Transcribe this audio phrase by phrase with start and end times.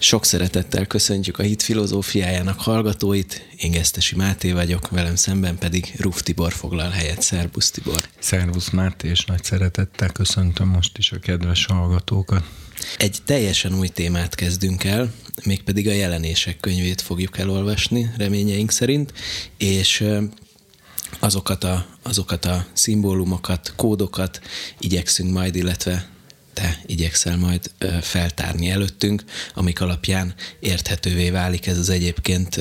[0.00, 3.48] Sok szeretettel köszöntjük a hit filozófiájának hallgatóit.
[3.56, 7.22] Én Gesztesi Máté vagyok, velem szemben pedig Ruf Tibor foglal helyet.
[7.22, 8.08] Szerbusz Tibor!
[8.18, 12.44] Szervusz Máté, és nagy szeretettel köszöntöm most is a kedves hallgatókat.
[12.96, 15.12] Egy teljesen új témát kezdünk el,
[15.44, 19.12] mégpedig a jelenések könyvét fogjuk elolvasni, reményeink szerint,
[19.56, 20.04] és
[21.18, 24.40] azokat a, azokat a szimbólumokat, kódokat
[24.78, 26.08] igyekszünk majd, illetve
[26.58, 27.70] te igyekszel majd
[28.00, 29.24] feltárni előttünk,
[29.54, 32.60] amik alapján érthetővé válik ez az egyébként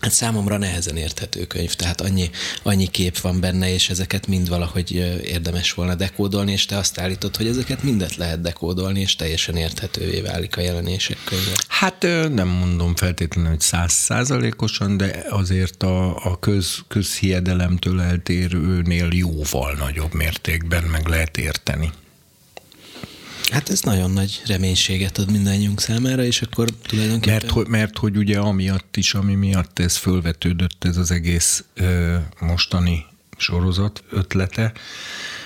[0.00, 2.30] Hát számomra nehezen érthető könyv, tehát annyi,
[2.62, 4.92] annyi kép van benne, és ezeket mind valahogy
[5.24, 10.20] érdemes volna dekódolni, és te azt állítod, hogy ezeket mindet lehet dekódolni, és teljesen érthetővé
[10.20, 11.56] válik a jelenések könyve.
[11.68, 12.02] Hát
[12.34, 20.84] nem mondom feltétlenül, hogy százszázalékosan, de azért a, a köz, közhiedelemtől eltérőnél jóval nagyobb mértékben
[20.84, 21.92] meg lehet érteni.
[23.50, 27.32] Hát ez nagyon nagy reménységet ad mindannyiunk számára, és akkor tulajdonképpen...
[27.32, 32.16] Mert, hogy, mert hogy ugye amiatt is, ami miatt ez fölvetődött, ez az egész ö,
[32.40, 33.04] mostani
[33.36, 34.72] sorozat ötlete,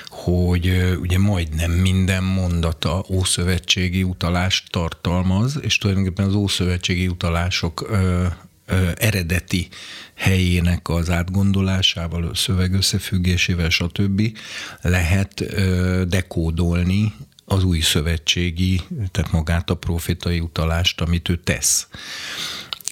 [0.08, 8.26] hogy ö, ugye majdnem minden mondata ószövetségi utalást tartalmaz, és tulajdonképpen az ószövetségi utalások ö,
[8.66, 9.68] ö, eredeti
[10.14, 14.38] helyének az átgondolásával, a szöveg összefüggésével, stb.
[14.80, 17.12] lehet ö, dekódolni
[17.48, 18.80] az új szövetségi,
[19.10, 21.88] tehát magát a profétai utalást, amit ő tesz.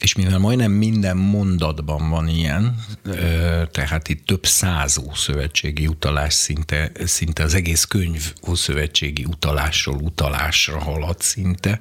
[0.01, 2.85] És mivel majdnem minden mondatban van ilyen,
[3.71, 11.21] tehát itt több száz szövetségi utalás szinte, szinte az egész könyv szövetségi utalásról utalásra halad
[11.21, 11.81] szinte,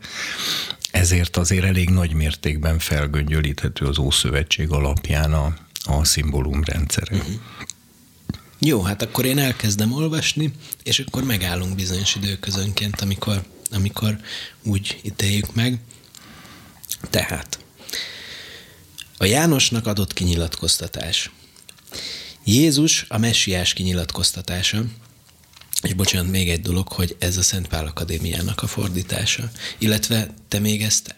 [0.91, 7.17] ezért azért elég nagy mértékben felgöngyölíthető az Ószövetség alapján a, a szimbólumrendszere.
[8.65, 14.17] Jó, hát akkor én elkezdem olvasni, és akkor megállunk bizonyos időközönként, amikor, amikor
[14.63, 15.79] úgy ítéljük meg.
[17.09, 17.59] Tehát,
[19.17, 21.31] a Jánosnak adott kinyilatkoztatás.
[22.43, 24.83] Jézus a messiás kinyilatkoztatása,
[25.81, 29.51] és bocsánat, még egy dolog, hogy ez a Szent Pál Akadémiának a fordítása.
[29.77, 31.15] Illetve te még ezt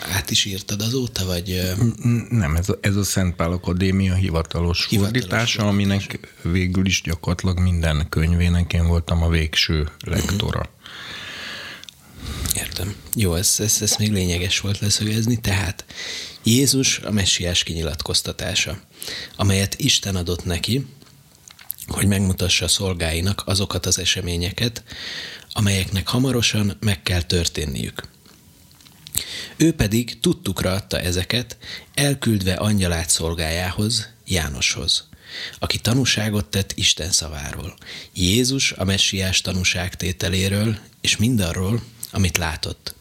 [0.00, 1.60] át is írtad azóta, vagy?
[2.28, 7.58] Nem, ez a, ez a Szent Pál Akadémia hivatalos, hivatalos fordítása, aminek végül is gyakorlatilag
[7.58, 10.58] minden könyvének én voltam a végső lektora.
[10.60, 10.80] Uh-huh.
[12.56, 12.94] Értem.
[13.14, 15.40] Jó, ez, ez, ez még lényeges volt leszögezni.
[15.40, 15.84] Tehát
[16.42, 18.80] Jézus a messiás kinyilatkoztatása,
[19.36, 20.86] amelyet Isten adott neki,
[21.86, 24.84] hogy megmutassa a szolgáinak azokat az eseményeket,
[25.52, 28.02] amelyeknek hamarosan meg kell történniük.
[29.56, 31.56] Ő pedig tudtukra adta ezeket,
[31.94, 35.08] elküldve angyalát szolgájához, Jánoshoz,
[35.58, 37.76] aki tanúságot tett Isten szaváról,
[38.12, 42.94] Jézus a messiás tanúságtételéről, és mindarról, amit látott.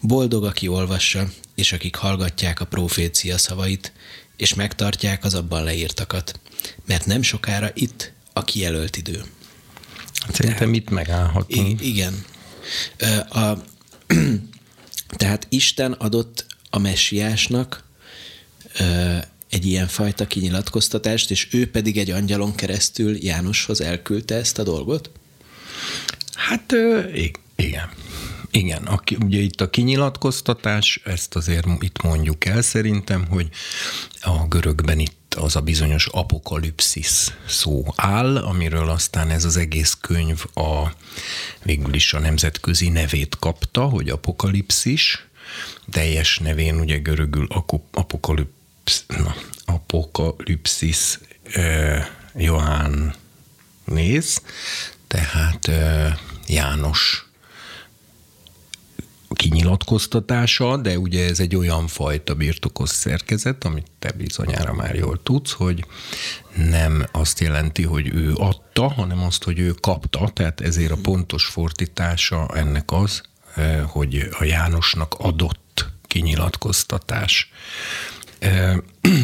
[0.00, 3.92] Boldog, aki olvassa, és akik hallgatják a profécia szavait,
[4.36, 6.40] és megtartják az abban leírtakat,
[6.86, 9.24] mert nem sokára itt a kijelölt idő.
[10.32, 11.80] Szerintem itt megállhatunk.
[11.80, 12.24] igen.
[13.28, 13.38] A,
[15.16, 17.84] tehát Isten adott a messiásnak
[19.50, 25.10] egy ilyen fajta kinyilatkoztatást, és ő pedig egy angyalon keresztül Jánoshoz elküldte ezt a dolgot?
[26.34, 26.74] Hát
[27.56, 27.90] igen.
[28.52, 33.48] Igen, aki, ugye itt a kinyilatkoztatás, ezt azért itt mondjuk el szerintem, hogy
[34.20, 40.44] a görögben itt az a bizonyos apokalipszis szó áll, amiről aztán ez az egész könyv
[40.54, 40.92] a
[41.62, 45.26] végül is a nemzetközi nevét kapta, hogy apokalipszis,
[45.90, 47.46] teljes nevén ugye görögül
[47.90, 51.18] apokalipsz, na, apokalipszis
[51.52, 53.14] eh, Johán
[53.84, 54.42] néz,
[55.06, 56.14] tehát eh,
[56.46, 57.29] János
[59.50, 65.52] kinyilatkoztatása, de ugye ez egy olyan fajta birtokos szerkezet, amit te bizonyára már jól tudsz,
[65.52, 65.84] hogy
[66.56, 71.44] nem azt jelenti, hogy ő adta, hanem azt, hogy ő kapta, tehát ezért a pontos
[71.44, 73.22] fordítása ennek az,
[73.54, 77.50] eh, hogy a Jánosnak adott kinyilatkoztatás.
[78.38, 78.76] Eh,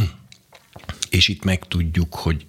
[1.11, 2.45] és itt megtudjuk, hogy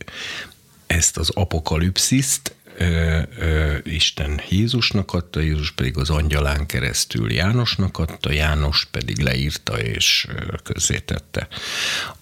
[0.88, 8.32] ezt az apokalipsziszt ö, ö, Isten Jézusnak adta, Jézus pedig az angyalán keresztül Jánosnak adta,
[8.32, 10.28] János pedig leírta és
[10.64, 11.48] közzétette.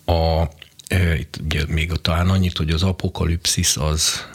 [0.06, 0.44] A,
[0.90, 4.28] ö, itt ugye még talán annyit, hogy az apokalipszis az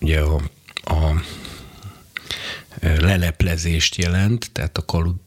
[0.00, 0.40] ugye a,
[0.84, 1.22] a
[2.80, 4.84] leleplezést jelent, tehát a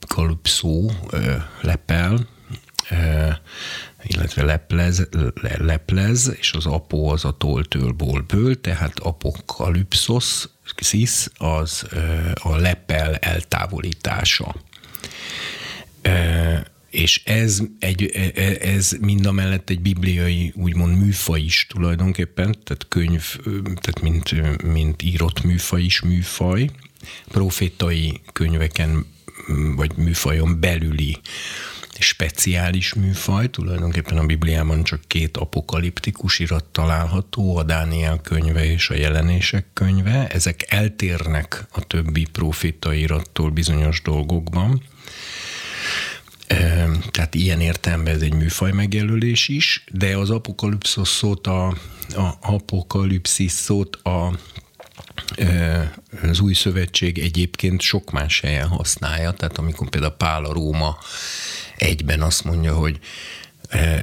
[0.08, 0.92] kalipszó
[1.60, 2.26] lepel,
[4.02, 5.08] illetve leplez,
[5.42, 7.92] le, leplez, és az apó az a toltől
[8.26, 11.86] ből, tehát apokalipszos, szis, az
[12.34, 14.54] a lepel eltávolítása.
[16.90, 18.04] és ez, egy,
[18.60, 25.02] ez mind a mellett egy bibliai, úgymond műfaj is tulajdonképpen, tehát könyv, tehát mint, mint
[25.02, 26.70] írott műfaj is műfaj,
[27.28, 29.06] profétai könyveken
[29.76, 31.18] vagy műfajon belüli
[32.02, 38.94] speciális műfaj, tulajdonképpen a Bibliában csak két apokaliptikus irat található, a Dániel könyve és a
[38.94, 40.26] jelenések könyve.
[40.28, 44.82] Ezek eltérnek a többi profita irattól bizonyos dolgokban.
[47.10, 51.66] Tehát ilyen értelemben ez egy műfaj megjelölés is, de az apokalipszis szót a,
[52.08, 54.38] a apokalipszis szót a
[56.22, 60.98] az új szövetség egyébként sok más helyen használja, tehát amikor például Pál a Róma
[61.80, 63.00] egyben azt mondja, hogy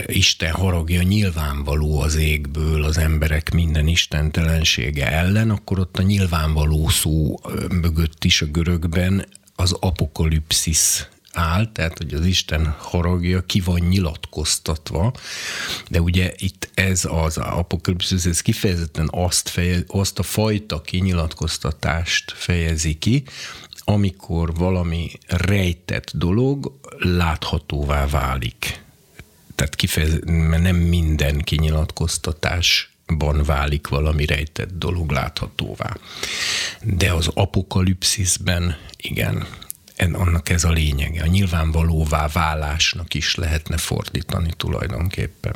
[0.06, 7.40] Isten haragja nyilvánvaló az égből az emberek minden istentelensége ellen, akkor ott a nyilvánvaló szó
[7.82, 9.26] mögött is a görögben
[9.56, 11.08] az apokalipszis
[11.38, 15.14] áll, tehát hogy az Isten haragja ki van nyilatkoztatva,
[15.90, 22.94] de ugye itt ez az apokalipszis, ez kifejezetten azt, feje, azt a fajta kinyilatkoztatást fejezi
[22.94, 23.24] ki,
[23.90, 28.82] amikor valami rejtett dolog láthatóvá válik.
[29.56, 35.98] Tehát kifejez, mert nem minden kinyilatkoztatásban válik valami rejtett dolog láthatóvá.
[36.82, 39.48] De az apokalipszisben igen,
[39.98, 41.22] annak ez a lényege.
[41.22, 45.56] A nyilvánvalóvá válásnak is lehetne fordítani tulajdonképpen.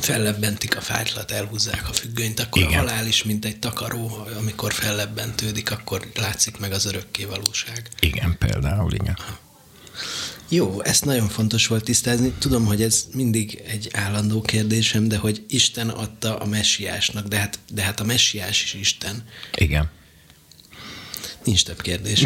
[0.00, 2.72] Fellebbentik a fájtlat, elhúzzák a függönyt, akkor Igen.
[2.72, 7.88] a halál is, mint egy takaró, amikor fellebbentődik, akkor látszik meg az örökké valóság.
[8.00, 9.18] Igen, például, igen.
[10.48, 12.32] Jó, ezt nagyon fontos volt tisztázni.
[12.38, 17.58] Tudom, hogy ez mindig egy állandó kérdésem, de hogy Isten adta a messiásnak, de hát,
[17.72, 19.24] de hát a messiás is Isten.
[19.54, 19.90] Igen.
[21.44, 22.24] Nincs több kérdés.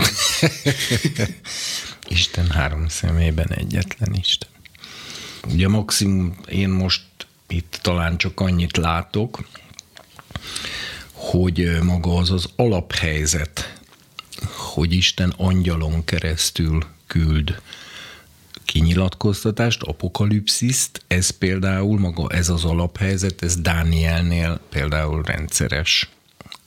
[2.08, 4.48] Isten három szemében egyetlen Isten.
[5.48, 7.02] Ugye maximum én most
[7.52, 9.48] itt talán csak annyit látok,
[11.12, 13.80] hogy maga az az alaphelyzet,
[14.74, 17.60] hogy Isten angyalon keresztül küld
[18.64, 26.08] kinyilatkoztatást, apokalipsziszt, ez például maga ez az alaphelyzet, ez Dánielnél például rendszeres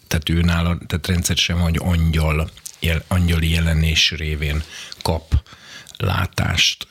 [0.08, 2.50] tehát ő nála, tehát rendszeresen, hogy angyal,
[3.08, 4.64] angyali jelenés révén
[5.02, 5.44] kap
[5.98, 6.88] látást,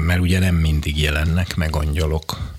[0.00, 2.52] mert ugye nem mindig jelennek meg angyalok.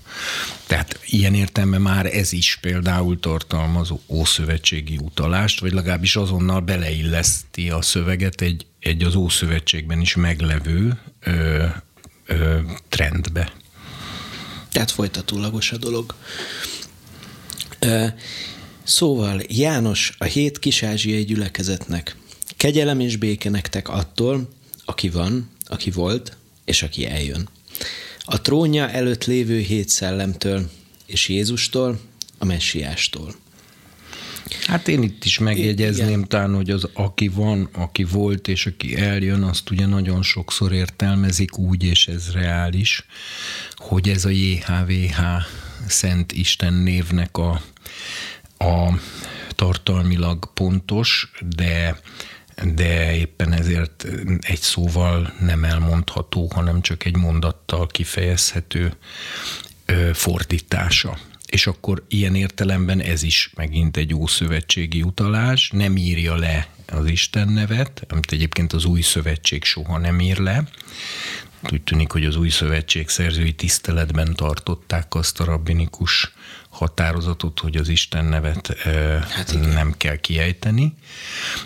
[0.66, 7.82] Tehát ilyen értelemben már ez is például tartalmaz ószövetségi utalást, vagy legalábbis azonnal beleilleszti a
[7.82, 11.64] szöveget egy, egy az ószövetségben is meglevő ö,
[12.26, 12.58] ö,
[12.88, 13.52] trendbe.
[14.70, 16.14] Tehát folytatólagos a dolog.
[18.82, 22.16] Szóval János a hét kisázsiai gyülekezetnek.
[22.56, 24.48] Kegyelem és béke nektek attól,
[24.84, 27.48] aki van, aki volt, és aki eljön.
[28.28, 30.70] A trónja előtt lévő hét szellemtől,
[31.06, 32.00] és Jézustól,
[32.38, 33.34] a messiástól.
[34.66, 36.28] Hát én itt is megjegyezném Igen.
[36.28, 41.58] talán, hogy az aki van, aki volt, és aki eljön, azt ugye nagyon sokszor értelmezik
[41.58, 43.06] úgy, és ez reális,
[43.74, 45.20] hogy ez a JHVH
[45.86, 47.60] Szent Isten névnek a
[48.58, 48.98] a
[49.54, 52.00] tartalmilag pontos, de
[52.64, 54.06] de éppen ezért
[54.40, 58.96] egy szóval nem elmondható, hanem csak egy mondattal kifejezhető
[60.12, 61.18] fordítása.
[61.46, 67.48] És akkor ilyen értelemben ez is megint egy ószövetségi utalás, nem írja le az Isten
[67.48, 70.68] nevet, amit egyébként az új szövetség soha nem ír le.
[71.72, 76.32] Úgy tűnik, hogy az új szövetség szerzői tiszteletben tartották azt a rabbinikus
[76.76, 78.78] határozatot, hogy az Isten nevet
[79.28, 80.94] hát nem kell kiejteni,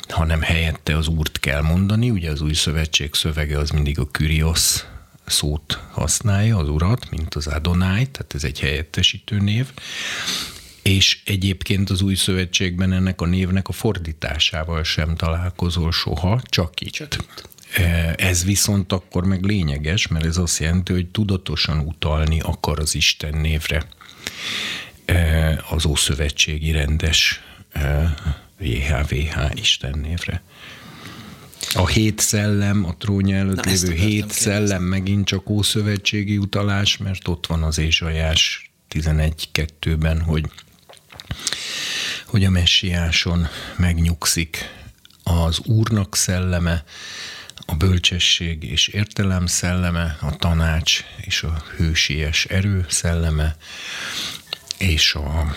[0.08, 2.10] hanem helyette az úrt kell mondani.
[2.10, 4.84] Ugye az új szövetség szövege az mindig a Kyrios
[5.26, 9.66] szót használja, az urat, mint az Adonai, tehát ez egy helyettesítő név.
[10.82, 16.92] És egyébként az új szövetségben ennek a névnek a fordításával sem találkozol soha, csak itt.
[16.92, 17.48] Csak itt.
[18.16, 23.36] Ez viszont akkor meg lényeges, mert ez azt jelenti, hogy tudatosan utalni akar az Isten
[23.36, 23.86] névre.
[25.10, 27.40] Eh, az Ószövetségi rendes
[28.58, 30.42] JHVH eh, Istennévre.
[31.74, 34.42] A hét szellem, a trónja előtt Na, lévő hét kérdezni.
[34.42, 40.50] szellem megint csak ószövetségi utalás, mert ott van az Ézsajás 11.2-ben, hogy,
[42.26, 44.68] hogy a messiáson megnyugszik
[45.22, 46.84] az Úrnak szelleme,
[47.66, 53.56] a bölcsesség és értelem szelleme, a tanács és a hősies erő szelleme,
[54.80, 55.54] és a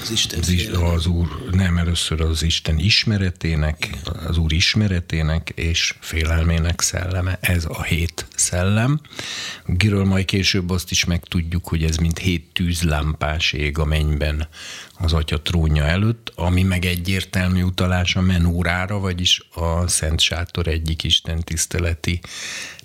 [0.00, 4.16] az, Isten az, az Úr, nem először az Isten ismeretének, Igen.
[4.26, 9.00] az Úr ismeretének és félelmének szelleme, ez a hét szellem,
[9.66, 14.48] akiről majd később azt is megtudjuk, hogy ez mint hét tűzlámpás ég a mennyben
[14.98, 21.04] az atya trónja előtt, ami meg egyértelmű utalás a menórára, vagyis a Szent Sátor egyik
[21.04, 22.20] Isten tiszteleti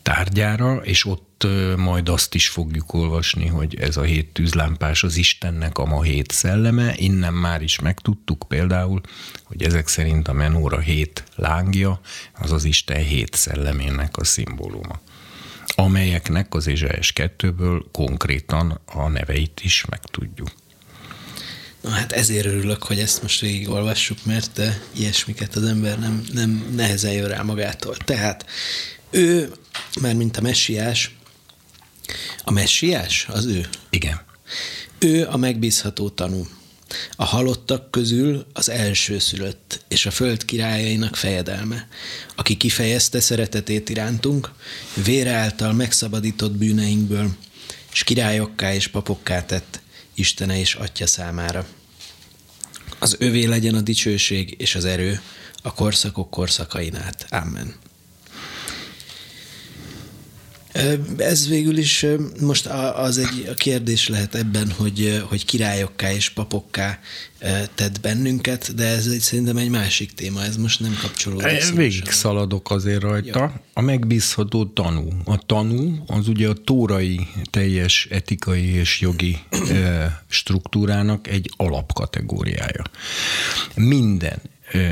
[0.01, 1.30] tárgyára, és ott
[1.77, 6.31] majd azt is fogjuk olvasni, hogy ez a hét tűzlámpás az Istennek a ma hét
[6.31, 6.93] szelleme.
[6.95, 9.01] Innen már is megtudtuk például,
[9.43, 11.99] hogy ezek szerint a menóra hét lángja,
[12.39, 14.99] az az Isten hét szellemének a szimbóluma
[15.75, 20.51] amelyeknek az Ézsaiás 2-ből konkrétan a neveit is megtudjuk.
[21.81, 27.11] Na hát ezért örülök, hogy ezt most végigolvassuk, mert ilyesmiket az ember nem, nem nehezen
[27.11, 27.95] jön rá magától.
[27.97, 28.45] Tehát
[29.09, 29.51] ő,
[30.01, 31.15] már mint a messiás,
[32.43, 33.69] a messiás az ő?
[33.89, 34.21] Igen.
[34.99, 36.47] Ő a megbízható tanú.
[37.15, 41.87] A halottak közül az első szülött, és a föld királyainak fejedelme,
[42.35, 44.51] aki kifejezte szeretetét irántunk,
[45.03, 47.35] vére által megszabadított bűneinkből,
[47.91, 49.79] és királyokká és papokká tett
[50.13, 51.65] Istene és Atya számára.
[52.99, 55.21] Az övé legyen a dicsőség és az erő
[55.61, 57.25] a korszakok korszakain át.
[57.29, 57.75] Amen.
[61.17, 62.05] Ez végül is
[62.41, 66.99] most az egy a kérdés lehet ebben, hogy, hogy királyokká és papokká
[67.75, 71.73] tett bennünket, de ez egy, szerintem egy másik téma, ez most nem kapcsolódik.
[71.75, 73.39] Végig szaladok azért rajta.
[73.39, 73.61] Ja.
[73.73, 75.07] A megbízható tanú.
[75.25, 79.37] A tanú az ugye a tórai teljes etikai és jogi
[80.27, 82.83] struktúrának egy alapkategóriája.
[83.75, 84.41] Minden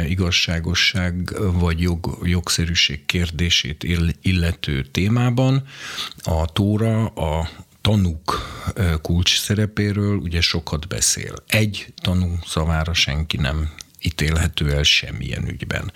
[0.07, 3.85] igazságosság vagy jog, jogszerűség kérdését
[4.21, 5.67] illető témában
[6.23, 7.49] a Tóra a
[7.81, 8.47] tanúk
[9.01, 11.33] kulcs szerepéről ugye sokat beszél.
[11.47, 13.69] Egy tanú szavára senki nem
[14.01, 15.91] ítélhető el semmilyen ügyben.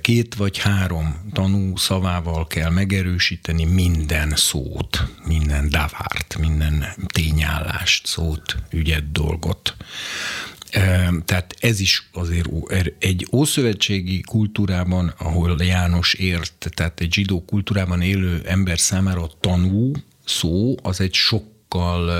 [0.00, 9.12] Két vagy három tanú szavával kell megerősíteni minden szót, minden davárt, minden tényállást, szót, ügyet,
[9.12, 9.76] dolgot.
[11.24, 18.00] Tehát ez is azért er, egy ószövetségi kultúrában, ahol János ért, tehát egy zsidó kultúrában
[18.00, 19.92] élő ember számára a tanú
[20.24, 22.10] szó az egy sokkal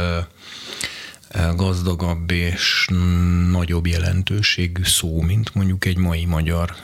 [1.56, 2.87] gazdagabb és
[3.50, 6.75] nagyobb jelentőségű szó, mint mondjuk egy mai magyar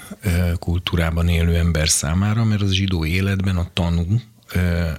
[0.58, 4.20] kultúrában élő ember számára, mert az zsidó életben a tanú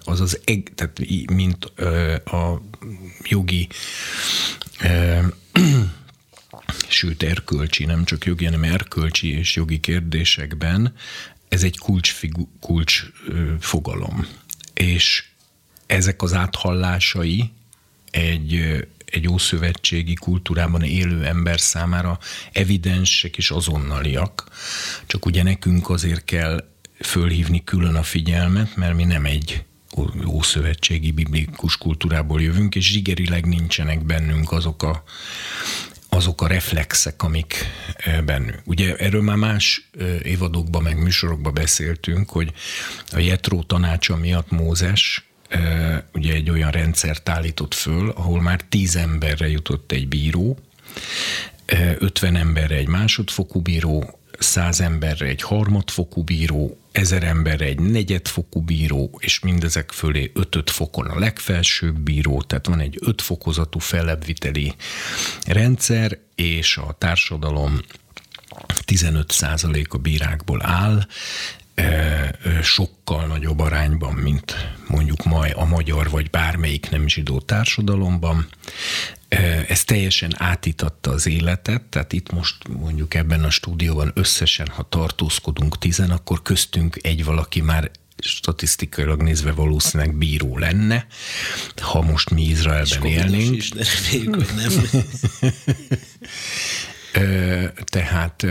[0.04, 1.00] az az, eg, tehát
[1.32, 1.66] mint
[2.26, 2.62] a
[3.24, 3.68] jogi
[6.88, 10.94] sőt erkölcsi, nem csak jogi, hanem erkölcsi és jogi kérdésekben
[11.50, 12.16] ez egy kulcs,
[12.60, 13.04] kulcs
[13.60, 14.28] fogalom.
[14.74, 15.24] És
[15.86, 17.52] ezek az áthallásai
[18.12, 22.20] egy, egy ószövetségi kultúrában élő ember számára
[22.52, 24.48] evidensek és azonnaliak.
[25.06, 29.64] Csak ugye nekünk azért kell fölhívni külön a figyelmet, mert mi nem egy
[30.28, 35.04] ószövetségi biblikus kultúrából jövünk, és zsigerileg nincsenek bennünk azok a
[36.10, 37.56] azok a reflexek, amik
[38.26, 38.62] bennünk.
[38.66, 39.90] Ugye erről már más
[40.24, 42.54] évadokban, meg műsorokban beszéltünk, hogy
[43.12, 45.24] a Jetró tanácsa miatt Mózes
[46.14, 50.58] ugye egy olyan rendszert állított föl, ahol már tíz emberre jutott egy bíró,
[51.98, 59.18] 50 emberre egy másodfokú bíró, száz emberre egy harmadfokú bíró, ezer emberre egy negyedfokú bíró,
[59.20, 64.76] és mindezek fölé ötöt fokon a legfelsőbb bíró, tehát van egy ötfokozatú fellebbviteli
[65.46, 67.80] rendszer, és a társadalom
[68.86, 71.06] 15% a bírákból áll,
[72.62, 74.56] sokkal nagyobb arányban, mint
[74.88, 78.48] mondjuk majd a magyar vagy bármelyik nem zsidó társadalomban.
[79.68, 85.78] Ez teljesen átitatta az életet, tehát itt most mondjuk ebben a stúdióban összesen, ha tartózkodunk
[85.78, 91.08] tizen, akkor köztünk egy valaki már statisztikailag nézve valószínűleg bíró lenne,
[91.82, 93.56] ha most mi Izraelben élnénk.
[93.56, 94.72] Is, de reméljük, hogy nem.
[97.96, 98.46] Tehát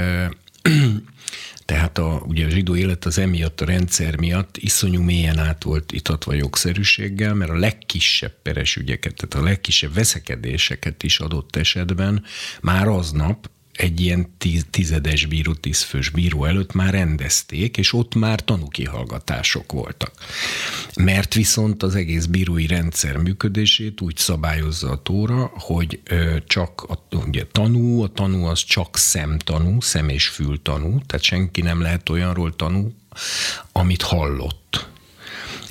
[1.69, 5.93] tehát a, ugye a zsidó élet az emiatt a rendszer miatt iszonyú mélyen át volt
[5.93, 12.25] itatva jogszerűséggel, mert a legkisebb peres ügyeket, tehát a legkisebb veszekedéseket is adott esetben
[12.61, 18.41] már aznap egy ilyen tíz, tizedes bíró, tízfős bíró előtt már rendezték, és ott már
[18.41, 20.13] tanúkihallgatások voltak.
[20.95, 26.01] Mert viszont az egész bírói rendszer működését úgy szabályozza a tóra, hogy
[26.47, 31.61] csak a ugye, tanú, a tanú az csak szemtanú, szem és fül tanú, tehát senki
[31.61, 32.95] nem lehet olyanról tanú,
[33.73, 34.89] amit hallott.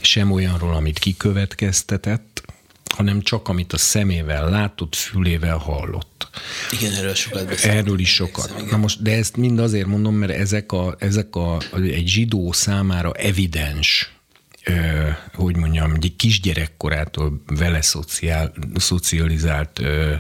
[0.01, 2.43] Sem olyanról, amit kikövetkeztetett,
[2.96, 6.29] hanem csak amit a szemével látott, fülével hallott.
[6.72, 7.79] Igen, erről sokat beszélünk.
[7.79, 8.70] Erről is sokat.
[8.72, 13.12] Na most, de ezt mind azért mondom, mert ezek, a, ezek a, egy zsidó számára
[13.12, 14.12] evidens
[15.34, 20.15] hogy mondjam, egy kisgyerekkorától vele szociál, szocializált ö,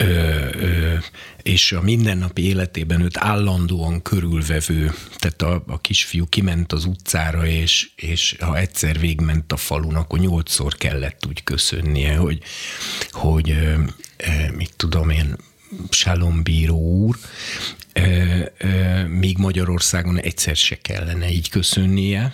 [0.00, 0.94] ö, ö,
[1.42, 7.90] és a mindennapi életében őt állandóan körülvevő, tehát a, a kisfiú kiment az utcára, és,
[7.96, 12.42] és ha egyszer végment a falun, akkor nyolcszor kellett úgy köszönnie, hogy,
[13.10, 13.56] hogy
[14.56, 15.36] mit tudom én,
[15.90, 17.16] Salom bíró úr,
[19.08, 22.32] még Magyarországon egyszer se kellene így köszönnie.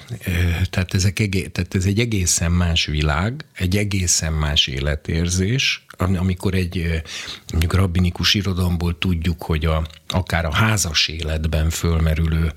[0.70, 1.14] Tehát, ezek,
[1.52, 7.02] tehát ez egy egészen más világ, egy egészen más életérzés, amikor egy
[7.50, 12.52] mondjuk rabbinikus irodalomból tudjuk, hogy a, akár a házas életben fölmerülő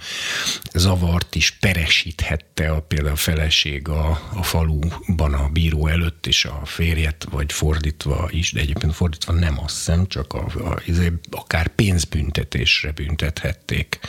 [0.73, 6.61] zavart is peresíthette a, például a feleség a, a faluban a bíró előtt, és a
[6.65, 11.67] férjet, vagy fordítva is, de egyébként fordítva nem azt hiszem, csak a, a, izé, akár
[11.67, 13.99] pénzbüntetésre büntethették.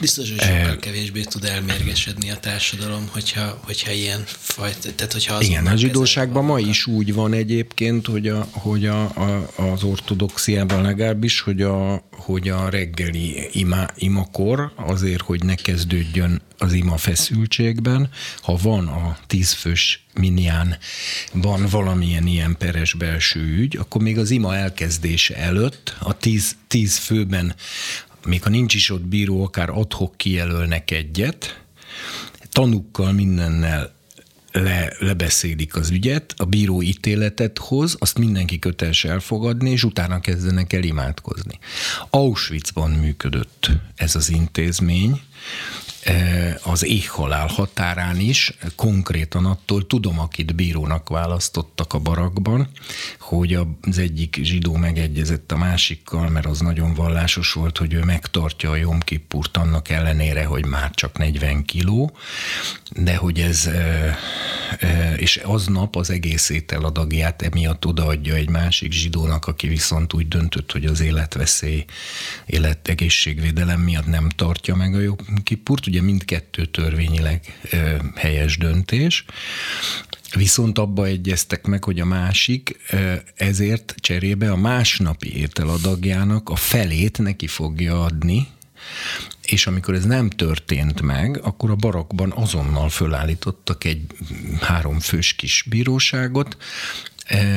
[0.00, 5.34] Biztos, hogy sokkal e, kevésbé tud elmérgesedni a társadalom, hogyha, hogyha ilyen fajta, tehát hogyha
[5.34, 9.82] az Igen, a zsidóságban ma is úgy van egyébként, hogy a, hogy a, a, az
[9.82, 16.96] ortodoxiában legalábbis, hogy a, hogy a reggeli ima, imakor azért, hogy ne kezdődjön az ima
[16.96, 18.10] feszültségben,
[18.42, 20.03] ha van a tízfős
[21.32, 26.96] van valamilyen ilyen peres belső ügy, akkor még az ima elkezdése előtt a tíz, tíz
[26.96, 27.54] főben,
[28.26, 31.62] még ha nincs is ott bíró, akár adhok kijelölnek egyet,
[32.50, 33.92] tanukkal mindennel
[34.52, 40.72] le, lebeszélik az ügyet, a bíró ítéletet hoz, azt mindenki köteles elfogadni, és utána kezdenek
[40.72, 41.58] el imádkozni.
[42.10, 45.20] Auschwitzban működött ez az intézmény,
[46.62, 52.68] az éhhalál határán is, konkrétan attól tudom, akit bírónak választottak a barakban,
[53.18, 58.70] hogy az egyik zsidó megegyezett a másikkal, mert az nagyon vallásos volt, hogy ő megtartja
[58.70, 62.16] a Jom Kippurt annak ellenére, hogy már csak 40 kiló,
[62.90, 64.16] de hogy ez, eh,
[64.78, 70.72] eh, és aznap az egész ételadagját emiatt odaadja egy másik zsidónak, aki viszont úgy döntött,
[70.72, 71.84] hogy az életveszély,
[72.46, 77.60] életegészségvédelem miatt nem tartja meg a Jom Kippurt, ugye mindkettő törvényileg
[78.14, 79.24] helyes döntés,
[80.34, 82.76] Viszont abba egyeztek meg, hogy a másik
[83.34, 88.48] ezért cserébe a másnapi ételadagjának a felét neki fogja adni,
[89.42, 94.02] és amikor ez nem történt meg, akkor a barakban azonnal fölállítottak egy
[94.60, 96.56] háromfős kis bíróságot,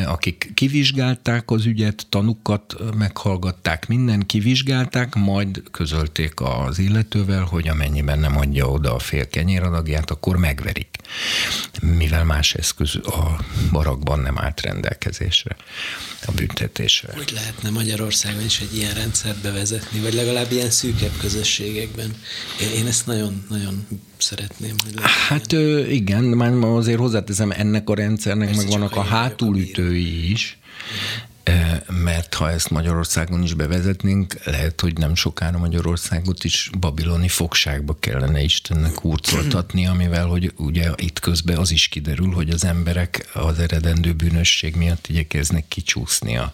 [0.06, 8.38] akik kivizsgálták az ügyet, tanukat meghallgatták, minden kivizsgálták, majd közölték az illetővel, hogy amennyiben nem
[8.38, 10.96] adja oda a fél kenyéradagját, akkor megverik,
[11.82, 15.56] mivel más eszköz a barakban nem állt rendelkezésre
[16.26, 17.14] a büntetésre.
[17.16, 22.16] Hogy lehetne Magyarországon is egy ilyen rendszert bevezetni, vagy legalább ilyen szűkebb közösségekben?
[22.76, 23.88] Én ezt nagyon-nagyon
[24.22, 25.10] szeretném, hogy legyen.
[25.28, 25.90] Hát ilyen.
[25.90, 30.58] igen, már azért hozzáteszem, ennek a rendszernek Persze meg vannak a hátulütői is,
[32.04, 38.42] mert ha ezt Magyarországon is bevezetnénk, lehet, hogy nem sokára Magyarországot is babiloni fogságba kellene
[38.42, 44.14] Istennek hurcoltatni, amivel, hogy ugye itt közben az is kiderül, hogy az emberek az eredendő
[44.14, 46.54] bűnösség miatt igyekeznek kicsúszni a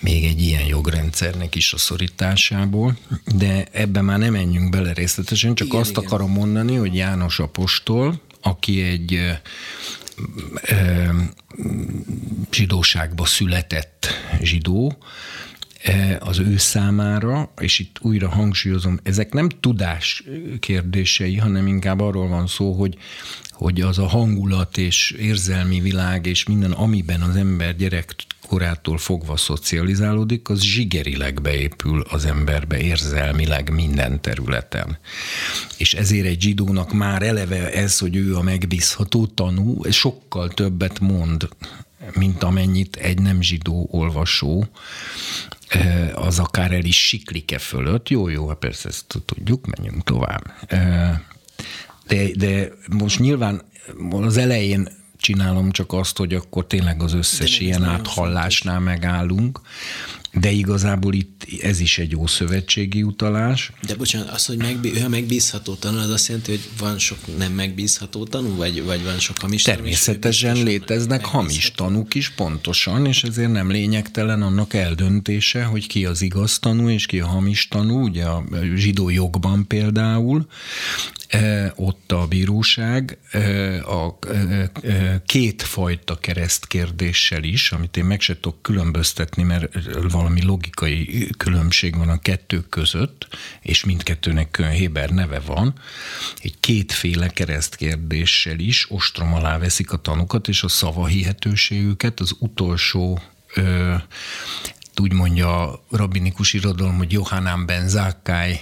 [0.00, 2.98] még egy ilyen jogrendszernek is a szorításából,
[3.36, 6.04] de ebbe már nem menjünk bele részletesen, csak igen, azt igen.
[6.04, 9.20] akarom mondani, hogy János Apostol, aki egy
[12.50, 14.06] zsidóságba született
[14.42, 14.96] zsidó,
[16.18, 20.24] az ő számára, és itt újra hangsúlyozom, ezek nem tudás
[20.60, 22.96] kérdései, hanem inkább arról van szó, hogy,
[23.50, 28.14] hogy az a hangulat és érzelmi világ és minden, amiben az ember gyerek
[28.46, 34.98] korától fogva szocializálódik, az zsigerileg beépül az emberbe érzelmileg minden területen.
[35.76, 41.48] És ezért egy zsidónak már eleve ez, hogy ő a megbízható tanú, sokkal többet mond,
[42.14, 44.66] mint amennyit egy nem zsidó olvasó
[45.68, 48.08] e, az akár el is siklik-e fölött.
[48.08, 50.52] Jó, jó, hát persze ezt tudjuk, menjünk tovább.
[50.66, 51.22] E,
[52.06, 53.62] de, de most nyilván
[54.10, 54.88] az elején
[55.24, 59.60] csinálom csak azt, hogy akkor tényleg az összes ilyen áthallásnál megállunk,
[60.40, 63.72] de igazából itt ez is egy jó szövetségi utalás.
[63.86, 67.18] De bocsánat, az, hogy megbí- ő a megbízható tanú, az azt jelenti, hogy van sok
[67.38, 69.76] nem megbízható tanú, vagy, vagy van sok hamis tanú?
[69.76, 76.22] Természetesen léteznek hamis tanúk is, pontosan, és ezért nem lényegtelen annak eldöntése, hogy ki az
[76.22, 78.44] igaz tanú, és ki a hamis tanú, ugye a
[78.74, 80.46] zsidó jogban például,
[81.34, 83.40] E, ott a bíróság e,
[83.82, 84.18] a
[84.82, 89.78] e, kétfajta keresztkérdéssel is, amit én meg se tudok különböztetni, mert
[90.10, 93.28] valami logikai különbség van a kettő között,
[93.62, 95.74] és mindkettőnek Héber neve van,
[96.42, 102.20] egy kétféle keresztkérdéssel is ostrom alá veszik a tanukat, és a szava hihetőségüket.
[102.20, 103.22] Az utolsó
[103.54, 103.94] ö,
[104.96, 108.60] úgy mondja a rabinikus irodalom, hogy Johannán ben Zakkai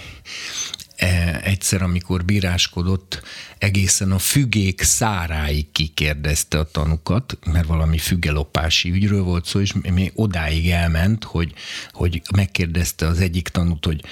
[1.43, 3.21] egyszer, amikor bíráskodott,
[3.57, 10.11] egészen a fügék száráig kikérdezte a tanukat, mert valami fügelopási ügyről volt szó, és még
[10.15, 11.53] odáig elment, hogy,
[11.91, 14.03] hogy megkérdezte az egyik tanút, hogy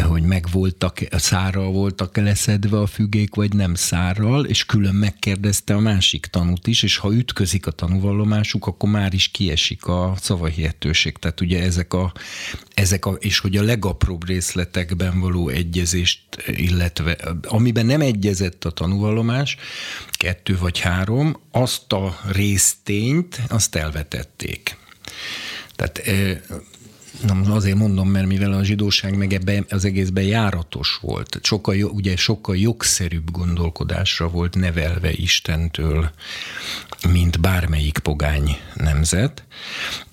[0.00, 6.26] hogy megvoltak, szárral voltak leszedve a fügék, vagy nem szárral, és külön megkérdezte a másik
[6.26, 11.18] tanút is, és ha ütközik a tanúvallomásuk, akkor már is kiesik a szavahihetőség.
[11.18, 12.12] Tehát ugye ezek a,
[12.74, 19.56] ezek a, és hogy a legapróbb részletekben való egyezést, illetve amiben nem egyezett a tanúvallomás,
[20.10, 24.76] kettő vagy három, azt a résztényt, azt elvetették.
[25.76, 26.02] Tehát
[27.26, 32.16] Na, azért mondom, mert mivel a zsidóság meg ebbe az egészben járatos volt, sokkal, ugye
[32.16, 36.10] sokkal jogszerűbb gondolkodásra volt nevelve Istentől,
[37.08, 39.44] mint bármelyik pogány nemzet,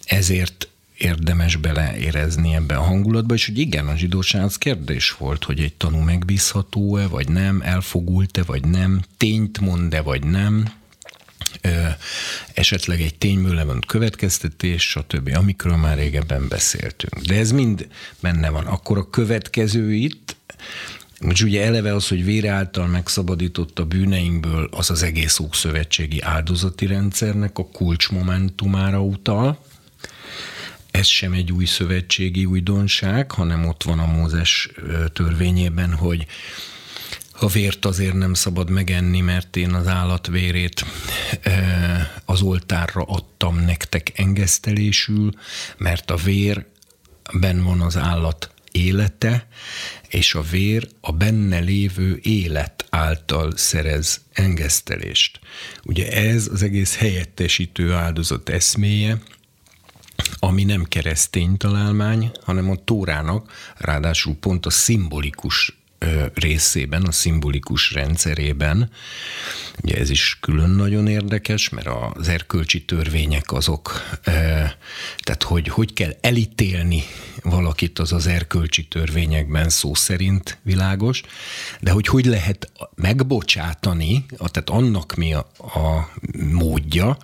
[0.05, 0.67] ezért
[0.97, 5.73] érdemes beleérezni ebbe a hangulatba, és hogy igen, a zsidóság az kérdés volt, hogy egy
[5.73, 10.65] tanú megbízható-e, vagy nem, elfogult-e, vagy nem, tényt mond-e, vagy nem,
[12.53, 17.25] esetleg egy tényből levont következtetés, stb., amikről már régebben beszéltünk.
[17.25, 17.87] De ez mind
[18.19, 18.65] benne van.
[18.65, 20.35] Akkor a következő itt,
[21.21, 26.85] most ugye eleve az, hogy vére által megszabadított a bűneinkből, az az egész ószövetségi áldozati
[26.85, 29.63] rendszernek a kulcsmomentumára utal.
[30.91, 34.69] Ez sem egy új szövetségi újdonság, hanem ott van a Mózes
[35.13, 36.25] törvényében, hogy
[37.41, 40.85] a vért azért nem szabad megenni, mert én az állatvérét
[42.25, 45.31] az oltárra adtam nektek engesztelésül,
[45.77, 46.65] mert a vér
[47.33, 49.47] ben van az állat élete,
[50.07, 55.39] és a vér a benne lévő élet által szerez engesztelést.
[55.83, 59.21] Ugye ez az egész helyettesítő áldozat eszméje,
[60.39, 65.78] ami nem keresztény találmány, hanem a Tórának, ráadásul pont a szimbolikus
[66.33, 68.89] részében, a szimbolikus rendszerében.
[69.83, 74.03] Ugye ez is külön nagyon érdekes, mert az erkölcsi törvények azok,
[75.17, 77.03] tehát hogy hogy kell elítélni
[77.43, 81.21] valakit, az az erkölcsi törvényekben szó szerint világos,
[81.79, 86.11] de hogy hogy lehet megbocsátani, tehát annak mi a, a
[86.51, 87.17] módja,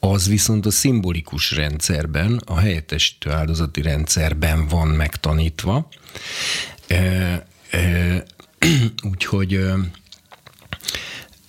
[0.00, 5.88] az viszont a szimbolikus rendszerben, a helyettesítő áldozati rendszerben van megtanítva.
[9.10, 9.60] Úgyhogy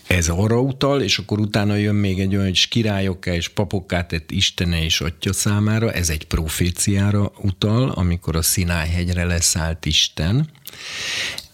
[0.08, 4.32] ez arra utal, és akkor utána jön még egy olyan, hogy királyokká és papokká tett
[4.32, 10.50] Istene és Atya számára, ez egy proféciára utal, amikor a Szinály hegyre leszállt Isten,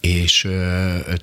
[0.02, 0.48] és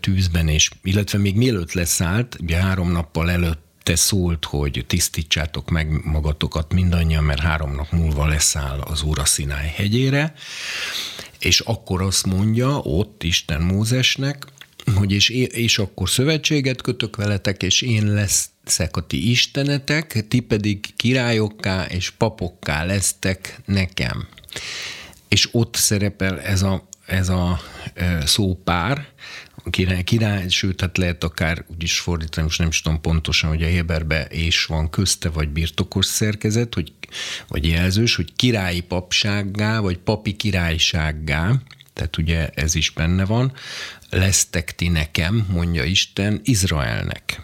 [0.00, 6.04] tűzben, és illetve még mielőtt leszállt, ugye három nappal előtt te szólt, hogy tisztítsátok meg
[6.04, 10.34] magatokat mindannyian, mert három nap múlva leszáll az Úr a Szinály hegyére,
[11.40, 14.46] és akkor azt mondja ott Isten Mózesnek,
[14.94, 20.96] hogy és, és akkor szövetséget kötök veletek, és én leszek a ti istenetek, ti pedig
[20.96, 24.28] királyokká és papokká lesztek nekem.
[25.28, 27.60] És ott szerepel ez a, ez a
[28.24, 29.08] szópár,
[29.70, 33.62] király, király, sőt, hát lehet akár úgy is fordítani, most nem is tudom pontosan, hogy
[33.62, 36.92] a Héberbe és van közte, vagy birtokos szerkezet, hogy,
[37.48, 41.52] vagy jelzős, hogy királyi papsággá, vagy papi királysággá,
[41.92, 43.52] tehát ugye ez is benne van,
[44.10, 47.42] lesztek ti nekem, mondja Isten, Izraelnek.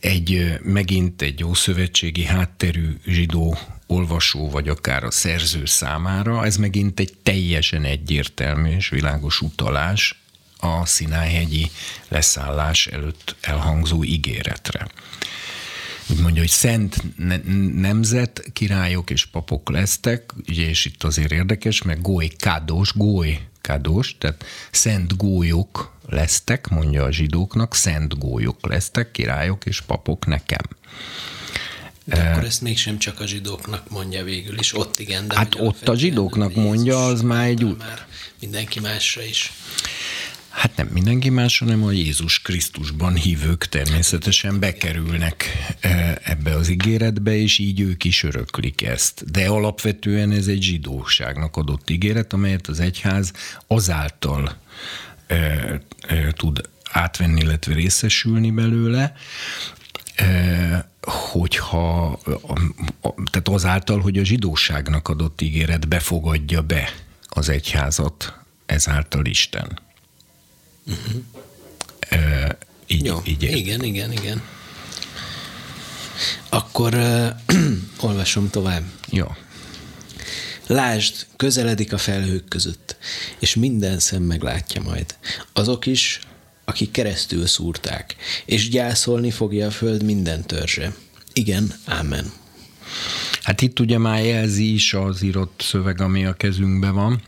[0.00, 7.14] Egy, megint egy ószövetségi hátterű zsidó olvasó, vagy akár a szerző számára, ez megint egy
[7.22, 10.20] teljesen egyértelmű és világos utalás
[10.66, 11.70] a Szinájhegyi
[12.08, 14.88] leszállás előtt elhangzó ígéretre.
[16.08, 17.02] Úgy mondja, hogy szent
[17.74, 24.16] nemzet, királyok és papok lesztek, ugye, és itt azért érdekes, mert goly kádos, goly kádos,
[24.18, 30.62] tehát szent gólyok lesztek, mondja a zsidóknak, szent gólyok lesztek, királyok és papok nekem.
[32.04, 35.28] De akkor ezt mégsem csak a zsidóknak mondja végül is, ott igen.
[35.28, 37.76] De hát ott a zsidóknak mondja, az már egy...
[37.78, 38.06] Már
[38.40, 39.52] mindenki másra is.
[40.56, 45.44] Hát nem mindenki más, hanem a Jézus Krisztusban hívők természetesen bekerülnek
[45.80, 49.30] e, ebbe az ígéretbe, és így ők is öröklik ezt.
[49.30, 53.32] De alapvetően ez egy zsidóságnak adott ígéret, amelyet az egyház
[53.66, 54.56] azáltal
[55.26, 59.14] e, e, tud átvenni, illetve részesülni belőle,
[61.00, 62.18] hogyha,
[63.30, 66.88] tehát azáltal, hogy a zsidóságnak adott ígéret befogadja be
[67.28, 69.84] az egyházat, ezáltal Isten.
[70.86, 72.50] Uh-huh.
[72.86, 74.42] így, Jó, így igen, igen, igen.
[76.48, 77.28] Akkor uh,
[78.08, 78.82] olvasom tovább.
[79.10, 79.26] Jó.
[80.66, 82.96] Lásd, közeledik a felhők között,
[83.38, 85.16] és minden szem meglátja majd.
[85.52, 86.20] Azok is,
[86.64, 90.94] akik keresztül szúrták, és gyászolni fogja a föld minden törzse.
[91.32, 92.32] Igen, ámen.
[93.42, 97.22] Hát itt ugye már jelzi is az írott szöveg, ami a kezünkben van,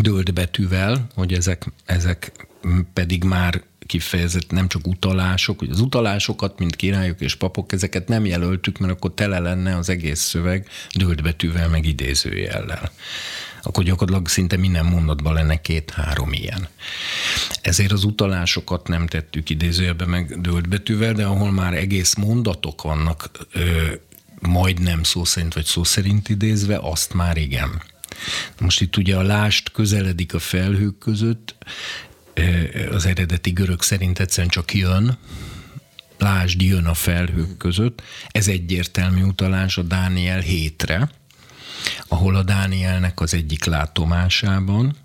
[0.00, 2.32] dölt betűvel, hogy ezek, ezek
[2.92, 8.24] pedig már kifejezett nem csak utalások, hogy az utalásokat, mint királyok és papok, ezeket nem
[8.26, 12.92] jelöltük, mert akkor tele lenne az egész szöveg dölt betűvel, meg idézőjellel.
[13.62, 16.68] Akkor gyakorlatilag szinte minden mondatban lenne két-három ilyen.
[17.62, 23.30] Ezért az utalásokat nem tettük idézőjelbe meg dölt betűvel, de ahol már egész mondatok vannak
[23.52, 23.92] ö,
[24.40, 27.82] majdnem szó szerint vagy szó szerint idézve, azt már igen.
[28.60, 31.54] Most itt ugye a lást közeledik a felhők között,
[32.90, 35.18] az eredeti görög szerint egyszerűen csak jön,
[36.18, 38.02] lásd, jön a felhők között.
[38.28, 41.10] Ez egyértelmű utalás a Dániel hétre,
[42.08, 44.96] ahol a Dánielnek az egyik látomásában,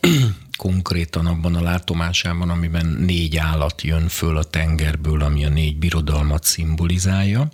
[0.56, 6.44] konkrétan abban a látomásában, amiben négy állat jön föl a tengerből, ami a négy birodalmat
[6.44, 7.48] szimbolizálja,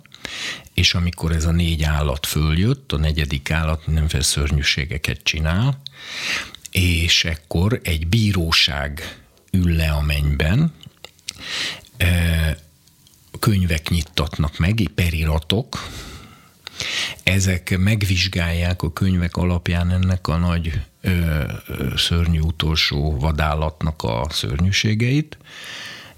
[0.73, 5.81] és amikor ez a négy állat följött, a negyedik állat mindenféle szörnyűségeket csinál,
[6.71, 9.19] és ekkor egy bíróság
[9.51, 10.73] ül le a mennyben,
[13.39, 15.89] könyvek nyittatnak meg, periratok,
[17.23, 21.43] ezek megvizsgálják a könyvek alapján ennek a nagy ö,
[21.95, 25.37] szörnyű utolsó vadállatnak a szörnyűségeit,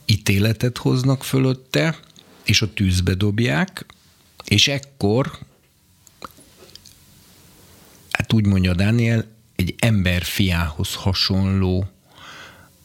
[0.06, 2.00] ítéletet hoznak fölötte,
[2.44, 3.86] és a tűzbe dobják,
[4.46, 5.38] és ekkor,
[8.12, 9.26] hát úgy mondja Dániel,
[9.62, 11.90] egy ember fiához hasonló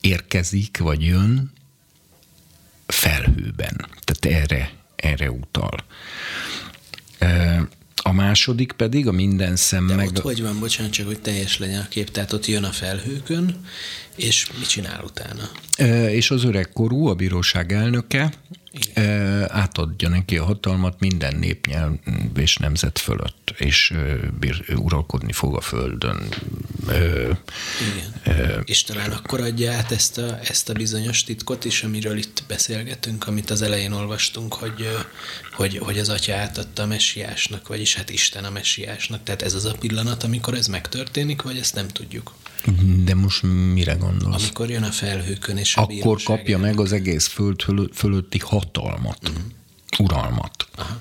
[0.01, 1.53] érkezik, vagy jön
[2.87, 3.87] felhőben.
[4.05, 5.85] Tehát erre, erre utal.
[8.07, 10.07] A második pedig a minden szem De meg...
[10.07, 13.61] ott hogy van, bocsánat, csak hogy teljes legyen a kép, tehát ott jön a felhőkön,
[14.15, 15.51] és mit csinál utána?
[16.11, 18.33] És az öreg korú, a bíróság elnöke
[18.73, 19.51] igen.
[19.51, 21.93] átadja neki a hatalmat minden népnyelv
[22.37, 23.93] és nemzet fölött, és
[24.77, 26.29] uralkodni fog a földön.
[26.95, 28.63] Igen.
[28.65, 33.27] És talán akkor adja át ezt a, ezt a bizonyos titkot is, amiről itt beszélgetünk,
[33.27, 34.89] amit az elején olvastunk, hogy,
[35.53, 39.23] hogy, hogy az atya átadta a messiásnak, vagyis hát Isten a messiásnak.
[39.23, 42.35] Tehát ez az a pillanat, amikor ez megtörténik, vagy ezt nem tudjuk?
[43.05, 44.43] De most mire gondolsz?
[44.43, 49.45] Amikor jön a felhőkön és a Akkor kapja meg az egész föld fölötti hatalmat, uh-huh.
[49.99, 50.69] uralmat.
[50.75, 51.01] Aha.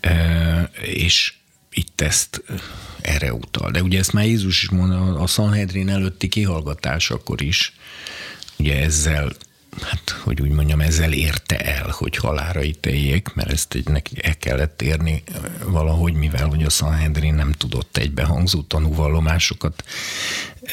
[0.00, 1.34] E, és
[1.72, 2.42] itt ezt
[3.00, 3.70] erre utal.
[3.70, 7.76] De ugye ezt már Jézus is mondta a Sanhedrin előtti kihallgatásakor is,
[8.56, 9.32] ugye ezzel
[9.80, 14.36] hát, hogy úgy mondjam, ezzel érte el, hogy halára ítéljék, mert ezt egy, neki el
[14.36, 15.22] kellett érni
[15.64, 19.84] valahogy, mivel hogy a Sanhedrin nem tudott egybehangzó tanúvallomásokat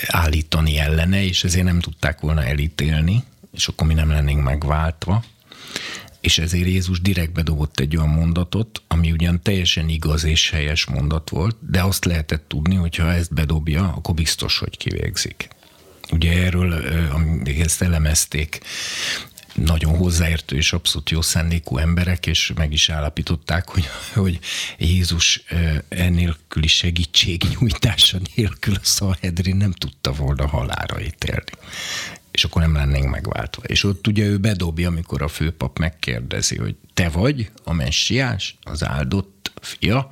[0.08, 5.24] állítani ellene, és ezért nem tudták volna elítélni, és akkor mi nem lennénk megváltva.
[6.22, 11.30] És ezért Jézus direkt bedobott egy olyan mondatot, ami ugyan teljesen igaz és helyes mondat
[11.30, 15.48] volt, de azt lehetett tudni, hogy ha ezt bedobja, akkor biztos, hogy kivégzik.
[16.12, 16.74] Ugye erről,
[17.12, 18.62] amíg ezt elemezték,
[19.54, 24.40] nagyon hozzáértő és abszolút jó szándékú emberek, és meg is állapították, hogy, hogy
[24.78, 25.44] Jézus
[25.90, 31.52] ennélküli segítségnyújtása nélkül a Szahedrin nem tudta volna halára ítélni.
[32.32, 33.62] És akkor nem lennénk megváltva.
[33.64, 38.84] És ott ugye ő bedobja, amikor a főpap megkérdezi, hogy te vagy a messiás, az
[38.84, 40.08] áldott fia,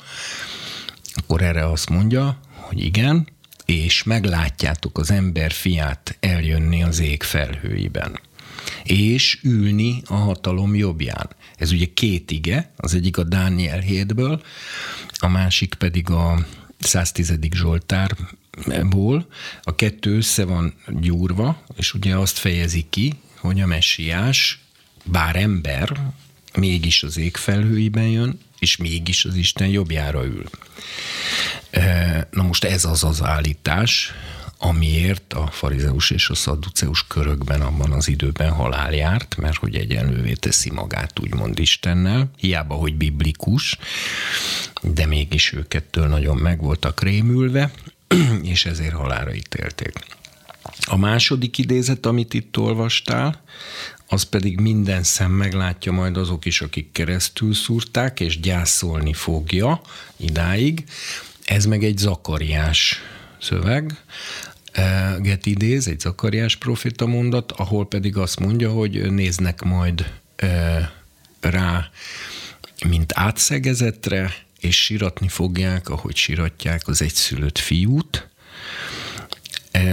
[1.14, 3.28] akkor erre azt mondja, hogy igen,
[3.66, 8.20] és meglátjátok az ember fiát eljönni az ég felhőiben
[8.84, 11.30] és ülni a hatalom jobbján.
[11.56, 14.42] Ez ugye két ige, az egyik a Dániel 7-ből,
[15.18, 16.46] a másik pedig a
[16.80, 17.34] 110.
[18.64, 19.28] Zsoltárból.
[19.62, 24.60] A kettő össze van gyúrva, és ugye azt fejezi ki, hogy a messiás,
[25.04, 26.12] bár ember,
[26.58, 30.46] mégis az ég felhőiben jön, és mégis az Isten jobbjára ül.
[32.32, 34.12] Na most ez az az állítás,
[34.60, 40.34] amiért a farizeus és a szadduceus körökben abban az időben halál járt, mert hogy egyenlővé
[40.34, 43.78] teszi magát úgymond Istennel, hiába, hogy biblikus,
[44.82, 47.72] de mégis őkettől nagyon meg voltak rémülve,
[48.44, 49.94] és ezért halára ítélték.
[50.86, 53.42] A második idézet, amit itt olvastál,
[54.08, 59.82] az pedig minden szem meglátja majd azok is, akik keresztül szúrták, és gyászolni fogja
[60.18, 60.84] idáig.
[61.46, 63.02] Ez meg egy zakariás
[63.42, 63.98] szöveg,
[65.20, 70.14] Get idéz, egy zakariás profita mondat, ahol pedig azt mondja, hogy néznek majd
[71.40, 71.90] rá,
[72.88, 78.28] mint átszegezetre, és siratni fogják, ahogy siratják az egyszülött fiút,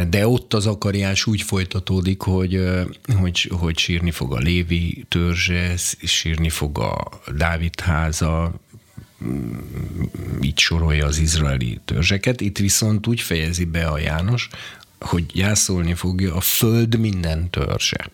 [0.08, 2.60] de ott az akariás úgy folytatódik, hogy,
[3.18, 8.54] hogy, hogy sírni fog a Lévi törzse, sírni fog a Dávid háza,
[10.40, 12.40] így sorolja az izraeli törzseket.
[12.40, 14.48] Itt viszont úgy fejezi be a János,
[15.00, 18.10] hogy jászolni fogja a föld minden törzse.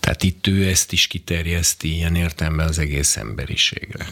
[0.00, 4.06] Tehát itt ő ezt is kiterjeszti ilyen értelemben az egész emberiségre.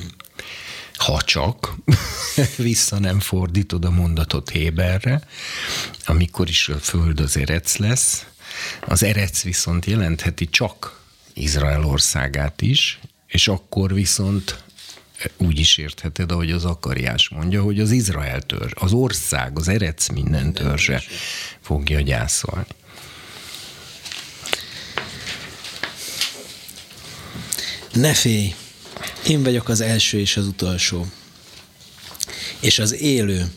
[0.96, 1.74] Ha csak
[2.56, 5.22] vissza nem fordítod a mondatot Héberre,
[6.04, 8.26] amikor is a föld az erec lesz,
[8.80, 11.00] az erec viszont jelentheti csak
[11.34, 14.64] Izrael országát is, és akkor viszont
[15.36, 20.08] úgy is értheted, ahogy az akariás mondja, hogy az Izrael törzs, az ország, az erec
[20.08, 21.02] minden törzse
[21.60, 22.66] fogja gyászolni.
[27.92, 28.54] Ne félj,
[29.28, 31.06] én vagyok az első és az utolsó.
[32.60, 33.50] És az élő,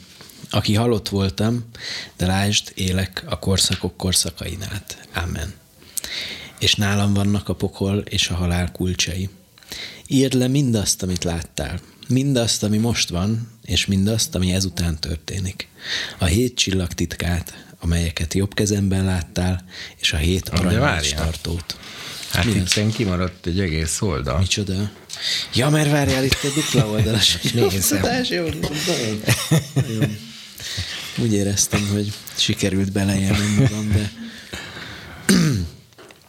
[0.49, 1.65] aki halott voltam,
[2.17, 5.07] de lásd, élek a korszakok korszakain át.
[5.13, 5.53] Amen.
[6.59, 9.29] És nálam vannak a pokol és a halál kulcsai.
[10.07, 15.67] Írd le mindazt, amit láttál, mindazt, ami most van, és mindazt, ami ezután történik.
[16.17, 19.65] A hét csillag titkát, amelyeket jobb kezemben láttál,
[19.97, 21.77] és a hét aranyos tartót.
[22.31, 22.93] Hát Mi itt az?
[22.95, 24.39] kimaradt egy egész oldal.
[24.39, 24.91] Micsoda?
[25.53, 27.37] Ja, mert várjál, itt egy dupla oldalas.
[27.53, 28.23] Nézem.
[28.29, 28.45] Jó,
[29.99, 30.05] jó.
[31.17, 34.11] Úgy éreztem, hogy sikerült beleélnem magam, de...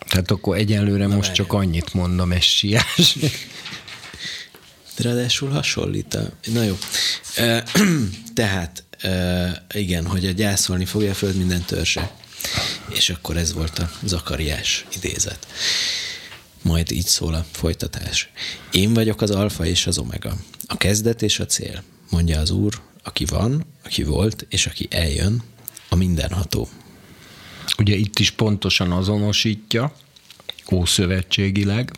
[0.08, 1.46] Tehát akkor egyelőre Na, most várjál.
[1.46, 3.16] csak annyit mondom, siás.
[4.96, 6.30] De ráadásul hasonlít a...
[6.52, 6.78] Na jó.
[8.34, 8.84] Tehát,
[9.72, 12.10] igen, hogy a gyászolni fogja a föld minden törzse.
[12.88, 15.46] És akkor ez volt a Zakariás idézet.
[16.62, 18.30] Majd így szól a folytatás.
[18.70, 22.80] Én vagyok az alfa és az omega, a kezdet és a cél, mondja az Úr,
[23.02, 25.42] aki van, aki volt, és aki eljön,
[25.88, 26.68] a mindenható.
[27.78, 29.94] Ugye itt is pontosan azonosítja,
[30.72, 31.92] ószövetségileg,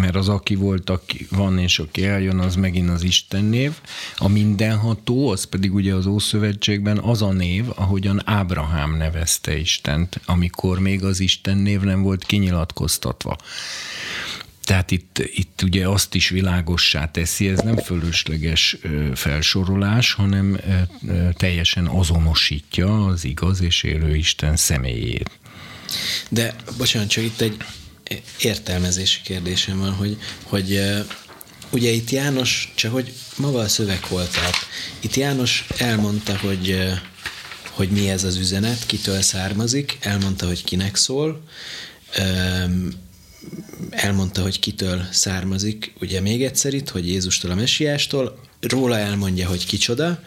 [0.00, 3.72] mert az, aki volt, aki van és aki eljön, az megint az Isten név.
[4.16, 10.78] A mindenható, az pedig ugye az Ószövetségben az a név, ahogyan Ábrahám nevezte Istent, amikor
[10.78, 13.36] még az Isten név nem volt kinyilatkoztatva.
[14.64, 18.76] Tehát itt, itt ugye azt is világossá teszi, ez nem fölösleges
[19.14, 20.60] felsorolás, hanem
[21.32, 25.30] teljesen azonosítja az igaz és élő Isten személyét.
[26.28, 27.56] De bocsánat, csak itt egy
[28.40, 30.80] értelmezési kérdésem van, hogy, hogy
[31.70, 34.56] ugye itt János, csak hogy maga a szöveg hol tart.
[35.00, 36.78] Itt János elmondta, hogy,
[37.70, 41.44] hogy mi ez az üzenet, kitől származik, elmondta, hogy kinek szól,
[43.90, 49.66] elmondta, hogy kitől származik, ugye még egyszer itt, hogy Jézustól a messiástól, róla elmondja, hogy
[49.66, 50.22] kicsoda,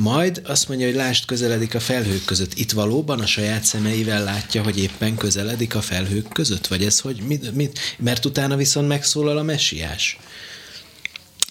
[0.00, 2.54] majd azt mondja, hogy lást közeledik a felhők között.
[2.54, 6.66] Itt valóban a saját szemeivel látja, hogy éppen közeledik a felhők között?
[6.66, 7.22] Vagy ez hogy?
[7.26, 7.78] Mit, mit?
[7.98, 10.18] Mert utána viszont megszólal a messiás.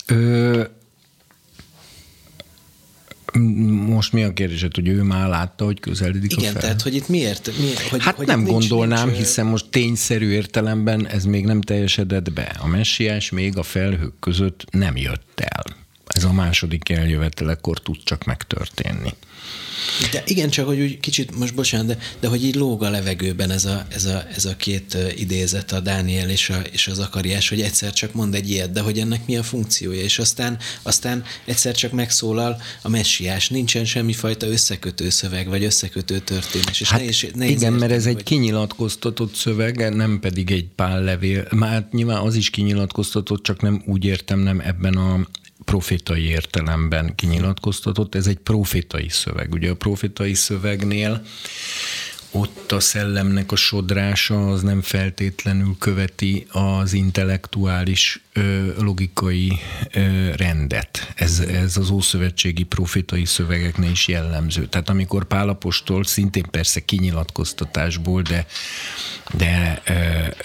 [0.05, 0.63] Ö,
[3.85, 6.61] most mi a kérdés, hogy ő már látta, hogy közeledik Igen, a fel?
[6.61, 7.57] tehát hogy itt miért?
[7.59, 12.33] miért hogy, hát hogy nem gondolnám, nincs, hiszen most tényszerű értelemben ez még nem teljesedett
[12.33, 12.55] be.
[12.59, 15.78] A messiás még a felhők között nem jött el
[16.19, 19.13] ez a második eljövetelekor tud csak megtörténni.
[20.11, 23.51] De igen, csak hogy úgy kicsit, most bocsánat, de, de hogy így lóg a levegőben
[23.51, 27.49] ez a, ez a, ez a két idézet, a Dániel és, a, és az Akariás,
[27.49, 31.23] hogy egyszer csak mond egy ilyet, de hogy ennek mi a funkciója, és aztán, aztán
[31.45, 36.81] egyszer csak megszólal a messiás, nincsen semmifajta összekötő szöveg, vagy összekötő történés.
[36.81, 38.23] És hát nehéz, nehéz igen, érteni, mert ez egy hogy...
[38.23, 41.47] kinyilatkoztatott szöveg, nem pedig egy pál levél.
[41.51, 45.27] Már nyilván az is kinyilatkoztatott, csak nem úgy értem, nem ebben a
[45.69, 49.53] profétai értelemben kinyilatkoztatott, ez egy profétai szöveg.
[49.53, 51.25] Ugye a profétai szövegnél
[52.31, 59.59] ott a szellemnek a sodrása az nem feltétlenül követi az intellektuális ö, logikai
[59.91, 61.13] ö, rendet.
[61.15, 64.65] Ez, ez az ószövetségi profétai szövegeknél is jellemző.
[64.65, 68.45] Tehát amikor Pálapostól szintén persze kinyilatkoztatásból, de,
[69.33, 69.93] de ö,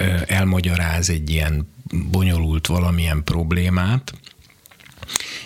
[0.05, 1.73] ö, elmagyaráz egy ilyen
[2.11, 4.13] bonyolult valamilyen problémát,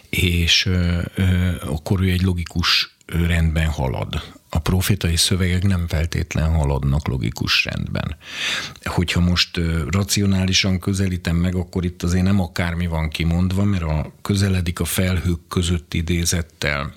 [0.09, 4.37] és ö, ö, akkor ő egy logikus rendben halad.
[4.51, 8.17] a profétai szövegek nem feltétlen haladnak logikus rendben.
[8.85, 14.81] Hogyha most racionálisan közelítem meg, akkor itt azért nem akármi van kimondva, mert a közeledik
[14.81, 16.93] a felhők között idézettel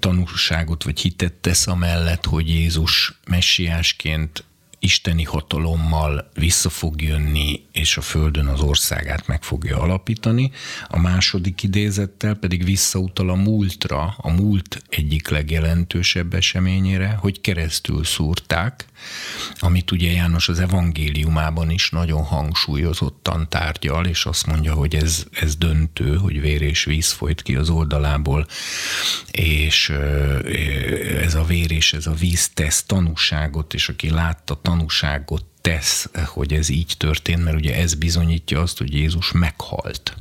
[0.00, 4.44] tanúságot vagy hitet tesz amellett, hogy Jézus messiásként
[4.86, 10.50] isteni hatalommal vissza fog jönni, és a Földön az országát meg fogja alapítani.
[10.88, 18.86] A második idézettel pedig visszautal a múltra, a múlt egyik legjelentősebb eseményére, hogy keresztül szúrták,
[19.58, 25.56] amit ugye János az evangéliumában is nagyon hangsúlyozottan tárgyal, és azt mondja, hogy ez, ez
[25.56, 28.46] döntő, hogy vér és víz folyt ki az oldalából,
[29.30, 29.88] és
[31.22, 36.52] ez a vér és ez a víz tesz tanúságot, és aki látta tanúságot tesz, hogy
[36.52, 40.16] ez így történt, mert ugye ez bizonyítja azt, hogy Jézus meghalt.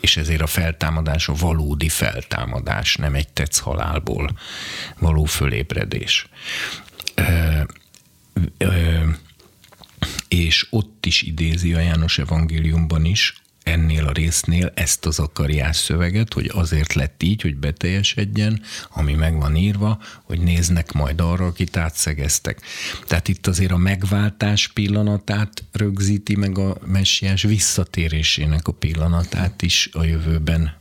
[0.00, 4.38] És ezért a feltámadás a valódi feltámadás, nem egy tetsz halálból
[4.98, 6.26] való fölébredés.
[10.28, 16.32] És ott is idézi a János evangéliumban is ennél a résznél ezt az akariás szöveget,
[16.32, 21.76] hogy azért lett így, hogy beteljesedjen, ami meg van írva, hogy néznek majd arra, akit
[21.76, 22.60] átszegeztek.
[23.06, 30.04] Tehát itt azért a megváltás pillanatát rögzíti meg a messiás visszatérésének a pillanatát is a
[30.04, 30.80] jövőben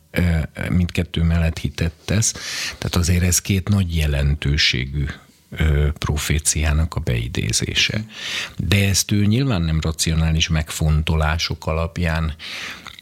[0.70, 2.34] mindkettő mellett hitet tesz.
[2.78, 5.06] Tehát azért ez két nagy jelentőségű
[5.98, 8.06] proféciának a beidézése.
[8.58, 12.36] De ezt ő nyilván nem racionális megfontolások alapján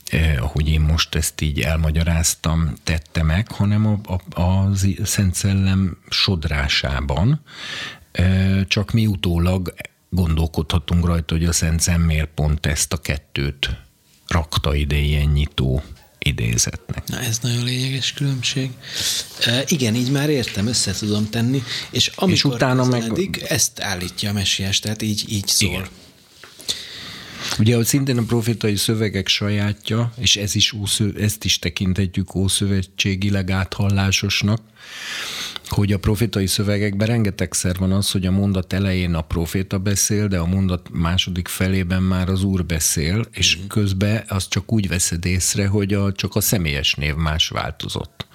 [0.10, 4.72] eh, ahogy én most ezt így elmagyaráztam, tette meg, hanem a, a, a
[5.04, 7.42] Szent Szellem sodrásában,
[8.12, 9.74] eh, csak mi utólag
[10.10, 13.70] gondolkodhatunk rajta, hogy a Szent Szem pont ezt a kettőt
[14.28, 15.84] rakta ide ilyen nyitó
[16.20, 17.08] idézetnek.
[17.08, 18.70] Na ez nagyon lényeges különbség.
[19.46, 23.44] E, igen, így már értem, össze tudom tenni, és amikor és utána meg...
[23.48, 25.70] ezt állítja a messiás, tehát így, így szól.
[25.70, 25.88] Igen.
[27.60, 30.74] Ugye, hogy szintén a profétai szövegek sajátja, és ez is,
[31.18, 34.62] ezt is tekinthetjük ószövetségileg áthallásosnak,
[35.70, 40.38] hogy a profétai szövegekben rengetegszer van az, hogy a mondat elején a proféta beszél, de
[40.38, 43.68] a mondat második felében már az úr beszél, és mm.
[43.68, 48.28] közben azt csak úgy veszed észre, hogy a, csak a személyes név más változott.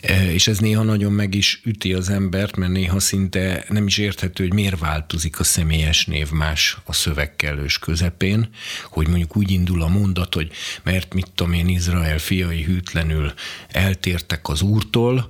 [0.00, 3.98] E, és ez néha nagyon meg is üti az embert, mert néha szinte nem is
[3.98, 8.48] érthető, hogy miért változik a személyes név más a szövegkelős közepén,
[8.84, 10.50] hogy mondjuk úgy indul a mondat, hogy
[10.82, 13.32] mert mit tudom én, Izrael fiai hűtlenül
[13.68, 15.28] eltértek az úrtól,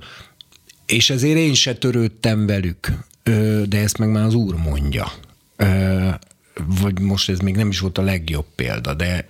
[0.88, 2.92] és ezért én se törődtem velük,
[3.68, 5.12] de ezt meg már az úr mondja.
[6.80, 9.28] Vagy most ez még nem is volt a legjobb példa, de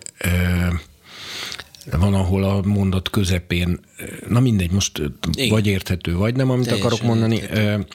[1.91, 3.81] van, ahol a mondat közepén,
[4.29, 5.03] na mindegy, most
[5.33, 5.49] Igen.
[5.49, 7.35] vagy érthető, vagy nem, amit Teljesen akarok mondani.
[7.35, 7.87] Érthető.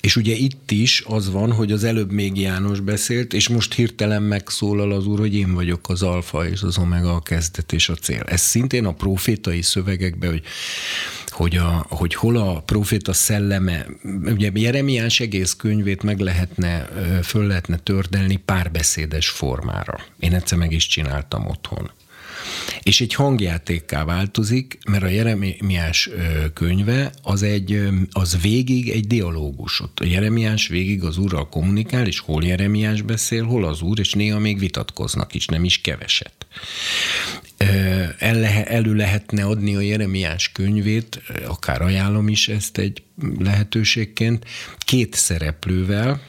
[0.00, 4.22] És ugye itt is az van, hogy az előbb még János beszélt, és most hirtelen
[4.22, 7.94] megszólal az úr, hogy én vagyok az alfa és az omega, a kezdet és a
[7.94, 8.22] cél.
[8.26, 10.42] Ez szintén a profétai szövegekben, hogy
[11.32, 13.86] hogy, a, hogy hol a proféta szelleme,
[14.24, 16.88] ugye Jeremiás egész könyvét meg lehetne,
[17.22, 20.00] föl lehetne tördelni párbeszédes formára.
[20.18, 21.90] Én egyszer meg is csináltam otthon
[22.82, 26.10] és egy hangjátékká változik, mert a Jeremiás
[26.54, 29.80] könyve az, egy, az végig egy dialógus.
[29.80, 34.12] Ott a Jeremiás végig az úrral kommunikál, és hol Jeremiás beszél, hol az úr, és
[34.12, 36.41] néha még vitatkoznak is, nem is keveset.
[38.18, 43.02] El lehe, elő lehetne adni a Jeremiás könyvét, akár ajánlom is ezt egy
[43.38, 44.44] lehetőségként,
[44.78, 46.20] két szereplővel,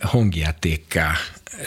[0.00, 1.14] hangjátékká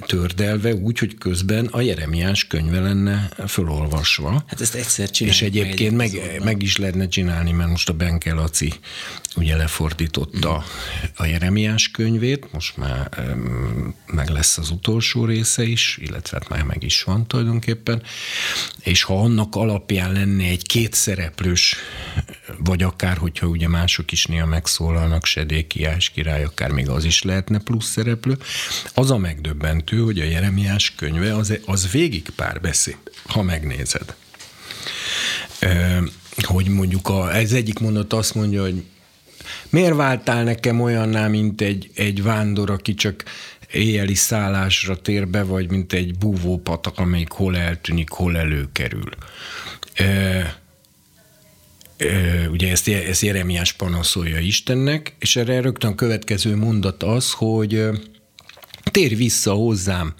[0.05, 4.43] tördelve úgy, hogy közben a Jeremiás könyve lenne fölolvasva.
[4.47, 5.38] Hát ezt egyszer csinálni.
[5.38, 8.73] És egyébként meg, meg is lehetne csinálni, mert most a Benke Laci
[9.36, 11.07] ugye lefordította mm.
[11.15, 13.09] a Jeremiás könyvét, most már
[14.05, 18.03] meg lesz az utolsó része is, illetve hát már meg is van tulajdonképpen,
[18.84, 21.75] és ha annak alapján lenne egy kétszereplős,
[22.57, 27.59] vagy akár, hogyha ugye mások is néha megszólalnak, Sedékiás király, akár még az is lehetne
[27.59, 28.38] plusz szereplő,
[28.93, 29.17] az a
[29.72, 34.15] megdöbbentő, hogy a Jeremiás könyve az, az végig párbeszéd, ha megnézed.
[36.36, 38.84] Hogy mondjuk a, ez egyik mondat azt mondja, hogy
[39.69, 43.24] miért váltál nekem olyanná, mint egy, egy vándor, aki csak
[43.72, 49.09] éjjeli szállásra tér be, vagy mint egy búvópatak, amelyik hol eltűnik, hol előkerül.
[49.93, 50.05] E,
[51.97, 57.89] e, ugye ezt, ezt Jeremiás panaszolja Istennek, és erre rögtön a következő mondat az, hogy
[58.91, 60.13] tér vissza hozzám,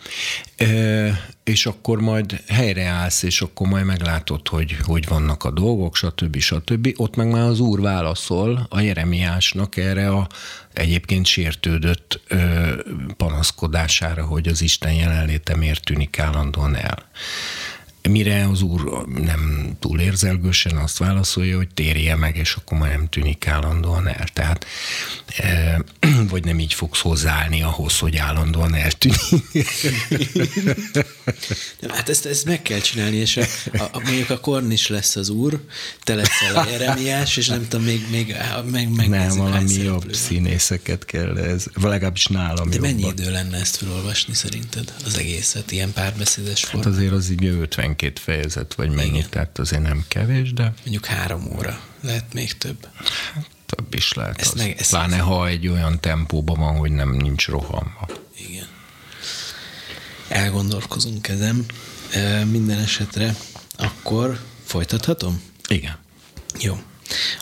[1.44, 6.38] és akkor majd helyreállsz, és akkor majd meglátod, hogy hogy vannak a dolgok, stb.
[6.38, 6.94] stb.
[6.96, 10.28] Ott meg már az úr válaszol a Jeremiásnak erre a
[10.74, 12.22] egyébként sértődött
[13.18, 17.10] panaszkodására, hogy az Isten jelenléte miért tűnik állandóan el.
[18.10, 23.08] Mire az úr nem túl érzelgősen azt válaszolja, hogy térje meg, és akkor már nem
[23.10, 24.28] tűnik állandóan el.
[24.34, 24.66] Tehát,
[25.38, 25.84] e,
[26.32, 29.20] vagy nem így fogsz hozzáállni ahhoz, hogy állandóan eltűnik.
[31.80, 33.42] Nem, hát ezt, ezt meg kell csinálni, és a,
[33.78, 35.66] a, a, mondjuk a Korn is lesz az úr,
[36.04, 38.36] te leszel a Jeremiás, és nem tudom, még, még
[38.72, 42.90] meg, meg Nem, valami jobb színészeket kell, ez, legalábbis nálam De jobban.
[42.90, 46.94] mennyi idő lenne ezt felolvasni szerinted, az egészet, ilyen párbeszédes formában?
[46.94, 49.30] Hát azért az így 50 12 fejezet, vagy mennyi, Igen.
[49.30, 50.74] tehát azért nem kevés, de...
[50.82, 52.88] Mondjuk három óra, lehet még több.
[53.34, 54.40] Hát, több is lehet.
[54.40, 54.60] Ezt az.
[54.60, 55.24] Meg, ezt Pláne, ezt...
[55.24, 58.08] ha egy olyan tempóban van, hogy nem nincs rohamma.
[58.48, 58.68] Igen.
[60.28, 61.66] Elgondolkozunk ezen.
[62.46, 63.36] Minden esetre
[63.78, 65.42] akkor folytathatom?
[65.68, 65.98] Igen.
[66.60, 66.82] Jó.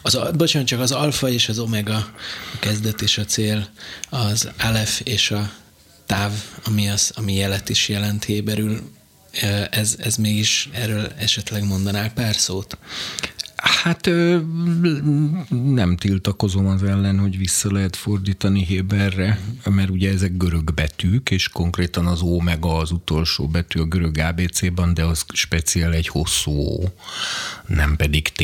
[0.01, 1.95] Az, bocsánat, csak az alfa és az omega,
[2.53, 3.69] a kezdet és a cél,
[4.09, 5.51] az alef és a
[6.05, 6.31] táv,
[6.63, 8.81] ami, az, ami jelet is jelent héberül,
[9.69, 12.77] ez, ez mégis erről esetleg mondanál pár szót?
[13.61, 14.05] Hát
[15.63, 21.47] nem tiltakozom az ellen, hogy vissza lehet fordítani Héberre, mert ugye ezek görög betűk, és
[21.47, 26.83] konkrétan az omega az utolsó betű a görög ABC-ban, de az speciál egy hosszú O,
[27.67, 28.43] nem pedig T.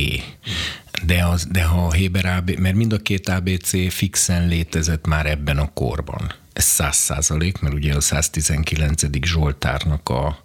[1.06, 5.26] De, az, de ha a Héber ABC, mert mind a két ABC fixen létezett már
[5.26, 6.34] ebben a korban.
[6.54, 9.02] Ez száz százalék, mert ugye a 119.
[9.26, 10.45] Zsoltárnak a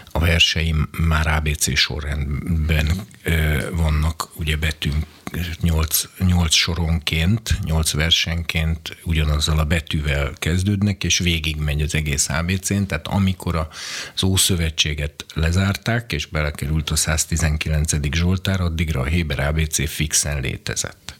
[0.11, 3.07] a verseim már ABC sorrendben
[3.71, 5.05] vannak ugye betűnk,
[5.61, 12.83] nyolc, nyolc soronként, nyolc versenként ugyanazzal a betűvel kezdődnek, és végig megy az egész ABC-n,
[12.83, 13.67] tehát amikor
[14.15, 17.93] az Ószövetséget lezárták, és belekerült a 119.
[18.11, 21.15] Zsoltár, addigra a Héber ABC fixen létezett.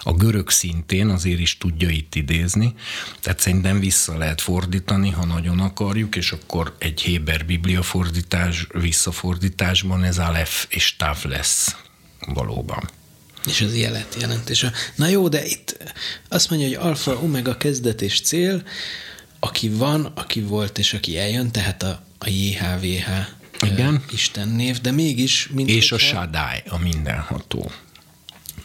[0.00, 2.74] A görög szintén azért is tudja itt idézni,
[3.20, 10.04] tehát szerintem vissza lehet fordítani, ha nagyon akarjuk, és akkor egy Héber Biblia fordítás, visszafordításban
[10.04, 11.76] ez Alef és Tav lesz
[12.26, 12.90] valóban.
[13.46, 14.50] És az jelet jelent.
[14.50, 15.94] És a, na jó, de itt
[16.28, 18.62] azt mondja, hogy alfa, omega kezdet és cél,
[19.40, 23.10] aki van, aki volt és aki eljön, tehát a, a JHVH
[23.60, 24.04] Igen.
[24.10, 25.48] Isten név, de mégis...
[25.52, 27.70] Mint és a Shaddai, a mindenható.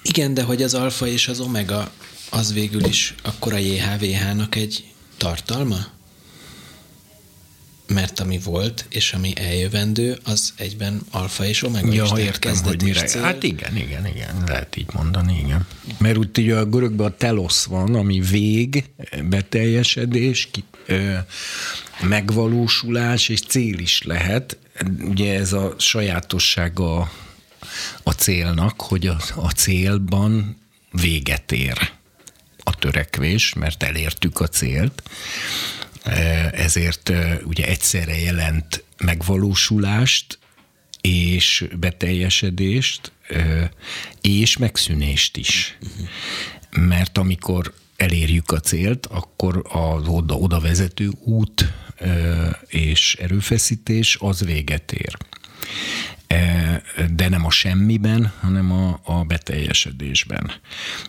[0.02, 1.92] Igen, de hogy az alfa és az omega
[2.30, 4.86] az végül is akkor a JHVH-nak egy
[5.18, 5.93] tartalma?
[7.88, 12.82] Mert ami volt, és ami eljövendő, az egyben alfa és omega ja, is, értem, hogy
[12.84, 13.04] mire.
[13.04, 13.22] Cél.
[13.22, 15.68] Hát igen, igen, igen, lehet így mondani, igen.
[15.98, 18.84] Mert úgy ugye a görögben a telosz van, ami vég,
[19.24, 21.18] beteljesedés, ki, ö,
[22.02, 24.58] megvalósulás és cél is lehet.
[25.00, 27.12] Ugye ez a sajátossága
[28.04, 30.58] a célnak, hogy a, a célban
[30.92, 31.92] véget ér
[32.64, 35.04] a törekvés, mert elértük a célt,
[36.52, 40.40] ezért e, ugye egyszerre jelent megvalósulást,
[41.02, 43.72] és beteljesedést, e,
[44.22, 45.78] és megszűnést is.
[46.70, 51.74] Mert amikor elérjük a célt, akkor az oda, oda vezető út
[52.68, 55.18] és erőfeszítés az véget ér.
[57.16, 60.52] De nem a semmiben, hanem a, a beteljesedésben.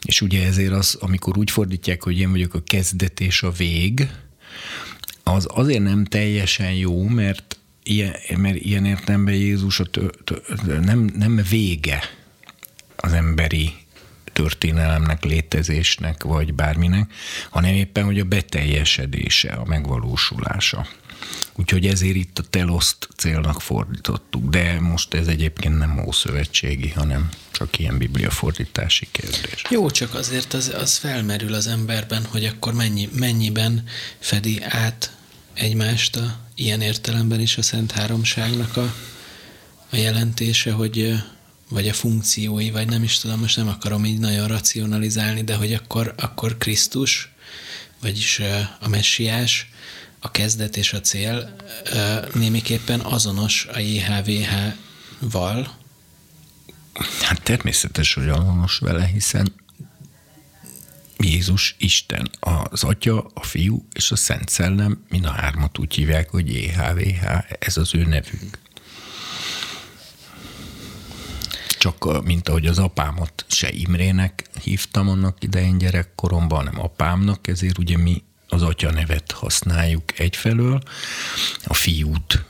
[0.06, 4.08] És ugye ezért az, amikor úgy fordítják, hogy én vagyok a kezdet és a vég,
[5.24, 10.36] az azért nem teljesen jó, mert ilyen, mert ilyen értelemben Jézus a tö, tö,
[10.80, 12.02] nem, nem vége
[12.96, 13.72] az emberi
[14.32, 17.12] történelemnek, létezésnek, vagy bárminek,
[17.50, 20.86] hanem éppen, hogy a beteljesedése, a megvalósulása.
[21.56, 27.78] Úgyhogy ezért itt a teloszt célnak fordítottuk, de most ez egyébként nem ószövetségi, hanem csak
[27.78, 29.62] ilyen bibliafordítási kérdés.
[29.70, 33.84] Jó, csak azért az, az felmerül az emberben, hogy akkor mennyi, mennyiben
[34.18, 35.16] fedi át
[35.54, 38.94] egymást a, ilyen értelemben is a Szent Háromságnak a,
[39.90, 41.14] a jelentése, hogy
[41.68, 45.72] vagy a funkciói, vagy nem is tudom, most nem akarom így nagyon racionalizálni, de hogy
[45.72, 47.32] akkor, akkor Krisztus,
[48.00, 48.40] vagyis
[48.80, 49.68] a messiás
[50.24, 51.56] a kezdet és a cél
[52.34, 55.76] némiképpen azonos a JHVH-val?
[57.20, 59.52] Hát természetes, hogy azonos vele, hiszen
[61.18, 66.30] Jézus Isten, az Atya, a Fiú és a Szent Szellem, mind a hármat úgy hívják,
[66.30, 67.24] hogy JHVH,
[67.58, 68.58] ez az ő nevünk.
[71.78, 77.98] Csak mint ahogy az apámat se Imrének hívtam annak idején gyerekkoromban, hanem apámnak, ezért ugye
[77.98, 80.82] mi az atya nevet használjuk egyfelől,
[81.64, 82.44] a fiút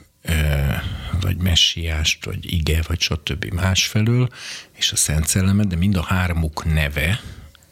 [1.21, 3.45] vagy messiást, vagy ige, vagy stb.
[3.45, 4.29] másfelől,
[4.73, 7.21] és a Szent Szellemet, de mind a hármuk neve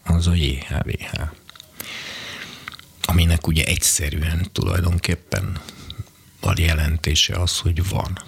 [0.03, 1.21] az a JHVH.
[3.05, 5.61] Aminek ugye egyszerűen tulajdonképpen
[6.39, 8.23] a jelentése az, hogy van.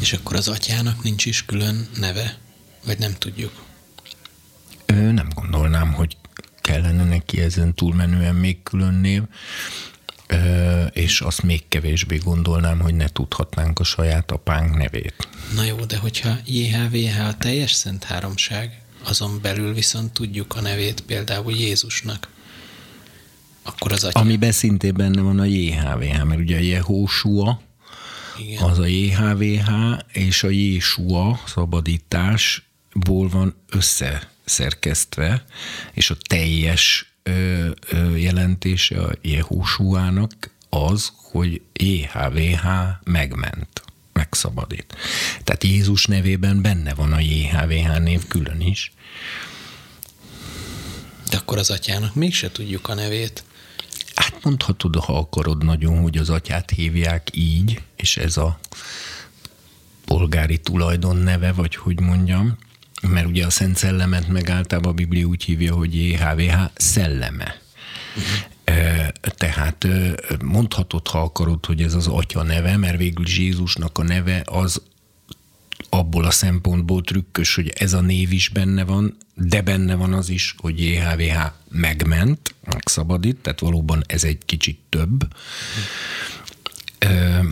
[0.00, 2.38] És akkor az atyának nincs is külön neve?
[2.84, 3.62] Vagy nem tudjuk?
[4.86, 6.16] Ő nem gondolnám, hogy
[6.62, 9.22] kellene neki ezen túlmenően még külön név
[10.92, 15.28] és azt még kevésbé gondolnám, hogy ne tudhatnánk a saját apánk nevét.
[15.54, 21.00] Na jó, de hogyha JHVH a teljes szent háromság, azon belül viszont tudjuk a nevét
[21.00, 22.28] például Jézusnak,
[23.62, 24.20] akkor az atya...
[24.20, 27.60] Amiben szintén benne van a JHVH, mert ugye a Jehósua,
[28.38, 28.62] Igen.
[28.62, 29.70] az a JHVH,
[30.12, 33.54] és a Jésua szabadításból van
[34.52, 35.44] összeszerkesztve,
[35.92, 42.66] és a teljes ö, ö, jelentése a Jehúsuának az, hogy JHVH
[43.04, 43.82] megment,
[44.12, 44.96] megszabadít.
[45.44, 48.92] Tehát Jézus nevében benne van a JHVH név külön is.
[51.30, 53.44] De akkor az atyának mégse tudjuk a nevét.
[54.14, 58.58] Hát mondhatod, ha akarod nagyon, hogy az atyát hívják így, és ez a
[60.04, 62.58] polgári tulajdon neve, vagy hogy mondjam,
[63.08, 67.60] mert ugye a Szent Szellemet meg általában a Biblia úgy hívja, hogy JHVH szelleme.
[68.16, 68.50] Uh-huh.
[69.36, 69.86] Tehát
[70.44, 74.82] mondhatod, ha akarod, hogy ez az atya neve, mert végül Jézusnak a neve az
[75.88, 80.28] abból a szempontból trükkös, hogy ez a név is benne van, de benne van az
[80.28, 85.26] is, hogy JHVH megment, megszabadít, tehát valóban ez egy kicsit több.
[87.04, 87.46] Uh-huh.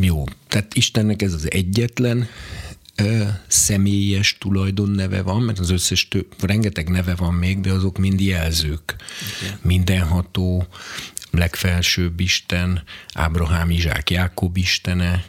[0.00, 2.28] jó, tehát Istennek ez az egyetlen
[3.46, 8.96] személyes tulajdonneve van, mert az összes több, rengeteg neve van még, de azok mind jelzők.
[9.42, 9.58] Igen.
[9.62, 10.66] Mindenható,
[11.30, 12.82] legfelsőbb Isten,
[13.14, 15.24] Ábrahám, Izsák, Jákob istene,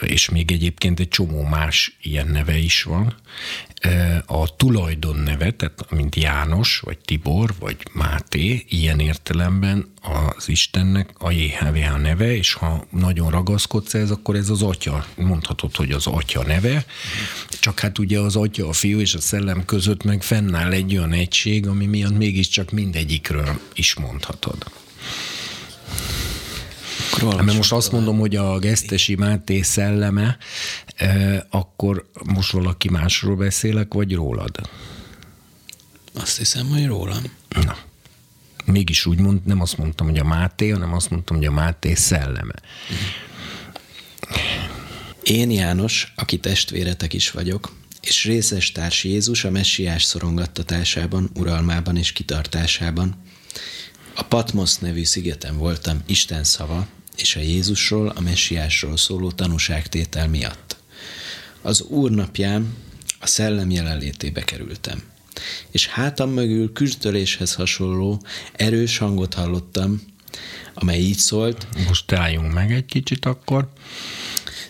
[0.00, 3.14] és még egyébként egy csomó más ilyen neve is van.
[4.26, 9.92] A tulajdon neve, tehát mint János, vagy Tibor, vagy Máté, ilyen értelemben
[10.36, 15.06] az Istennek a JHVH neve, és ha nagyon ragaszkodsz ez, akkor ez az atya.
[15.16, 16.84] Mondhatod, hogy az atya neve,
[17.60, 21.12] csak hát ugye az atya, a fiú és a szellem között meg fennáll egy olyan
[21.12, 24.64] egység, ami miatt mégiscsak mindegyikről is mondhatod.
[27.20, 30.36] Hát, mert most azt mondom, hogy a Gesztesi Máté szelleme,
[31.50, 34.70] akkor most valaki másról beszélek, vagy rólad?
[36.14, 37.22] Azt hiszem, hogy rólam.
[37.48, 37.76] Na.
[38.64, 41.94] Mégis úgy mond, nem azt mondtam, hogy a Máté, hanem azt mondtam, hogy a Máté
[41.94, 42.54] szelleme.
[45.22, 52.12] Én János, aki testvéretek is vagyok, és részes társ Jézus a messiás szorongattatásában, uralmában és
[52.12, 53.22] kitartásában.
[54.14, 56.86] A Patmos nevű szigeten voltam Isten szava,
[57.16, 60.76] és a Jézusról, a messiásról szóló tanúságtétel miatt.
[61.62, 62.74] Az Úr napján
[63.20, 65.02] a szellem jelenlétébe kerültem,
[65.70, 68.20] és hátam mögül küzdöléshez hasonló
[68.52, 70.02] erős hangot hallottam,
[70.74, 71.66] amely így szólt.
[71.88, 73.68] Most álljunk meg egy kicsit akkor.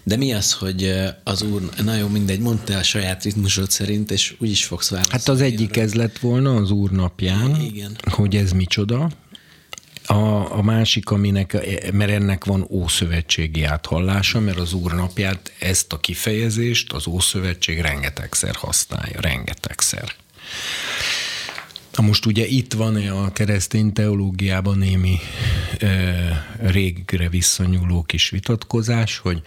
[0.03, 0.93] De mi az, hogy
[1.25, 5.19] az úr, na jó, mindegy, mondta a saját ritmusod szerint, és úgy is fogsz válaszolni.
[5.19, 7.97] Hát az egyik ez lett volna az úr napján, Igen.
[8.11, 9.11] hogy ez micsoda.
[10.07, 11.53] A, a másik, aminek,
[11.93, 18.55] mert ennek van ószövetségi áthallása, mert az Úr napját, ezt a kifejezést az Ószövetség rengetegszer
[18.55, 20.15] használja, rengetegszer.
[21.97, 25.19] Na most ugye itt van a keresztény teológiában némi
[25.79, 29.43] e, régre visszanyúló kis vitatkozás, hogy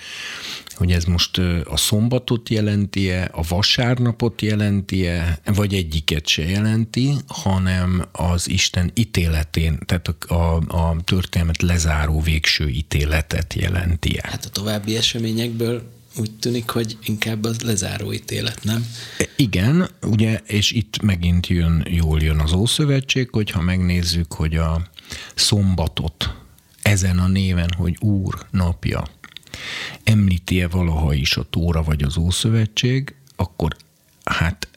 [0.77, 8.49] hogy ez most a szombatot jelenti-e, a vasárnapot jelenti-e, vagy egyiket se jelenti, hanem az
[8.49, 14.27] Isten ítéletén, tehát a, a, a történelmet lezáró végső ítéletet jelenti-e.
[14.29, 18.87] Hát a további eseményekből úgy tűnik, hogy inkább az lezáró ítélet, nem?
[19.35, 24.87] Igen, ugye, és itt megint jön, jól jön az Ószövetség, hogyha megnézzük, hogy a
[25.35, 26.35] szombatot
[26.81, 29.07] ezen a néven, hogy Úr napja,
[30.03, 33.75] említi-e valaha is a Tóra vagy az Ószövetség, akkor
[34.23, 34.67] hát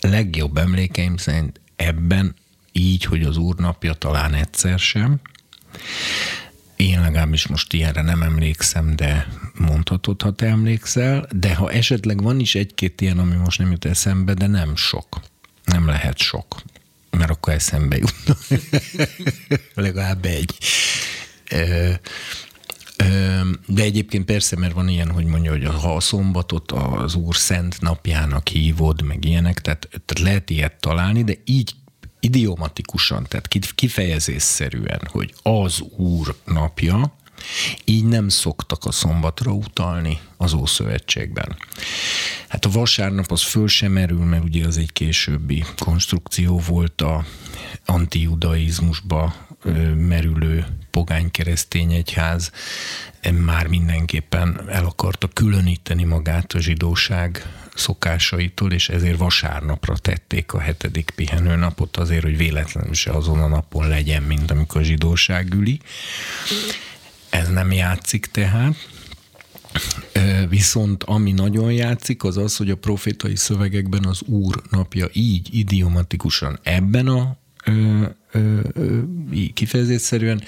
[0.00, 2.34] legjobb emlékeim szerint ebben
[2.72, 5.20] így, hogy az Úr napja talán egyszer sem.
[6.76, 12.40] Én legalábbis most ilyenre nem emlékszem, de mondhatod, ha te emlékszel, de ha esetleg van
[12.40, 15.20] is egy-két ilyen, ami most nem jut eszembe, de nem sok.
[15.64, 16.62] Nem lehet sok,
[17.10, 18.36] mert akkor eszembe jutna.
[19.82, 20.54] legalább egy.
[23.66, 27.80] De egyébként persze, mert van ilyen, hogy mondja, hogy ha a szombatot az Úr szent
[27.80, 31.74] napjának hívod, meg ilyenek, tehát, tehát lehet ilyet találni, de így
[32.20, 37.14] idiomatikusan, tehát kifejezésszerűen, hogy az Úr napja,
[37.84, 41.56] így nem szoktak a szombatra utalni az Ószövetségben.
[42.48, 47.24] Hát a vasárnap az föl sem merül, mert ugye az egy későbbi konstrukció volt a
[47.84, 49.34] antijudaizmusba
[49.96, 52.50] merülő pogány keresztény egyház
[53.44, 61.10] már mindenképpen el akarta különíteni magát a zsidóság szokásaitól, és ezért vasárnapra tették a hetedik
[61.14, 65.80] pihenőnapot azért, hogy véletlenül se azon a napon legyen, mint amikor a zsidóság üli.
[67.30, 68.74] Ez nem játszik tehát.
[70.48, 76.58] Viszont ami nagyon játszik, az az, hogy a profétai szövegekben az Úr napja így idiomatikusan
[76.62, 77.36] ebben a
[78.32, 79.00] ö, ö,
[79.54, 80.42] kifejezésszerűen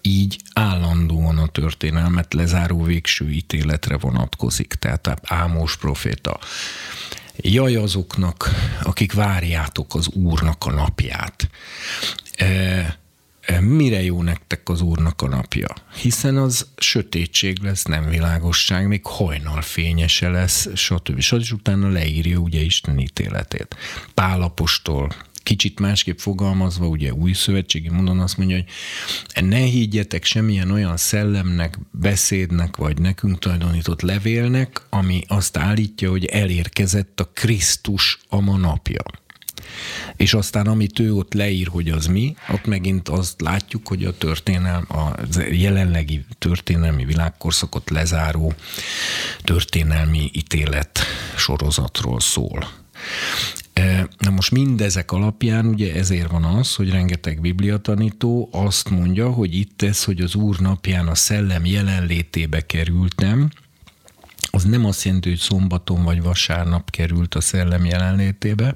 [0.00, 4.74] így állandóan a történelmet lezáró végső ítéletre vonatkozik.
[4.74, 6.38] Tehát Ámos proféta
[7.40, 8.50] Jaj azoknak,
[8.82, 11.50] akik várjátok az Úrnak a napját.
[12.36, 12.98] E,
[13.60, 15.68] mire jó nektek az Úrnak a napja?
[16.00, 21.20] Hiszen az sötétség lesz, nem világosság, még hajnal fényese lesz, stb.
[21.20, 21.40] stb.
[21.40, 23.76] És utána leírja ugye Isten ítéletét.
[24.14, 25.14] Pálapostól
[25.48, 31.78] kicsit másképp fogalmazva, ugye új szövetségi módon azt mondja, hogy ne higgyetek semmilyen olyan szellemnek,
[31.90, 39.02] beszédnek, vagy nekünk tulajdonított levélnek, ami azt állítja, hogy elérkezett a Krisztus a ma napja.
[40.16, 44.16] És aztán amit ő ott leír, hogy az mi, ott megint azt látjuk, hogy a
[44.16, 45.12] történelm, a
[45.50, 48.54] jelenlegi történelmi világkorszakot lezáró
[49.42, 51.00] történelmi ítélet
[51.36, 52.86] sorozatról szól.
[53.78, 59.54] E, na most mindezek alapján ugye ezért van az, hogy rengeteg bibliatanító azt mondja, hogy
[59.54, 63.50] itt ez, hogy az Úr napján a szellem jelenlétébe kerültem,
[64.50, 68.74] az nem azt jelenti, hogy szombaton vagy vasárnap került a szellem jelenlétébe,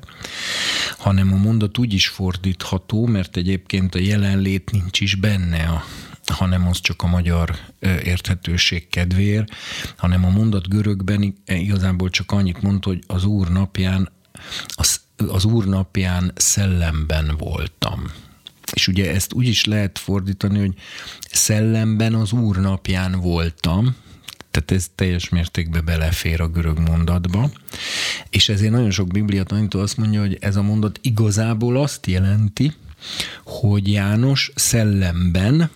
[0.98, 5.84] hanem a mondat úgy is fordítható, mert egyébként a jelenlét nincs is benne a
[6.26, 9.48] hanem az csak a magyar érthetőség kedvéért,
[9.96, 14.08] hanem a mondat görögben igazából csak annyit mond, hogy az Úr napján,
[14.66, 18.12] az, az Úr napján szellemben voltam.
[18.72, 20.74] És ugye ezt úgy is lehet fordítani, hogy
[21.30, 23.96] szellemben az Úr napján voltam,
[24.50, 27.50] tehát ez teljes mértékben belefér a görög mondatba.
[28.30, 32.72] És ezért nagyon sok biblia tanító azt mondja, hogy ez a mondat igazából azt jelenti,
[33.44, 35.70] hogy János szellemben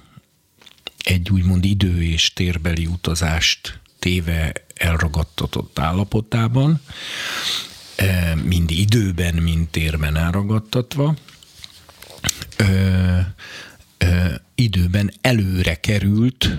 [0.99, 6.81] egy úgymond idő és térbeli utazást téve elragadtatott állapotában,
[8.45, 10.17] mind időben, mind térben
[12.57, 13.19] ö,
[14.55, 16.57] időben előre került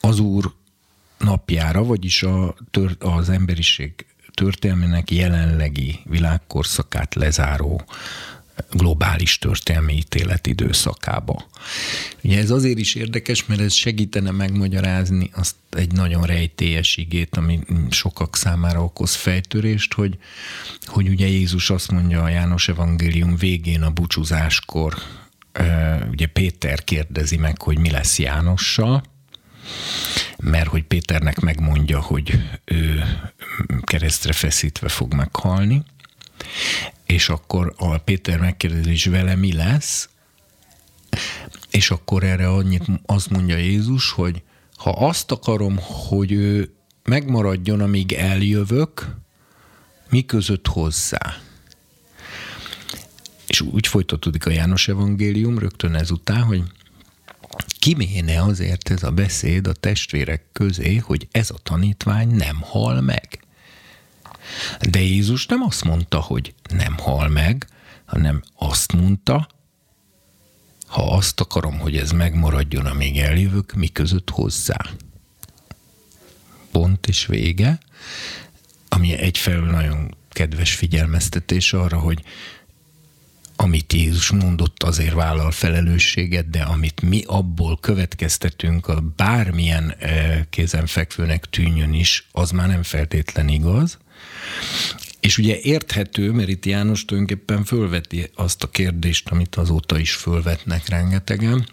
[0.00, 0.52] az Úr
[1.18, 2.54] napjára, vagyis a,
[2.98, 7.82] az emberiség történelmének jelenlegi világkorszakát lezáró
[8.70, 11.48] globális történelmi ítélet időszakába.
[12.22, 17.60] Ugye ez azért is érdekes, mert ez segítene megmagyarázni azt egy nagyon rejtélyes igét, ami
[17.90, 20.18] sokak számára okoz fejtörést, hogy,
[20.86, 24.94] hogy ugye Jézus azt mondja a János evangélium végén a búcsúzáskor,
[26.10, 29.02] ugye Péter kérdezi meg, hogy mi lesz Jánossal,
[30.36, 33.04] mert hogy Péternek megmondja, hogy ő
[33.82, 35.82] keresztre feszítve fog meghalni,
[37.08, 40.08] és akkor a Péter megkérdezi, és vele mi lesz,
[41.70, 44.42] és akkor erre annyit azt mondja Jézus, hogy
[44.76, 49.14] ha azt akarom, hogy ő megmaradjon, amíg eljövök,
[50.08, 51.36] mi között hozzá?
[53.46, 56.62] És úgy folytatódik a János evangélium rögtön ezután, hogy
[57.78, 63.47] kiméne azért ez a beszéd a testvérek közé, hogy ez a tanítvány nem hal meg.
[64.90, 67.66] De Jézus nem azt mondta, hogy nem hal meg,
[68.04, 69.48] hanem azt mondta,
[70.86, 74.90] ha azt akarom, hogy ez megmaradjon, amíg eljövök, mi között hozzá.
[76.70, 77.78] Pont és vége,
[78.88, 82.22] ami egyfelől nagyon kedves figyelmeztetés arra, hogy
[83.60, 91.44] amit Jézus mondott, azért vállal felelősséget, de amit mi abból következtetünk, a bármilyen eh, kézenfekvőnek
[91.44, 93.98] tűnjön is, az már nem feltétlen igaz.
[95.20, 100.88] És ugye érthető, mert itt János tulajdonképpen fölveti azt a kérdést, amit azóta is fölvetnek
[100.88, 101.66] rengetegen,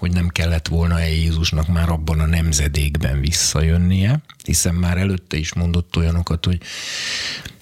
[0.00, 5.96] hogy nem kellett volna-e Jézusnak már abban a nemzedékben visszajönnie, hiszen már előtte is mondott
[5.96, 6.60] olyanokat, hogy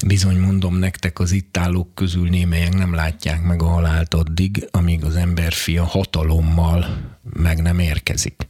[0.07, 5.05] bizony mondom nektek az itt állók közül némelyek nem látják meg a halált addig, amíg
[5.05, 8.47] az emberfia hatalommal meg nem érkezik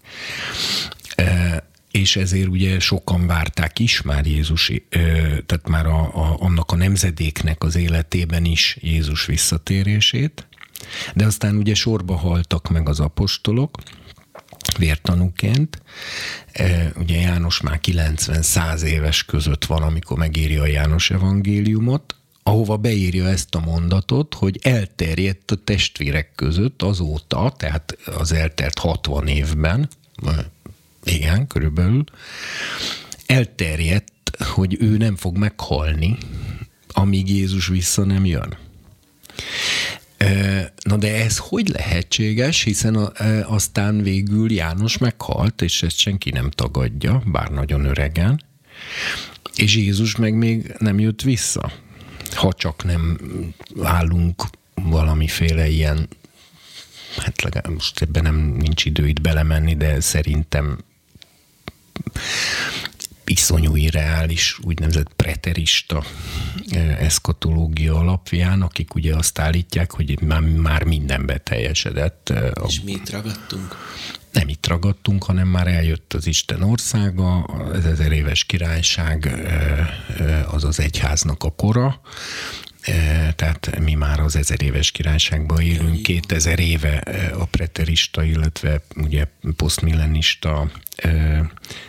[1.91, 4.73] és ezért ugye sokan várták is már Jézus,
[5.47, 10.47] tehát már a, a, annak a nemzedéknek az életében is Jézus visszatérését,
[11.15, 13.79] De aztán ugye sorba haltak meg az apostolok,
[14.79, 15.83] vértanúként.
[16.97, 23.55] Ugye János már 90-100 éves között van, amikor megírja a János evangéliumot, ahova beírja ezt
[23.55, 29.89] a mondatot, hogy elterjedt a testvérek között azóta, tehát az eltelt 60 évben,
[31.09, 32.05] igen, körülbelül,
[33.27, 36.17] elterjedt, hogy ő nem fog meghalni,
[36.89, 38.57] amíg Jézus vissza nem jön.
[40.83, 42.95] Na de ez hogy lehetséges, hiszen
[43.45, 48.43] aztán végül János meghalt, és ezt senki nem tagadja, bár nagyon öregen,
[49.55, 51.73] és Jézus meg még nem jött vissza.
[52.31, 53.19] Ha csak nem
[53.83, 54.43] állunk
[54.75, 56.09] valamiféle ilyen,
[57.17, 60.79] hát legalább most ebben nem nincs idő itt belemenni, de szerintem
[63.25, 66.03] iszonyú irreális, úgynevezett preterista
[66.99, 72.33] eszkatológia alapján, akik ugye azt állítják, hogy már, már minden beteljesedett.
[72.67, 73.77] És mi itt ragadtunk?
[74.33, 79.31] Nem itt ragadtunk, hanem már eljött az Isten országa, az ezer éves királyság,
[80.51, 82.01] az az egyháznak a kora,
[83.37, 86.97] tehát mi már az ezer éves királyságban élünk, 2000 éve
[87.39, 89.27] a preterista, illetve ugye
[89.57, 90.71] posztmillenista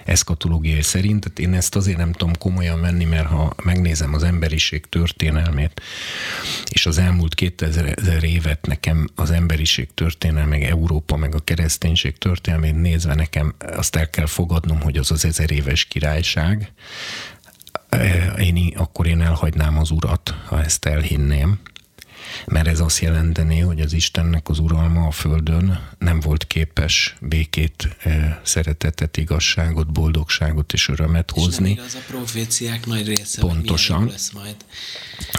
[0.06, 1.24] eszkatológiai szerint.
[1.24, 5.82] Tehát én ezt azért nem tudom komolyan venni, mert ha megnézem az emberiség történelmét,
[6.72, 12.76] és az elmúlt 2000 évet nekem az emberiség történelme, meg Európa, meg a kereszténység történelmét
[12.76, 16.72] nézve nekem azt el kell fogadnom, hogy az az ezer éves királyság,
[18.40, 21.60] én, akkor én elhagynám az urat, ha ezt elhinném
[22.46, 27.96] mert ez azt jelenteni, hogy az Istennek az uralma a Földön nem volt képes békét,
[28.00, 31.70] eh, szeretetet, igazságot, boldogságot és örömet hozni.
[31.70, 34.06] És nem igaz a proféciák nagy része, Pontosan.
[34.06, 34.56] lesz majd.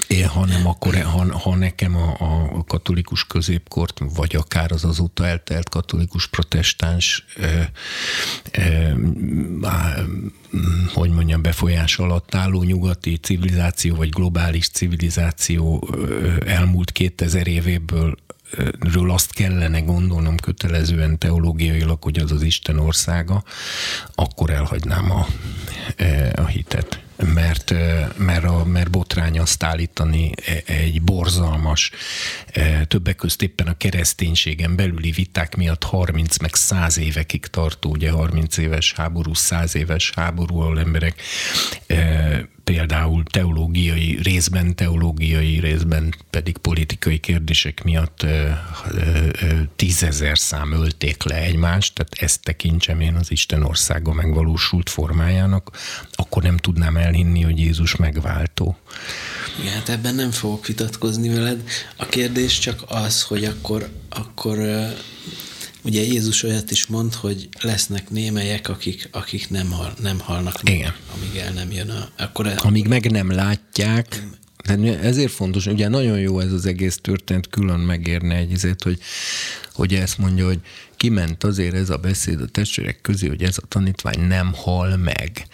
[0.06, 2.16] É, hanem akkor, ha, ha nekem a,
[2.58, 7.70] a katolikus középkort, vagy akár az azóta eltelt katolikus protestáns e,
[8.50, 8.94] e,
[10.94, 15.88] hogy mondjam, befolyás alatt álló nyugati civilizáció, vagy globális civilizáció
[16.46, 18.16] elmúlt 2000 évéből
[18.80, 23.44] ről azt kellene gondolnom kötelezően teológiailag, hogy az az Isten országa,
[24.14, 25.26] akkor elhagynám a,
[26.34, 27.00] a hitet
[27.34, 27.74] mert,
[28.16, 31.90] mert, a, mert botrány azt állítani e, egy borzalmas,
[32.88, 38.56] többek között éppen a kereszténységen belüli viták miatt 30 meg 100 évekig tartó, ugye 30
[38.56, 41.22] éves háború, 100 éves háború, ahol emberek
[42.64, 48.26] például teológiai, részben teológiai, részben pedig politikai kérdések miatt
[49.76, 55.70] tízezer szám ölték le egymást, tehát ezt tekintsem én az Isten országa megvalósult formájának,
[56.12, 58.76] akkor nem tudnám elhinni, hogy Jézus megváltó.
[59.60, 61.62] Igen, hát ebben nem fogok vitatkozni veled.
[61.96, 64.58] A kérdés csak az, hogy akkor, akkor
[65.82, 70.74] Ugye Jézus olyat is mond, hogy lesznek némelyek, akik, akik nem, hal, nem halnak meg,
[70.74, 70.94] Igen.
[71.14, 72.08] amíg el nem jön a...
[72.16, 74.26] Akkor el, amíg meg nem látják,
[74.62, 78.98] tehát ezért fontos, ugye nagyon jó ez az egész történet, külön megérne egy ezért, hogy,
[79.72, 80.60] hogy ezt mondja, hogy
[80.96, 85.46] kiment azért ez a beszéd a testvérek közé, hogy ez a tanítvány nem hal meg.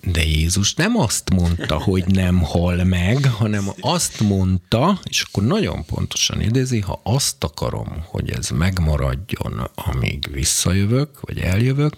[0.00, 5.84] De Jézus nem azt mondta, hogy nem hal meg, hanem azt mondta, és akkor nagyon
[5.84, 11.94] pontosan idézi, ha azt akarom, hogy ez megmaradjon, amíg visszajövök, vagy eljövök,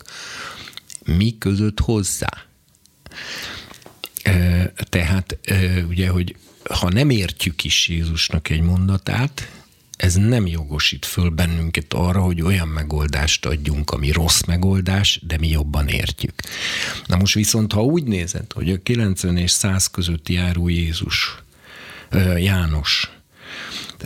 [1.04, 2.30] mi között hozzá?
[4.88, 5.38] Tehát
[5.88, 6.36] ugye, hogy
[6.70, 9.48] ha nem értjük is Jézusnak egy mondatát,
[9.96, 15.48] ez nem jogosít föl bennünket arra, hogy olyan megoldást adjunk, ami rossz megoldás, de mi
[15.48, 16.34] jobban értjük.
[17.06, 21.42] Na most viszont, ha úgy nézed, hogy a 90 és 100 között járó Jézus,
[22.36, 23.10] János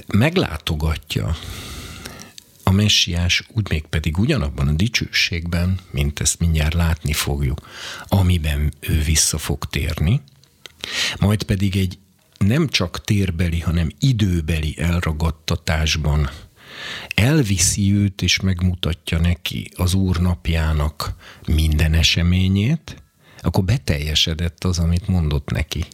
[0.06, 1.36] meglátogatja
[2.68, 7.68] a messiás úgy még pedig ugyanabban a dicsőségben, mint ezt mindjárt látni fogjuk,
[8.08, 10.20] amiben ő vissza fog térni,
[11.18, 11.98] majd pedig egy
[12.38, 16.30] nem csak térbeli, hanem időbeli elragadtatásban
[17.14, 21.14] elviszi őt és megmutatja neki az Úr napjának
[21.46, 23.02] minden eseményét,
[23.40, 25.84] akkor beteljesedett az, amit mondott neki.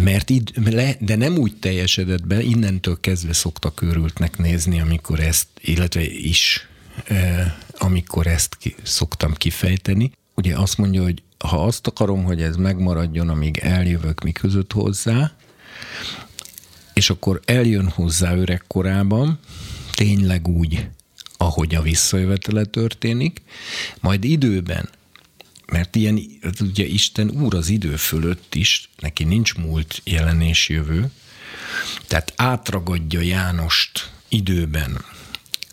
[0.00, 0.50] Mert id,
[0.98, 6.68] de nem úgy teljesedett be, innentől kezdve szoktak őrültnek nézni, amikor ezt, illetve is,
[7.78, 10.12] amikor ezt ki, szoktam kifejteni.
[10.34, 15.32] Ugye azt mondja, hogy ha azt akarom, hogy ez megmaradjon, amíg eljövök mi között hozzá,
[16.92, 19.38] és akkor eljön hozzá öregkorában,
[19.92, 20.88] tényleg úgy,
[21.36, 23.42] ahogy a visszajövetele történik,
[24.00, 24.88] majd időben,
[25.66, 26.20] mert ilyen,
[26.60, 31.10] ugye Isten úr az idő fölött is, neki nincs múlt, jelenés, jövő,
[32.06, 35.04] Tehát átragadja Jánost időben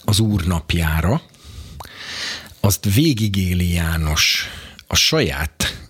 [0.03, 1.21] az Úr napjára,
[2.59, 4.45] azt végigéli János
[4.87, 5.87] a saját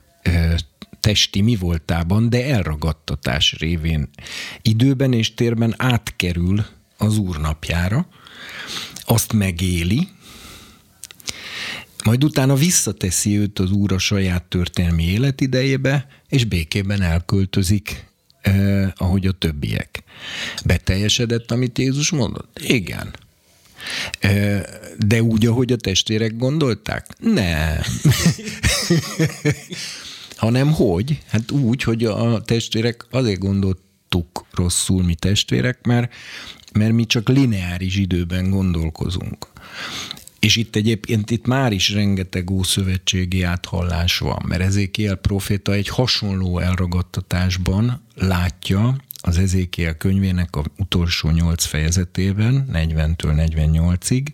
[1.00, 4.10] testi mi voltában, de elragadtatás révén
[4.62, 6.66] időben és térben átkerül
[6.98, 8.08] az Úr napjára,
[9.06, 10.08] azt megéli,
[12.04, 18.06] majd utána visszateszi őt az Úr a saját történelmi életidejébe, és békében elköltözik,
[18.42, 20.04] eh, ahogy a többiek.
[20.66, 22.60] Beteljesedett, amit Jézus mondott?
[22.64, 23.14] Igen.
[24.98, 27.08] De úgy, ahogy a testvérek gondolták?
[27.20, 27.82] Nem.
[30.36, 31.20] Hanem hogy?
[31.28, 36.14] Hát úgy, hogy a testvérek azért gondoltuk rosszul mi testvérek, mert,
[36.74, 39.48] mert mi csak lineáris időben gondolkozunk.
[40.40, 46.60] És itt egyébként itt már is rengeteg ószövetségi áthallás van, mert Ezékiel proféta egy hasonló
[46.60, 54.26] elragadtatásban látja az Ezékiel könyvének a utolsó nyolc fejezetében, 40-től 48-ig.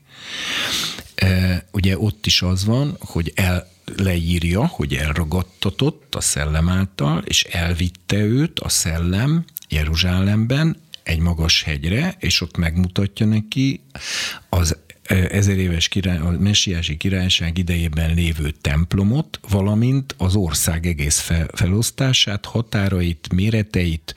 [1.15, 7.43] E, ugye ott is az van, hogy el, leírja, hogy elragadtatott a szellem által, és
[7.43, 13.81] elvitte őt a szellem Jeruzsálemben egy magas hegyre, és ott megmutatja neki
[14.49, 14.77] az
[15.07, 22.45] ezer éves király, a messiási királyság idejében lévő templomot, valamint az ország egész fel, felosztását,
[22.45, 24.15] határait, méreteit,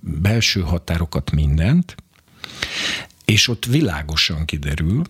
[0.00, 1.94] belső határokat, mindent,
[3.24, 5.02] és ott világosan kiderül,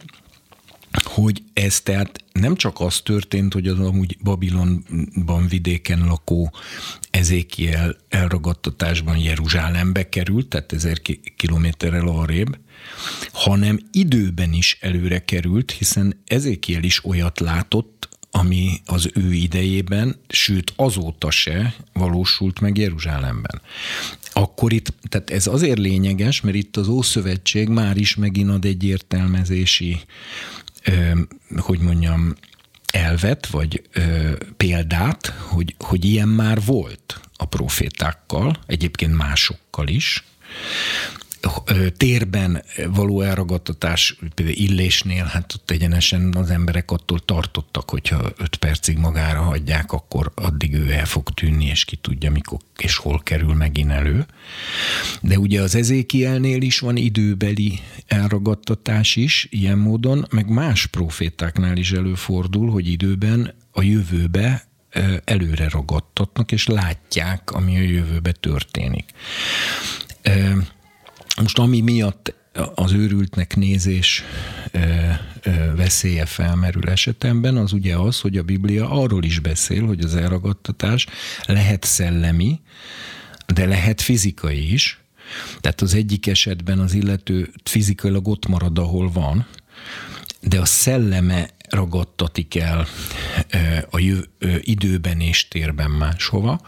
[1.02, 6.52] hogy ez tehát nem csak az történt, hogy az amúgy Babilonban vidéken lakó
[7.10, 11.00] Ezékiel elragadtatásban Jeruzsálembe került, tehát ezer
[11.36, 12.58] kilométerrel arrébb,
[13.32, 20.72] hanem időben is előre került, hiszen Ezékiel is olyat látott, ami az ő idejében, sőt
[20.76, 23.60] azóta se valósult meg Jeruzsálemben.
[24.32, 28.84] Akkor itt, tehát ez azért lényeges, mert itt az Ószövetség már is megint ad egy
[28.84, 30.00] értelmezési
[31.56, 32.34] hogy mondjam,
[32.92, 40.24] elvet, vagy ö, példát, hogy, hogy ilyen már volt a profétákkal, egyébként másokkal is,
[41.96, 48.98] térben való elragadtatás, például illésnél, hát ott egyenesen az emberek attól tartottak, hogyha öt percig
[48.98, 53.54] magára hagyják, akkor addig ő el fog tűnni, és ki tudja, mikor és hol kerül
[53.54, 54.26] megint elő.
[55.20, 61.92] De ugye az ezékielnél is van időbeli elragadtatás is, ilyen módon, meg más profétáknál is
[61.92, 64.64] előfordul, hogy időben a jövőbe
[65.24, 69.04] előre ragadtatnak, és látják, ami a jövőbe történik.
[71.40, 72.34] Most ami miatt
[72.74, 74.22] az őrültnek nézés
[75.76, 81.06] veszélye felmerül esetemben, az ugye az, hogy a Biblia arról is beszél, hogy az elragadtatás
[81.44, 82.60] lehet szellemi,
[83.54, 85.00] de lehet fizikai is.
[85.60, 89.46] Tehát az egyik esetben az illető fizikailag ott marad, ahol van,
[90.40, 92.86] de a szelleme ragadtatik el
[93.90, 94.18] a jö,
[94.60, 96.60] időben és térben máshova.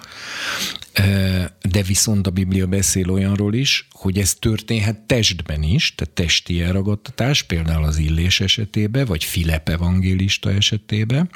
[1.63, 7.43] De viszont a Biblia beszél olyanról is, hogy ez történhet testben is, tehát testi elragadtatás,
[7.43, 11.31] például az Illés esetében, vagy Filip evangélista esetében,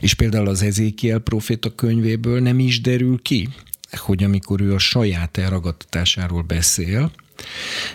[0.00, 3.48] és például az Ezékiel proféta könyvéből nem is derül ki,
[3.90, 7.10] hogy amikor ő a saját elragadtatásáról beszél,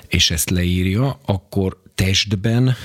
[0.08, 2.76] és ezt leírja, akkor testben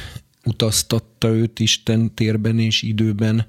[0.44, 3.46] utaztatta őt Isten térben és időben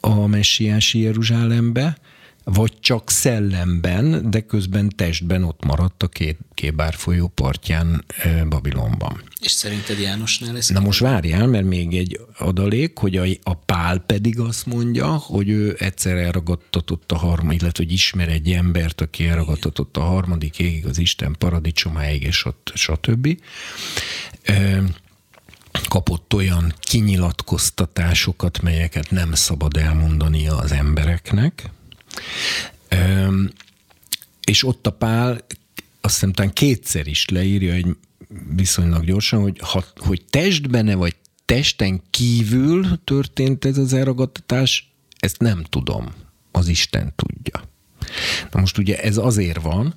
[0.00, 1.98] a messiási Jeruzsálembe,
[2.44, 8.04] vagy csak szellemben, de közben testben ott maradt a két Kébár folyó partján
[8.48, 9.22] Babilonban.
[9.40, 10.68] És szerinted Jánosnál ez?
[10.68, 15.48] Na most várjál, mert még egy adalék, hogy a, a Pál pedig azt mondja, hogy
[15.48, 20.86] ő egyszer elragadtatott a harmadik, illetve hogy ismer egy embert, aki elragadtatott a harmadik égig
[20.86, 23.38] az Isten paradicsomáig, és stb
[25.88, 31.70] kapott olyan kinyilatkoztatásokat, melyeket nem szabad elmondania az embereknek.
[34.44, 35.44] És ott a Pál
[36.00, 37.96] azt hiszem talán kétszer is leírja egy
[38.56, 45.62] viszonylag gyorsan, hogy, ha, hogy testbene vagy testen kívül történt ez az elragadtatás, ezt nem
[45.62, 46.14] tudom.
[46.50, 47.68] Az Isten tudja.
[48.50, 49.94] Na most ugye ez azért van,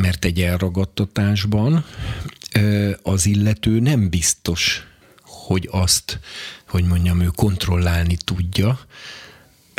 [0.00, 1.84] mert egy elragadtatásban
[3.02, 4.86] az illető nem biztos,
[5.22, 6.20] hogy azt,
[6.68, 8.80] hogy mondjam, ő kontrollálni tudja.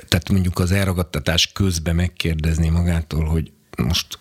[0.07, 4.19] Tehát mondjuk az elragadtatás közben megkérdezni magától, hogy most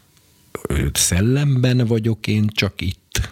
[0.92, 3.30] szellemben vagyok én csak itt,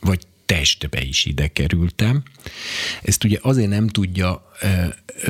[0.00, 2.22] vagy testbe is ide kerültem.
[3.02, 4.50] Ezt ugye azért nem tudja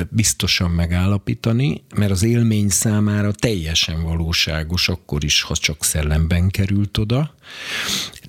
[0.09, 7.35] biztosan megállapítani, mert az élmény számára teljesen valóságos, akkor is, ha csak szellemben került oda.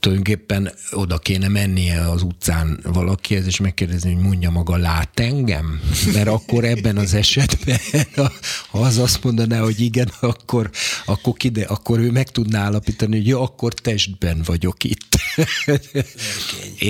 [0.02, 5.80] Tulajdonképpen oda kéne mennie az utcán valakihez, és megkérdezni, hogy mondja maga, lát engem?
[6.12, 7.78] Mert akkor ebben az esetben,
[8.70, 10.70] ha az azt mondaná, hogy igen, akkor,
[11.04, 15.16] akkor, kide, akkor ő meg tudná állapítani, hogy jó, akkor testben vagyok itt.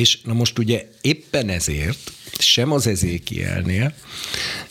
[0.01, 3.95] és na most ugye éppen ezért sem az Ezékielnél,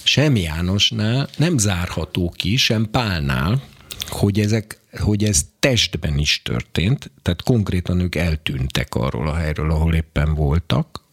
[0.04, 3.64] sem Jánosnál nem zárható ki, sem Pálnál,
[4.10, 9.94] hogy, ezek, hogy ez testben is történt, tehát konkrétan ők eltűntek arról a helyről, ahol
[9.94, 11.04] éppen voltak,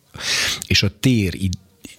[0.67, 1.35] és a tér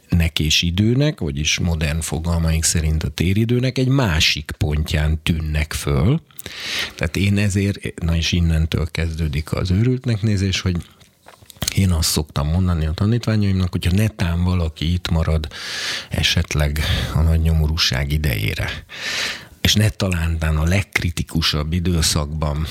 [0.09, 6.21] nek és időnek, vagyis modern fogalmaink szerint a téridőnek egy másik pontján tűnnek föl.
[6.95, 10.75] Tehát én ezért, na és innentől kezdődik az őrültnek nézés, hogy
[11.75, 15.47] én azt szoktam mondani a tanítványaimnak, hogyha netán valaki itt marad
[16.09, 16.79] esetleg
[17.13, 18.85] a nagy nyomorúság idejére,
[19.69, 22.67] és ne talántán a legkritikusabb időszakban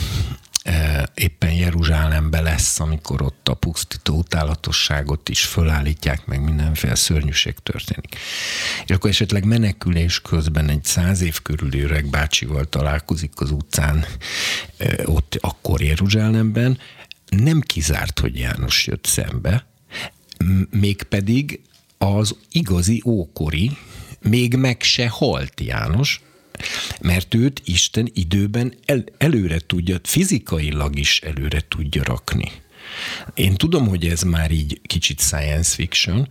[0.63, 8.17] e, éppen Jeruzsálembe lesz, amikor ott a pusztító utálatosságot is fölállítják, meg mindenféle szörnyűség történik.
[8.87, 14.05] És akkor esetleg menekülés közben egy száz év körüli öreg bácsival találkozik az utcán,
[14.77, 16.79] e, ott akkor Jeruzsálemben,
[17.29, 19.67] nem kizárt, hogy János jött szembe,
[20.71, 21.61] mégpedig
[21.99, 23.77] az igazi ókori,
[24.21, 26.23] még meg se halt János,
[27.01, 32.51] mert őt Isten időben el, előre tudja, fizikailag is előre tudja rakni.
[33.35, 36.29] Én tudom, hogy ez már így kicsit science fiction,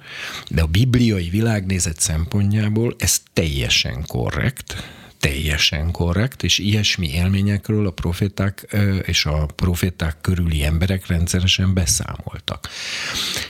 [0.49, 4.75] de a bibliai világnézet szempontjából ez teljesen korrekt,
[5.19, 12.69] teljesen korrekt, és ilyesmi élményekről a proféták és a proféták körüli emberek rendszeresen beszámoltak.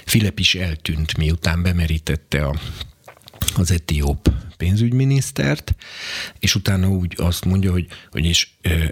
[0.05, 2.55] Filip is eltűnt, miután bemerítette a
[3.55, 5.75] az etióp pénzügyminisztert,
[6.39, 8.47] és utána úgy azt mondja, hogy, hogy és,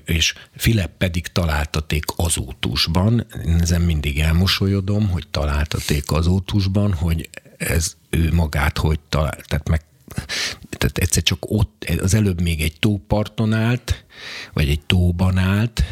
[0.06, 8.34] és Filip pedig találtaték azótusban, én ezen mindig elmosolyodom, hogy találtaték azótusban, hogy ez ő
[8.34, 9.84] magát hogy talál, tehát meg
[10.70, 14.06] tehát egyszer csak ott, az előbb még egy tóparton állt,
[14.54, 15.84] vagy egy tóban állt,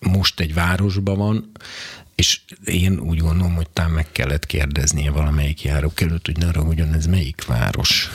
[0.00, 1.50] most egy városban van,
[2.14, 6.92] és én úgy gondolom, hogy talán meg kellett kérdeznie valamelyik járók előtt, hogy ne ragudjon,
[6.92, 8.10] ez melyik város?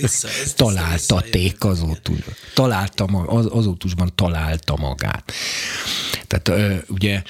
[0.00, 2.34] Vissza, Találtaték azótusban.
[2.54, 5.32] Találta, az, azótusban találta magát.
[6.26, 7.22] Tehát ugye,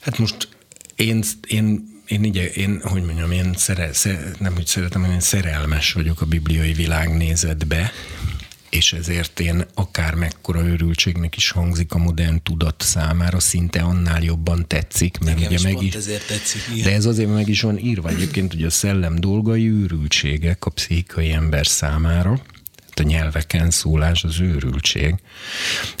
[0.00, 0.48] hát most
[0.94, 5.92] én, én én, így, én, hogy mondjam, én szere, szere, nem úgy szeretem, én szerelmes
[5.92, 7.92] vagyok a bibliai világnézetbe,
[8.70, 14.66] és ezért én akár mekkora őrültségnek is hangzik a modern tudat számára, szinte annál jobban
[14.66, 16.84] tetszik, mert Nekem ugye is meg is, ezért tetszik, igen.
[16.84, 21.32] De ez azért meg is van írva egyébként, hogy a szellem dolgai őrültségek a pszichikai
[21.32, 22.42] ember számára,
[23.00, 25.14] a nyelveken szólás az őrültség.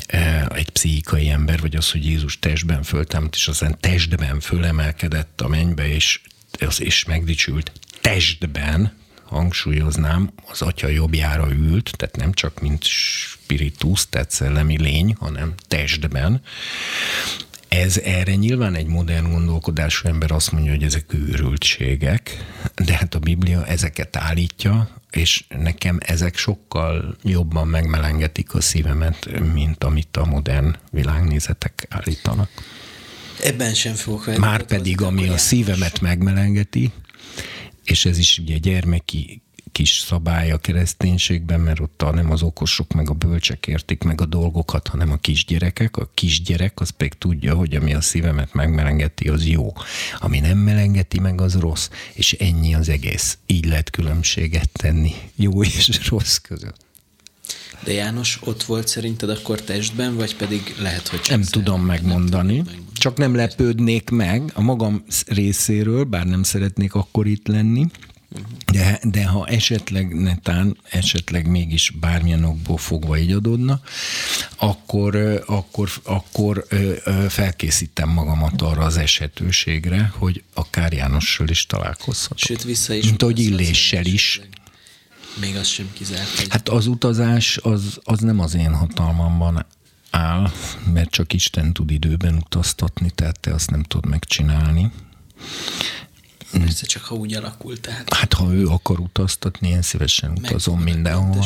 [0.06, 5.48] E, egy pszichikai ember, vagy az, hogy Jézus testben föltámadt, és aztán testben fölemelkedett a
[5.48, 6.20] mennybe, és,
[6.78, 8.99] és megdicsült testben,
[9.30, 16.42] hangsúlyoznám, az atya jobbjára ült, tehát nem csak mint spiritus, tehát szellemi lény, hanem testben.
[17.68, 23.18] Ez erre nyilván egy modern gondolkodású ember azt mondja, hogy ezek őrültségek, de hát a
[23.18, 30.76] Biblia ezeket állítja, és nekem ezek sokkal jobban megmelengetik a szívemet, mint amit a modern
[30.90, 32.50] világnézetek állítanak.
[33.42, 36.92] Ebben sem fogok Már pedig, ami a szívemet megmelengeti,
[37.90, 43.10] és ez is ugye gyermeki kis szabály a kereszténységben, mert ott nem az okosok meg
[43.10, 45.96] a bölcsek értik meg a dolgokat, hanem a kisgyerekek.
[45.96, 49.72] A kisgyerek az pedig tudja, hogy ami a szívemet megmelengeti, az jó.
[50.18, 51.88] Ami nem melengeti meg, az rossz.
[52.12, 53.38] És ennyi az egész.
[53.46, 56.88] Így lehet különbséget tenni jó és rossz között.
[57.84, 62.56] De János ott volt szerinted akkor testben, vagy pedig lehet, hogy csak Nem tudom megmondani.
[62.56, 67.86] Nem tudom Csak nem lepődnék meg a magam részéről, bár nem szeretnék akkor itt lenni,
[68.72, 73.80] de, de ha esetleg netán, esetleg mégis bármilyen okból fogva így adódna,
[74.56, 76.66] akkor, akkor, akkor
[77.28, 82.38] felkészítem magamat arra az esetőségre, hogy akár Jánossal is találkozhatok.
[82.38, 83.04] Sőt, vissza is.
[83.04, 84.40] Mint ahogy Illéssel is.
[85.40, 86.36] Még az sem kizárt.
[86.36, 86.46] Hogy...
[86.48, 89.66] Hát az utazás az, az nem az én hatalmamban
[90.10, 90.50] áll,
[90.92, 94.90] mert csak Isten tud időben utaztatni, tehát te azt nem tudod megcsinálni.
[96.50, 97.80] Persze csak ha úgy alakult.
[97.80, 101.44] Tehát hát ha ő akar utaztatni, én szívesen utazom mindenhol.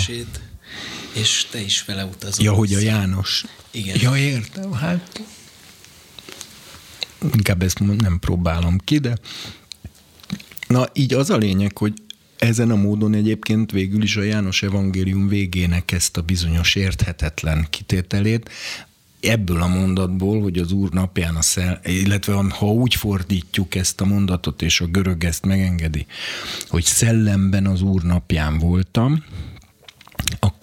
[1.13, 2.45] És te is vele utazol.
[2.45, 3.45] Ja, hogy a János.
[3.71, 4.01] Igen.
[4.01, 5.21] Ja, értem, hát
[7.33, 9.19] inkább ezt nem próbálom ki, de
[10.67, 11.93] na így az a lényeg, hogy
[12.45, 18.51] ezen a módon egyébként végül is a János evangélium végének ezt a bizonyos érthetetlen kitételét
[19.21, 24.05] ebből a mondatból, hogy az Úr napján a szel, illetve ha úgy fordítjuk ezt a
[24.05, 26.07] mondatot, és a görög ezt megengedi,
[26.69, 29.25] hogy szellemben az Úr napján voltam,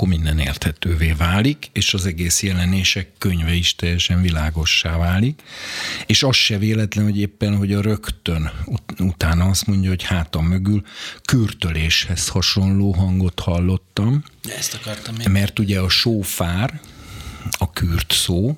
[0.02, 5.42] akkor minden érthetővé válik, és az egész jelenések könyve is teljesen világossá válik.
[6.06, 8.52] És az se véletlen, hogy éppen, hogy a rögtön
[9.00, 10.84] utána azt mondja, hogy hátam mögül
[11.26, 14.24] kürtöléshez hasonló hangot hallottam.
[14.58, 15.32] Ezt akartam én.
[15.32, 16.82] Mert ugye a sófár,
[17.52, 18.58] a kürt szó,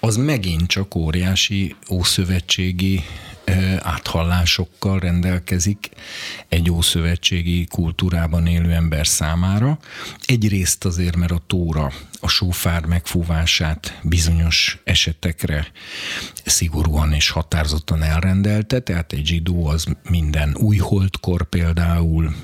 [0.00, 3.04] az megint csak óriási ószövetségi
[3.78, 5.88] áthallásokkal rendelkezik
[6.48, 9.78] egy ószövetségi kultúrában élő ember számára.
[10.26, 15.66] Egyrészt azért, mert a tóra a sófár megfúvását bizonyos esetekre
[16.44, 22.34] szigorúan és határozottan elrendelte, tehát egy zsidó az minden újholdkor például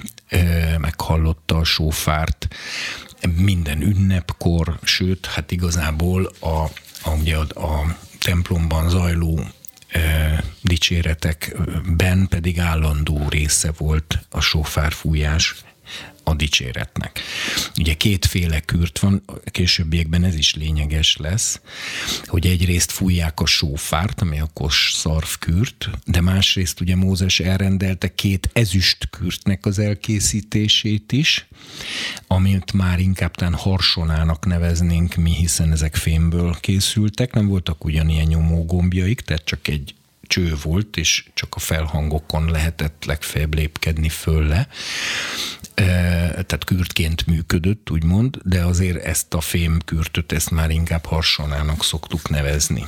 [0.78, 2.48] meghallotta a sófárt,
[3.36, 6.70] minden ünnepkor, sőt, hát igazából a, a,
[7.04, 9.40] a, a templomban zajló
[10.62, 15.54] dicséretekben pedig állandó része volt a sófárfújás
[16.30, 17.20] a dicséretnek.
[17.78, 21.60] Ugye kétféle kürt van, a későbbiekben ez is lényeges lesz,
[22.24, 28.50] hogy egyrészt fújják a sófárt, ami a kos szarvkürt, de másrészt ugye Mózes elrendelte két
[28.52, 31.46] ezüst kürtnek az elkészítését is,
[32.26, 39.20] amit már inkább tán harsonának neveznénk mi, hiszen ezek fémből készültek, nem voltak ugyanilyen nyomógombjaik,
[39.20, 39.94] tehát csak egy
[40.30, 44.68] cső volt, és csak a felhangokon lehetett legfeljebb lépkedni fölle
[46.32, 52.86] tehát kürtként működött, úgymond, de azért ezt a fémkürtöt, ezt már inkább harsonának szoktuk nevezni.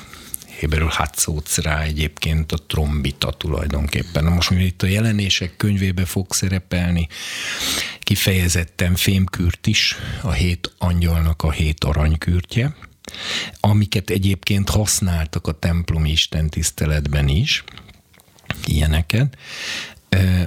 [0.58, 4.24] Héberül hatszóc rá egyébként a trombita tulajdonképpen.
[4.24, 7.08] Na most, mivel itt a jelenések könyvébe fog szerepelni,
[7.98, 12.76] kifejezetten fémkürt is, a hét angyalnak a hét aranykürtje,
[13.60, 17.64] amiket egyébként használtak a templomi istentiszteletben is,
[18.64, 19.36] ilyeneket,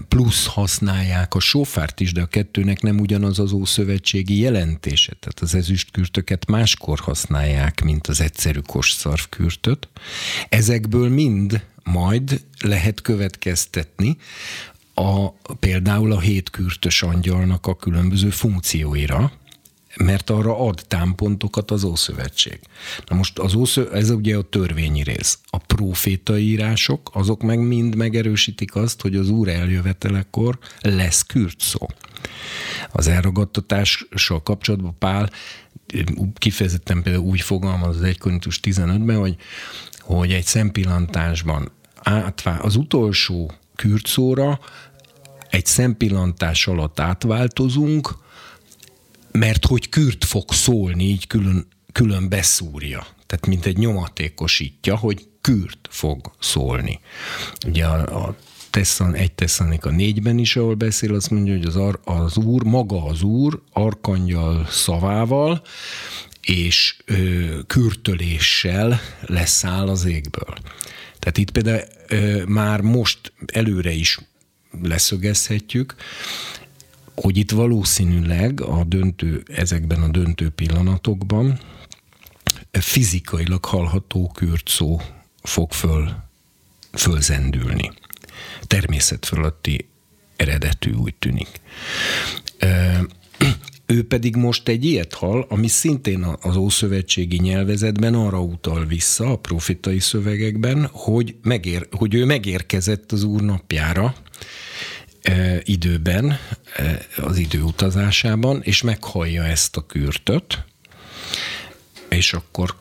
[0.07, 5.13] plusz használják a sofárt is, de a kettőnek nem ugyanaz az ószövetségi jelentése.
[5.19, 9.87] Tehát az ezüstkürtöket máskor használják, mint az egyszerű kosszarvkürtöt.
[10.49, 14.17] Ezekből mind majd lehet következtetni
[14.93, 15.29] a,
[15.59, 19.31] például a hétkürtös angyalnak a különböző funkcióira,
[19.99, 22.59] mert arra ad támpontokat az Ószövetség.
[23.07, 25.39] Na most az Ószö, ez ugye a törvényi rész.
[25.45, 31.87] A profétai írások, azok meg mind megerősítik azt, hogy az Úr eljövetelekor lesz kürt szó.
[32.91, 35.29] Az elragadtatással kapcsolatban Pál
[36.33, 39.35] kifejezetten például úgy fogalmaz az 1 Korintus 15-ben, hogy,
[39.99, 41.71] hogy egy szempillantásban
[42.03, 44.59] átvá, az utolsó kürtszóra
[45.49, 48.09] egy szempillantás alatt átváltozunk,
[49.35, 53.07] mert hogy kürt fog szólni, így külön, külön beszúrja.
[53.25, 56.99] Tehát mint egy nyomatékosítja, hogy kürt fog szólni.
[57.65, 58.35] Ugye a, a
[58.69, 59.31] Tesszan, egy
[59.81, 63.61] a négyben is, ahol beszél, azt mondja, hogy az, ar, az úr, maga az úr,
[63.71, 65.61] arkangyal szavával,
[66.41, 70.55] és ö, kürtöléssel leszáll az égből.
[71.19, 74.19] Tehát itt például ö, már most előre is
[74.81, 75.95] leszögezhetjük,
[77.15, 81.59] hogy itt valószínűleg a döntő, ezekben a döntő pillanatokban
[82.71, 85.01] fizikailag hallható kürt szó
[85.43, 86.09] fog föl,
[86.93, 87.91] fölzendülni.
[88.61, 89.87] Természet fölötti
[90.35, 91.49] eredetű úgy tűnik.
[93.85, 99.37] Ő pedig most egy ilyet hall, ami szintén az ószövetségi nyelvezetben arra utal vissza a
[99.37, 104.15] profitai szövegekben, hogy, megér, hogy ő megérkezett az úr napjára,
[105.63, 106.39] időben,
[107.17, 110.63] az időutazásában, és meghallja ezt a kürtöt,
[112.09, 112.75] és akkor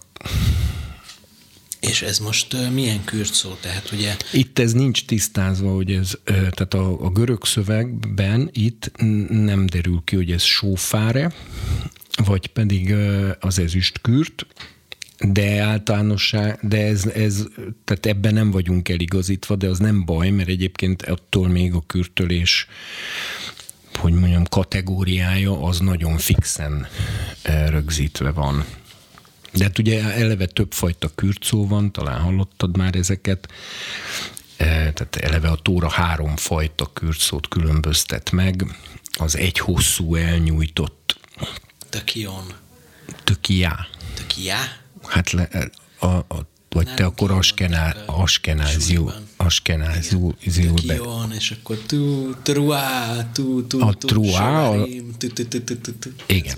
[1.80, 3.56] és ez most milyen kürt szó?
[3.60, 4.16] Tehát ugye...
[4.32, 8.90] Itt ez nincs tisztázva, hogy ez, tehát a, a görög szövegben itt
[9.28, 11.32] nem derül ki, hogy ez sófáre,
[12.24, 12.94] vagy pedig
[13.40, 14.46] az ezüst kürt,
[15.18, 17.46] de általánosság, de ez, ez,
[17.84, 22.66] tehát ebben nem vagyunk eligazítva, de az nem baj, mert egyébként attól még a kürtölés
[23.98, 26.86] hogy mondjam, kategóriája az nagyon fixen
[27.42, 28.64] eh, rögzítve van.
[29.52, 33.48] De hát ugye eleve többfajta kürtszó van, talán hallottad már ezeket,
[34.56, 38.66] eh, tehát eleve a tóra három fajta kürtszót különböztet meg,
[39.18, 41.04] az egy hosszú elnyújtott
[41.94, 42.44] Tökion.
[43.24, 43.86] Tökiá.
[44.14, 44.83] Tökiá?
[45.06, 45.48] Hát le,
[45.98, 50.34] a, a vagy te akkor askenál, askenázió, askenázió,
[50.86, 51.00] be.
[51.36, 54.74] és akkor tu, truá, tu, tu, a truá,
[56.26, 56.56] igen.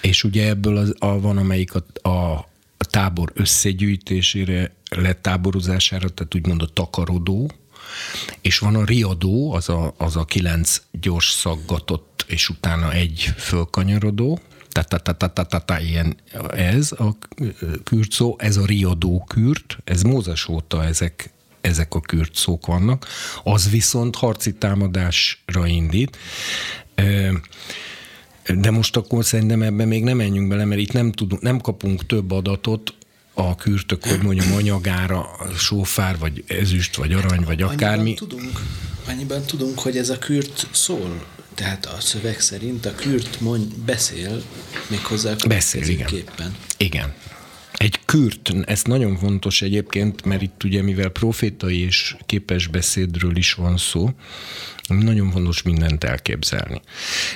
[0.00, 6.62] És ugye ebből az, a, van, amelyik a, a, a tábor összegyűjtésére, letáborozására, tehát úgymond
[6.62, 7.50] a takarodó,
[8.40, 14.40] és van a riadó, az a, az a kilenc gyors szaggatott, és utána egy fölkanyarodó,
[14.84, 16.16] ta ilyen
[16.50, 17.16] ez a
[17.84, 21.30] kürt szó, ez a riadó kürt, ez Mózes óta ezek,
[21.60, 23.06] ezek a kürt szók vannak,
[23.42, 26.16] az viszont harci támadásra indít.
[28.54, 32.06] De most akkor szerintem ebben még nem menjünk bele, mert itt nem, tudunk, nem kapunk
[32.06, 32.94] több adatot
[33.34, 38.00] a kürtök, hogy mondjam, anyagára, sófár, vagy ezüst, vagy arany, vagy akármi.
[38.00, 38.60] Annyiban tudunk,
[39.08, 41.24] annyiban tudunk, hogy ez a kürt szól
[41.60, 44.42] tehát a szöveg szerint a kürt mond, beszél
[44.88, 46.06] méghozzá beszél, igen.
[46.06, 46.56] Képpen.
[46.76, 47.14] Igen.
[47.72, 53.52] Egy kürt, ez nagyon fontos egyébként, mert itt ugye mivel profétai és képes beszédről is
[53.52, 54.10] van szó,
[54.88, 56.80] nagyon fontos mindent elképzelni.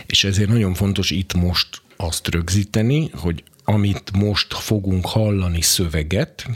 [0.06, 6.46] És ezért nagyon fontos itt most azt rögzíteni, hogy amit most fogunk hallani szöveget,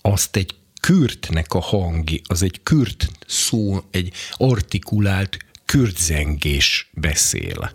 [0.00, 5.36] azt egy kürtnek a hangi, az egy kürt szó, egy artikulált
[5.70, 7.70] kürtzengés beszél.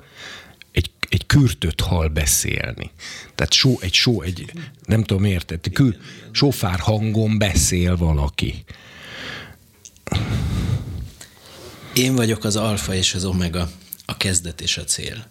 [0.71, 2.91] Egy, egy kürtöt hall beszélni.
[3.35, 4.51] Tehát só, egy só, egy,
[4.85, 5.97] nem tudom miért, egy kür,
[6.31, 8.63] sofár hangon beszél valaki.
[11.93, 13.69] Én vagyok az alfa és az omega,
[14.05, 15.27] a kezdet és a cél.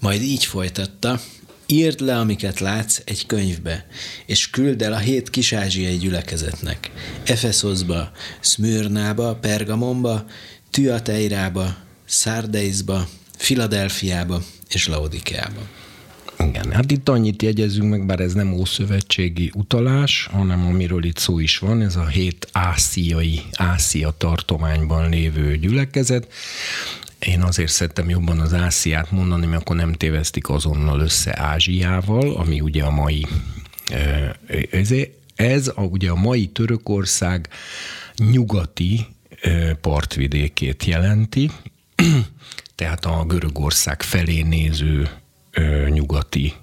[0.00, 1.20] Majd így folytatta,
[1.66, 3.86] írd le, amiket látsz egy könyvbe,
[4.26, 6.90] és küld el a hét kisázsiai gyülekezetnek.
[7.24, 8.10] Efeszoszba,
[8.40, 10.26] Smyrnába, Pergamonba,
[10.70, 15.60] Tüateirába, Szárdeizba, Filadelfiába és Laodikeába.
[16.38, 21.38] Igen, hát itt annyit jegyezünk meg, bár ez nem ószövetségi utalás, hanem amiről itt szó
[21.38, 26.32] is van, ez a hét ásziai, Ázsia tartományban lévő gyülekezet.
[27.18, 32.60] Én azért szerettem jobban az Ásziát mondani, mert akkor nem tévesztik azonnal össze Ázsiával, ami
[32.60, 33.26] ugye a mai
[34.70, 34.90] ez,
[35.34, 37.48] ez a, ugye a mai Törökország
[38.16, 39.06] nyugati
[39.80, 41.50] partvidékét jelenti,
[42.74, 45.08] tehát a Görögország felé néző
[45.88, 46.54] nyugati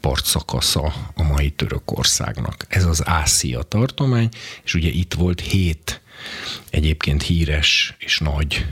[0.00, 2.64] partszakasza a mai Törökországnak.
[2.68, 4.28] Ez az Ázsia tartomány,
[4.64, 6.00] és ugye itt volt hét
[6.70, 8.66] egyébként híres és nagy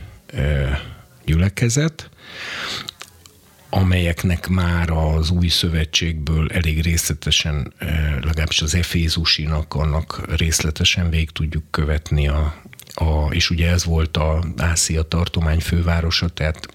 [1.25, 2.11] gyülekezet,
[3.71, 7.73] amelyeknek már az új szövetségből elég részletesen,
[8.23, 12.63] legalábbis az Efézusinak annak részletesen végig tudjuk követni a,
[12.99, 16.69] a, és ugye ez volt a Ázsia tartomány fővárosa, tehát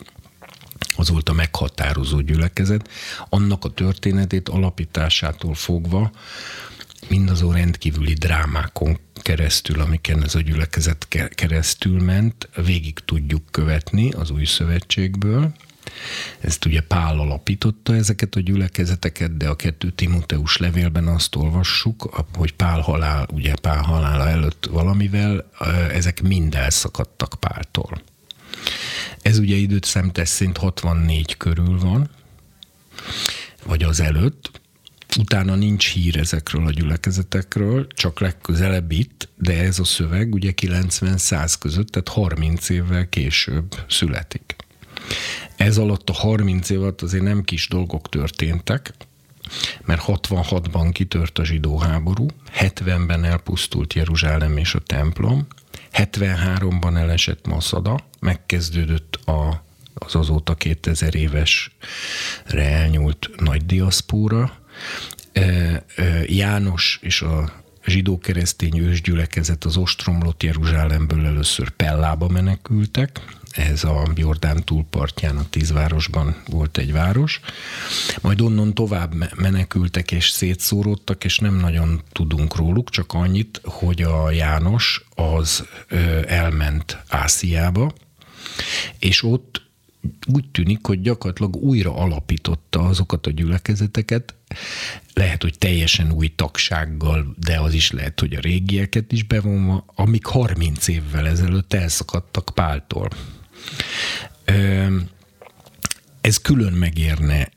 [0.96, 2.90] az volt a meghatározó gyülekezet.
[3.30, 6.12] Annak a történetét alapításától fogva
[7.08, 14.46] mindazon rendkívüli drámákon keresztül, amiken ez a gyülekezet keresztül ment, végig tudjuk követni az új
[14.46, 15.54] szövetségből,
[16.40, 22.54] ezt ugye Pál alapította ezeket a gyülekezeteket, de a kettő Timoteus levélben azt olvassuk, hogy
[22.54, 25.50] Pál halál, ugye Pál halála előtt valamivel,
[25.92, 28.02] ezek mind elszakadtak Páltól.
[29.22, 32.10] Ez ugye időt szemtes szint 64 körül van,
[33.66, 34.62] vagy az előtt,
[35.20, 41.54] utána nincs hír ezekről a gyülekezetekről, csak legközelebb itt, de ez a szöveg ugye 90-100
[41.60, 44.56] között, tehát 30 évvel később születik.
[45.56, 48.94] Ez alatt a 30 év alatt azért nem kis dolgok történtek,
[49.82, 52.26] mert 66-ban kitört a zsidó háború,
[52.60, 55.48] 70-ben elpusztult Jeruzsálem és a templom,
[55.94, 59.64] 73-ban elesett Maszada, megkezdődött a,
[59.94, 61.72] az azóta 2000 évesre
[62.54, 64.62] elnyúlt nagy diaszpóra,
[66.26, 67.52] János és a
[67.86, 73.22] zsidó-keresztény ősgyülekezet az ostromlott Jeruzsálemből először Pellába menekültek,
[73.54, 77.40] ez a Jordán túlpartján, a tízvárosban volt egy város.
[78.22, 84.32] Majd onnan tovább menekültek és szétszóródtak, és nem nagyon tudunk róluk, csak annyit, hogy a
[84.32, 85.66] János az
[86.28, 87.94] elment Ásziába,
[89.00, 89.62] és ott
[90.34, 94.36] úgy tűnik, hogy gyakorlatilag újra alapította azokat a gyülekezeteket,
[95.14, 100.26] lehet, hogy teljesen új tagsággal, de az is lehet, hogy a régieket is bevonva, amik
[100.26, 103.10] 30 évvel ezelőtt elszakadtak Páltól.
[106.22, 107.50] Ez külön megérne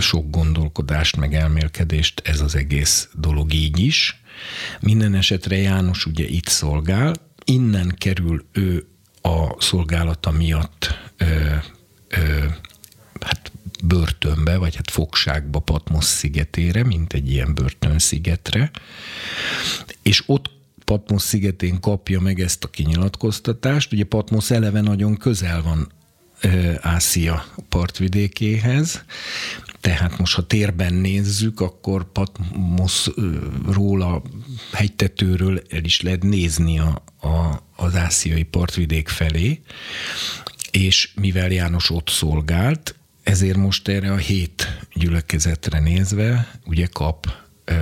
[0.00, 4.20] sok gondolkodást, meg elmélkedést ez az egész dolog így is.
[4.80, 7.14] Minden esetre János ugye itt szolgál,
[7.44, 8.86] innen kerül ő
[9.22, 11.54] a szolgálata miatt ö,
[12.08, 12.44] ö,
[13.20, 13.52] hát
[13.84, 18.70] börtönbe, vagy hát fogságba Patmos szigetére, mint egy ilyen börtönszigetre,
[20.02, 20.50] és ott
[20.86, 23.92] Patmos szigetén kapja meg ezt a kinyilatkoztatást.
[23.92, 25.92] Ugye Patmos eleve nagyon közel van
[26.80, 29.04] Ázsia partvidékéhez,
[29.80, 34.22] tehát most, ha térben nézzük, akkor Patmosról, a
[34.72, 39.62] hegytetőről el is lehet nézni a, a, az ásziai partvidék felé,
[40.70, 47.26] és mivel János ott szolgált, ezért most erre a hét gyülekezetre nézve ugye kap
[47.64, 47.74] ö,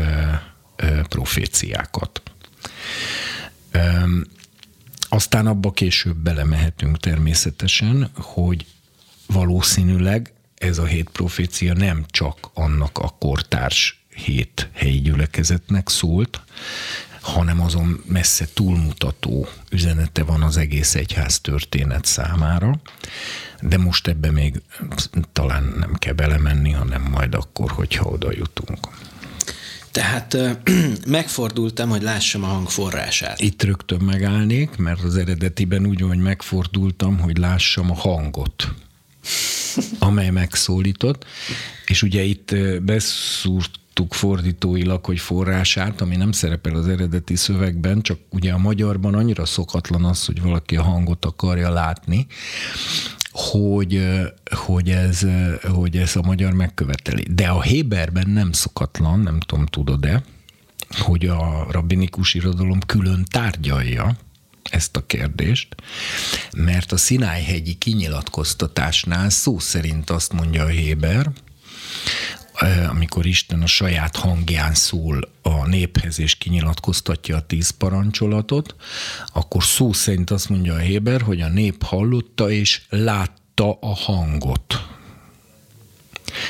[0.77, 2.23] ö, proféciákat.
[5.09, 8.67] Aztán abba később belemehetünk természetesen, hogy
[9.27, 16.43] valószínűleg ez a hét profécia nem csak annak a kortárs hét helyi gyülekezetnek szólt,
[17.21, 22.81] hanem azon messze túlmutató üzenete van az egész egyház történet számára,
[23.61, 24.63] de most ebbe még
[25.33, 28.89] talán nem kell belemenni, hanem majd akkor, hogyha oda jutunk.
[29.95, 30.37] Tehát
[31.07, 33.41] megfordultam, hogy lássam a hang forrását.
[33.41, 38.75] Itt rögtön megállnék, mert az eredetiben úgy hogy megfordultam, hogy lássam a hangot,
[39.99, 41.25] amely megszólított,
[41.87, 43.71] és ugye itt beszúrt
[44.09, 50.05] fordítóilag, hogy forrását, ami nem szerepel az eredeti szövegben, csak ugye a magyarban annyira szokatlan
[50.05, 52.27] az, hogy valaki a hangot akarja látni,
[53.35, 54.07] hogy,
[54.51, 55.27] hogy, ez,
[55.63, 57.27] hogy ez a magyar megköveteli.
[57.31, 60.23] De a Héberben nem szokatlan, nem tudom, tudod-e,
[60.89, 64.17] hogy a rabbinikus irodalom külön tárgyalja
[64.71, 65.75] ezt a kérdést,
[66.57, 71.31] mert a Sinájhegyi kinyilatkoztatásnál szó szerint azt mondja a Héber,
[72.89, 78.75] amikor Isten a saját hangján szól a néphez és kinyilatkoztatja a tíz parancsolatot,
[79.33, 84.84] akkor szó szerint azt mondja a Héber, hogy a nép hallotta és látta a hangot.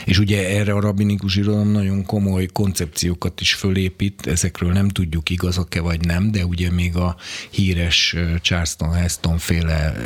[0.04, 5.80] És ugye erre a rabinikus irodalom nagyon komoly koncepciókat is fölépít, ezekről nem tudjuk igazak-e
[5.80, 7.16] vagy nem, de ugye még a
[7.50, 9.96] híres Charleston Heston féle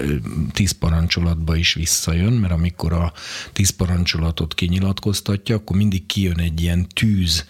[0.52, 3.12] tíz parancsolatba is visszajön, mert amikor a
[3.52, 7.46] tíz parancsolatot kinyilatkoztatja, akkor mindig kijön egy ilyen tűz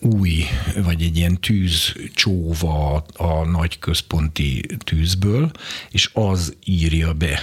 [0.00, 0.44] új,
[0.82, 5.50] vagy egy ilyen tűz csóva a nagy központi tűzből,
[5.90, 7.40] és az írja be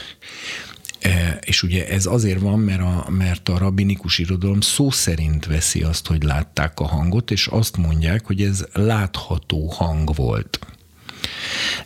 [1.41, 6.07] és ugye ez azért van, mert a, mert a rabinikus irodalom szó szerint veszi azt,
[6.07, 10.59] hogy látták a hangot, és azt mondják, hogy ez látható hang volt.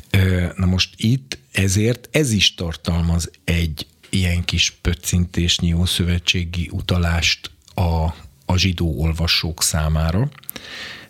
[0.10, 8.06] E, na most itt ezért ez is tartalmaz egy ilyen kis pöccintésnyi ószövetségi utalást a,
[8.46, 10.30] a zsidó olvasók számára,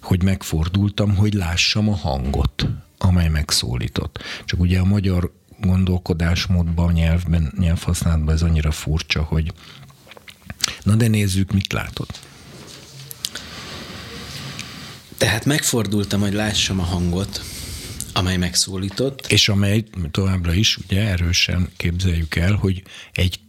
[0.02, 2.68] hogy megfordultam, hogy lássam a hangot,
[2.98, 4.24] amely megszólított.
[4.46, 9.54] Csak ugye a magyar gondolkodásmódban, nyelvben, nyelvhasználatban ez annyira furcsa, hogy
[10.84, 12.08] na de nézzük, mit látod.
[15.18, 17.42] Tehát megfordultam, hogy lássam a hangot,
[18.14, 19.28] amely megszólított.
[19.28, 23.40] És amely továbbra is, ugye erősen képzeljük el, hogy egy,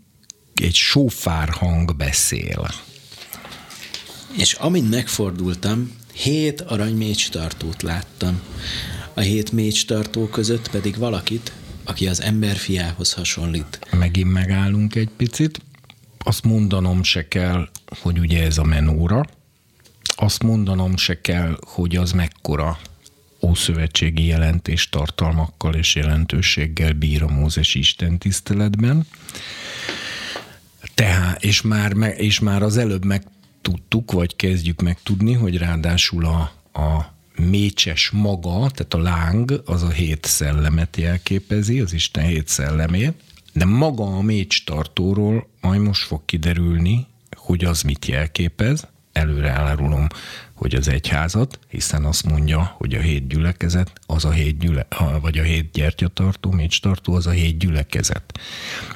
[0.54, 2.70] egy sófár hang beszél.
[4.36, 8.40] És amint megfordultam, hét arany tartót láttam.
[9.14, 11.52] A hét tartó között pedig valakit,
[11.88, 13.78] aki az ember fiához hasonlít.
[13.90, 15.60] Megint megállunk egy picit.
[16.18, 17.68] Azt mondanom se kell,
[18.00, 19.24] hogy ugye ez a menóra.
[20.16, 22.78] Azt mondanom se kell, hogy az mekkora
[23.40, 29.06] ószövetségi jelentés tartalmakkal és jelentőséggel bír a Mózes Isten tiszteletben.
[30.94, 36.40] Tehát, és már, és már az előbb megtudtuk, vagy kezdjük megtudni, hogy ráadásul a,
[36.80, 43.14] a mécses maga, tehát a láng, az a hét szellemet jelképezi, az Isten hét szellemét,
[43.52, 47.06] de maga a mécs tartóról majd most fog kiderülni,
[47.36, 50.06] hogy az mit jelképez, előre elárulom,
[50.54, 54.86] hogy az egyházat, hiszen azt mondja, hogy a hét gyülekezet, az a hét gyüle,
[55.20, 58.38] vagy a hét gyertyatartó, mécstartó, az a hét gyülekezet.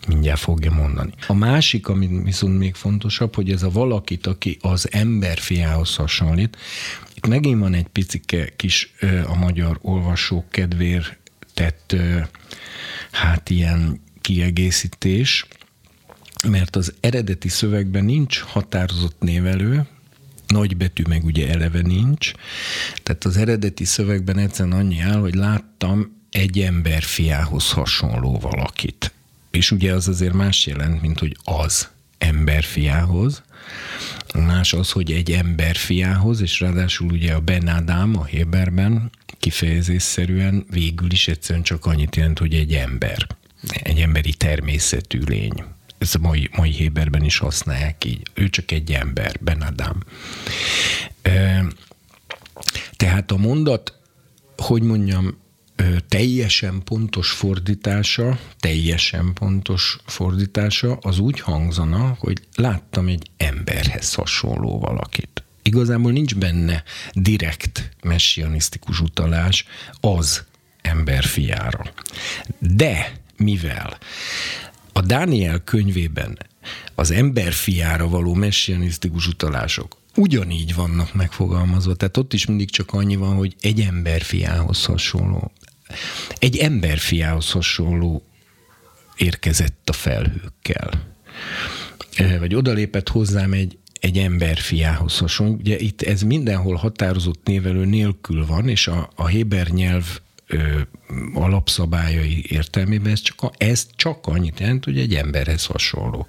[0.09, 1.13] Mindjárt fogja mondani.
[1.27, 6.57] A másik, ami viszont még fontosabb, hogy ez a valakit, aki az ember fiához hasonlít,
[7.23, 8.95] itt megint van egy picike kis
[9.27, 11.17] a magyar olvasók kedvér
[11.55, 11.97] tett
[13.11, 15.47] hát ilyen kiegészítés,
[16.49, 19.87] mert az eredeti szövegben nincs határozott névelő,
[20.47, 22.33] nagybetű meg ugye eleve nincs,
[23.03, 29.13] tehát az eredeti szövegben egyszerűen annyi áll, hogy láttam egy ember fiához hasonló valakit.
[29.51, 31.89] És ugye az azért más jelent, mint hogy az
[32.19, 33.43] ember fiához.
[34.35, 40.67] Más az, hogy egy ember fiához, és ráadásul ugye a Ben Adam a Héberben kifejezésszerűen
[40.71, 43.27] végül is egyszerűen csak annyit jelent, hogy egy ember.
[43.83, 45.65] Egy emberi természetű lény
[46.03, 48.23] ezt a mai, mai Héberben is használják így.
[48.35, 49.99] Ő csak egy ember, Ben Adam.
[52.97, 53.99] Tehát a mondat,
[54.57, 55.39] hogy mondjam,
[56.09, 65.43] teljesen pontos fordítása, teljesen pontos fordítása az úgy hangzana, hogy láttam egy emberhez hasonló valakit.
[65.63, 66.83] Igazából nincs benne
[67.13, 69.65] direkt messianisztikus utalás
[70.01, 70.45] az
[70.83, 71.93] ember fiára.
[72.59, 73.99] De mivel
[74.93, 76.39] a Dániel könyvében
[76.95, 83.17] az ember fiára való messianisztikus utalások ugyanígy vannak megfogalmazva, tehát ott is mindig csak annyi
[83.17, 85.53] van, hogy egy ember fiához hasonló
[86.39, 88.23] egy emberfiához hasonló
[89.17, 90.91] érkezett a felhőkkel.
[92.39, 95.55] Vagy odalépett hozzám egy, egy emberfiához hasonló.
[95.55, 100.21] Ugye itt ez mindenhol határozott névelő nélkül van, és a, a Héber nyelv
[101.35, 106.27] alapszabályai értelmében ez csak, a, ez csak annyit jelent, hogy egy emberhez hasonló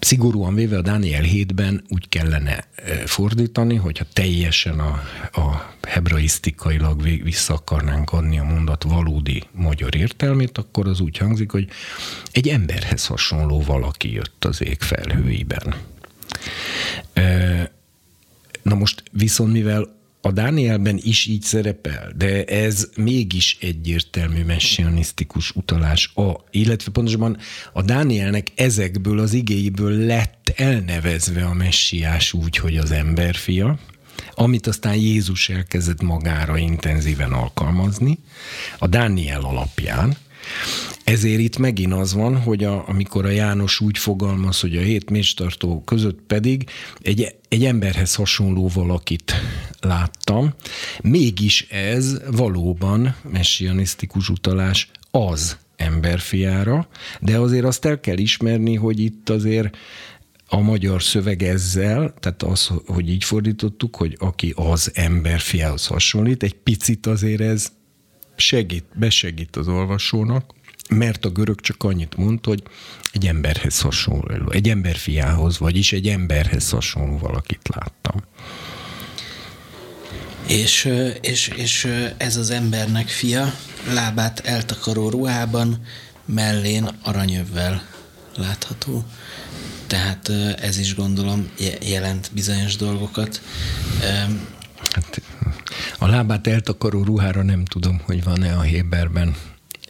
[0.00, 2.64] szigorúan véve a Dániel 7-ben úgy kellene
[3.04, 5.02] fordítani, hogyha teljesen a,
[5.40, 11.68] a hebraisztikailag vissza akarnánk adni a mondat valódi magyar értelmét, akkor az úgy hangzik, hogy
[12.32, 15.74] egy emberhez hasonló valaki jött az ég felhőiben.
[18.62, 26.12] Na most viszont mivel a Dánielben is így szerepel, de ez mégis egyértelmű messianisztikus utalás.
[26.14, 27.36] A, illetve pontosabban
[27.72, 33.78] a Dánielnek ezekből az igéiből lett elnevezve a messiás úgy, hogy az emberfia,
[34.34, 38.18] amit aztán Jézus elkezdett magára intenzíven alkalmazni,
[38.78, 40.16] a Dániel alapján,
[41.04, 45.10] ezért itt megint az van, hogy a, amikor a János úgy fogalmaz, hogy a hét
[45.10, 46.70] méstartó között pedig
[47.00, 49.34] egy, egy emberhez hasonló valakit
[49.80, 50.54] láttam,
[51.02, 56.88] mégis ez valóban messianisztikus utalás az emberfiára,
[57.20, 59.76] de azért azt el kell ismerni, hogy itt azért
[60.52, 66.54] a magyar szöveg ezzel, tehát az, hogy így fordítottuk, hogy aki az emberfiához hasonlít, egy
[66.54, 67.72] picit azért ez
[68.40, 70.54] segít, besegít az olvasónak,
[70.88, 72.62] mert a görög csak annyit mond, hogy
[73.12, 78.22] egy emberhez hasonló, egy ember fiához, vagyis egy emberhez hasonló valakit láttam.
[80.46, 80.90] És,
[81.20, 83.54] és, és ez az embernek fia
[83.92, 85.82] lábát eltakaró ruhában,
[86.24, 87.82] mellén aranyövvel
[88.36, 89.04] látható.
[89.86, 90.28] Tehát
[90.60, 91.50] ez is gondolom
[91.80, 93.42] jelent bizonyos dolgokat.
[94.92, 95.22] Hát,
[95.98, 99.34] a lábát eltakaró ruhára nem tudom, hogy van-e a Héberben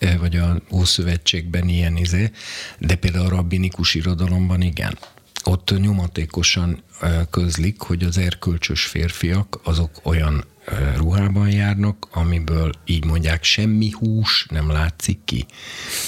[0.00, 2.30] E, vagy a Ószövetségben ilyen izé,
[2.78, 4.98] de például a rabbinikus irodalomban igen.
[5.44, 13.04] Ott nyomatékosan e, közlik, hogy az erkölcsös férfiak azok olyan e, ruhában járnak, amiből így
[13.04, 15.46] mondják, semmi hús nem látszik ki.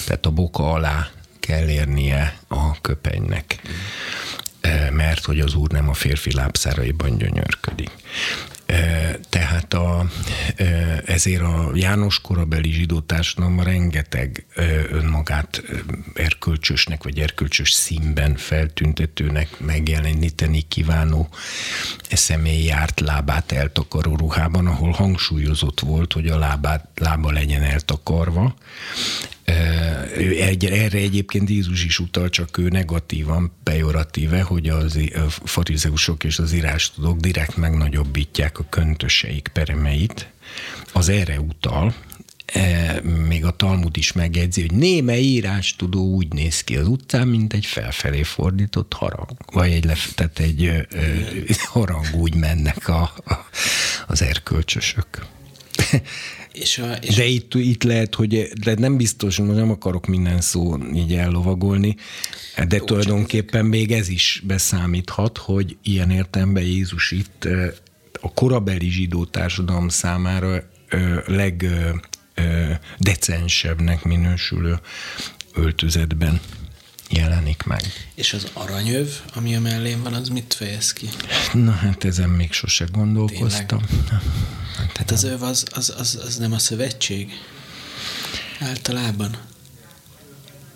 [0.07, 1.11] Tehát a boka alá
[1.41, 3.61] kell érnie a köpenynek
[4.91, 7.91] mert hogy az úr nem a férfi lábszáraiban gyönyörködik.
[9.29, 10.07] Tehát a,
[11.05, 14.47] ezért a János korabeli zsidó társadalomban rengeteg
[14.91, 15.63] önmagát
[16.15, 21.29] erkölcsösnek vagy erkölcsös színben feltüntetőnek megjeleníteni kívánó
[22.11, 28.55] személy járt lábát eltakaró ruhában, ahol hangsúlyozott volt, hogy a lábát, lába legyen eltakarva,
[30.39, 34.99] egy, erre egyébként Jézus is utal, csak ő negatívan, pejoratíve, hogy az
[35.45, 40.31] farizeusok és az írástudók direkt megnagyobbítják a köntöseik peremeit.
[40.93, 41.95] Az erre utal,
[43.27, 47.67] még a Talmud is megjegyzi, hogy néme írástudó úgy néz ki az utcán, mint egy
[47.67, 50.83] felfelé fordított harang, vagy egy, lef, egy ö,
[51.59, 53.35] harang úgy mennek a, a,
[54.07, 55.07] az erkölcsösök.
[56.53, 60.77] És és De itt, itt lehet, hogy de nem biztos, hogy nem akarok minden szó
[60.95, 61.97] így ellovagolni,
[62.69, 67.49] de Jó, tulajdonképpen még ez is beszámíthat, hogy ilyen értelemben Jézus itt
[68.21, 70.63] a korabeli zsidó társadalom számára
[71.27, 74.79] legdecensebbnek minősülő
[75.55, 76.41] öltözetben
[77.13, 77.83] jelenik meg.
[78.15, 81.09] És az aranyöv, ami a mellén van, az mit fejez ki?
[81.53, 83.81] Na hát ezen még sose gondolkoztam.
[83.87, 84.23] Tényleg?
[84.93, 87.33] Tehát az öv az, az, az, az nem a szövetség?
[88.61, 89.37] Általában?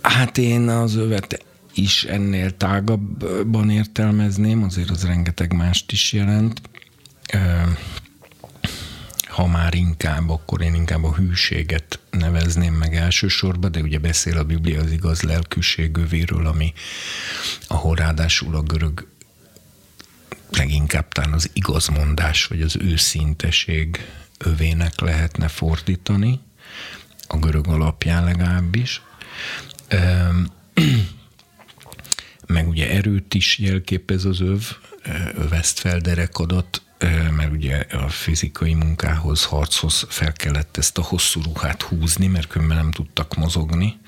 [0.01, 1.45] Hát én az övet
[1.75, 6.61] is ennél tágabban értelmezném, azért az rengeteg mást is jelent.
[9.37, 14.45] Ha már inkább, akkor én inkább a hűséget nevezném meg elsősorban, de ugye beszél a
[14.45, 16.73] Biblia az igaz lelkűség övéről, ami
[17.67, 19.09] ahol ráadásul a görög
[20.51, 24.09] leginkább talán az igazmondás, vagy az őszinteség
[24.39, 26.41] övének lehetne fordítani,
[27.27, 29.03] a görög alapján legalábbis.
[32.47, 34.63] meg ugye erőt is jelképez az öv,
[35.51, 36.86] Westfelderek adat,
[37.37, 42.77] mert ugye a fizikai munkához, harchoz fel kellett ezt a hosszú ruhát húzni, mert különben
[42.77, 43.99] nem tudtak mozogni,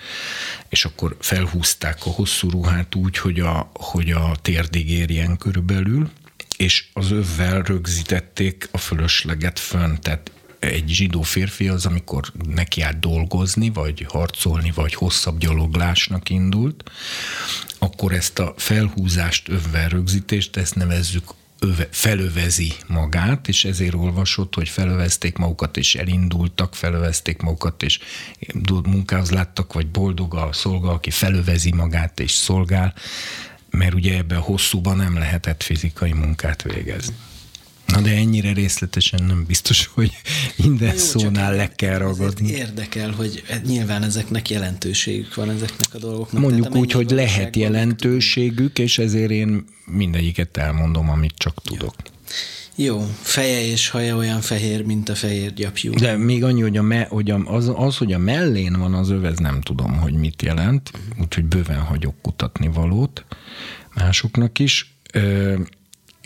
[0.68, 6.10] és akkor felhúzták a hosszú ruhát úgy, hogy a, hogy a térdig érjen körülbelül,
[6.56, 13.00] és az övvel rögzítették a fölösleget fönn, tehát egy zsidó férfi az, amikor neki át
[13.00, 16.90] dolgozni, vagy harcolni, vagy hosszabb gyaloglásnak indult,
[17.78, 24.68] akkor ezt a felhúzást, övvel rögzítést, ezt nevezzük öve, felövezi magát, és ezért olvasott, hogy
[24.68, 27.98] felövezték magukat, és elindultak, felövezték magukat, és
[28.84, 32.94] munkához láttak, vagy boldog a szolga, aki felövezi magát és szolgál,
[33.70, 37.14] mert ugye ebben hosszúban nem lehetett fizikai munkát végezni.
[37.92, 40.12] Na de ennyire részletesen nem biztos, hogy
[40.56, 42.50] minden Jó, szónál le kell ragadni.
[42.50, 46.42] Érdekel, hogy nyilván ezeknek jelentőségük van, ezeknek a dolgoknak.
[46.42, 51.94] Mondjuk úgy, hogy lehet jelentőségük, és ezért én mindegyiket elmondom, amit csak tudok.
[52.80, 55.92] Jó, feje és haja olyan fehér, mint a fehér gyapjú.
[55.92, 59.10] De még annyi, hogy, a me, hogy a, az, az, hogy a mellén van az
[59.10, 60.90] övez, nem tudom, hogy mit jelent,
[61.20, 63.24] úgyhogy bőven hagyok kutatni valót
[63.94, 64.94] másoknak is.
[65.12, 65.54] Ö,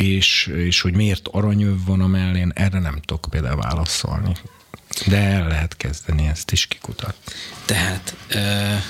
[0.03, 4.33] és, és hogy miért aranyöv van a mellén, erre nem tudok például válaszolni.
[5.07, 7.17] De el lehet kezdeni ezt is kikutat.
[7.65, 8.83] Tehát, uh,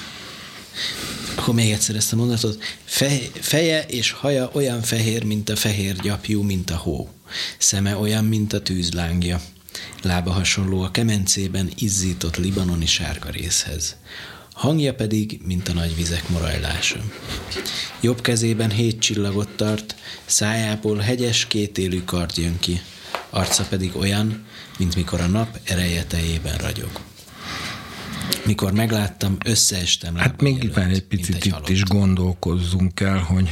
[1.37, 2.63] akkor még egyszer ezt a mondatot.
[2.85, 7.11] Fej, feje és haja olyan fehér, mint a fehér gyapjú, mint a hó.
[7.59, 9.41] Szeme olyan, mint a tűzlángja.
[10.03, 13.97] Lába hasonló a kemencében izzított libanoni sárga részhez
[14.63, 16.97] hangja pedig, mint a nagy vizek morajlása.
[18.01, 19.95] Jobb kezében hét csillagot tart,
[20.25, 22.81] szájából hegyes kétélű kard jön ki,
[23.31, 24.45] arca pedig olyan,
[24.79, 26.91] mint mikor a nap ereje tejében ragyog.
[28.45, 33.49] Mikor megláttam, összeestem Hát még előtt, egy picit egy itt is gondolkozzunk el, hogy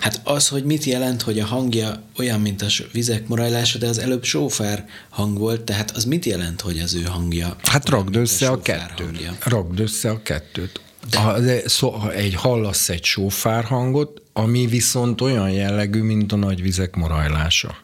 [0.00, 3.98] Hát az, hogy mit jelent, hogy a hangja olyan, mint a vizek morajlása, de az
[3.98, 7.56] előbb sófár hang volt, tehát az mit jelent, hogy az ő hangja?
[7.62, 9.06] Hát ragd össze a, a kettőt.
[9.06, 9.36] Hangja?
[9.44, 10.80] Ragd össze a kettőt.
[11.10, 11.18] De...
[11.18, 16.36] Ha, de, szó, ha egy hallasz egy sófár hangot, ami viszont olyan jellegű, mint a
[16.36, 17.76] nagy vizek morajlása.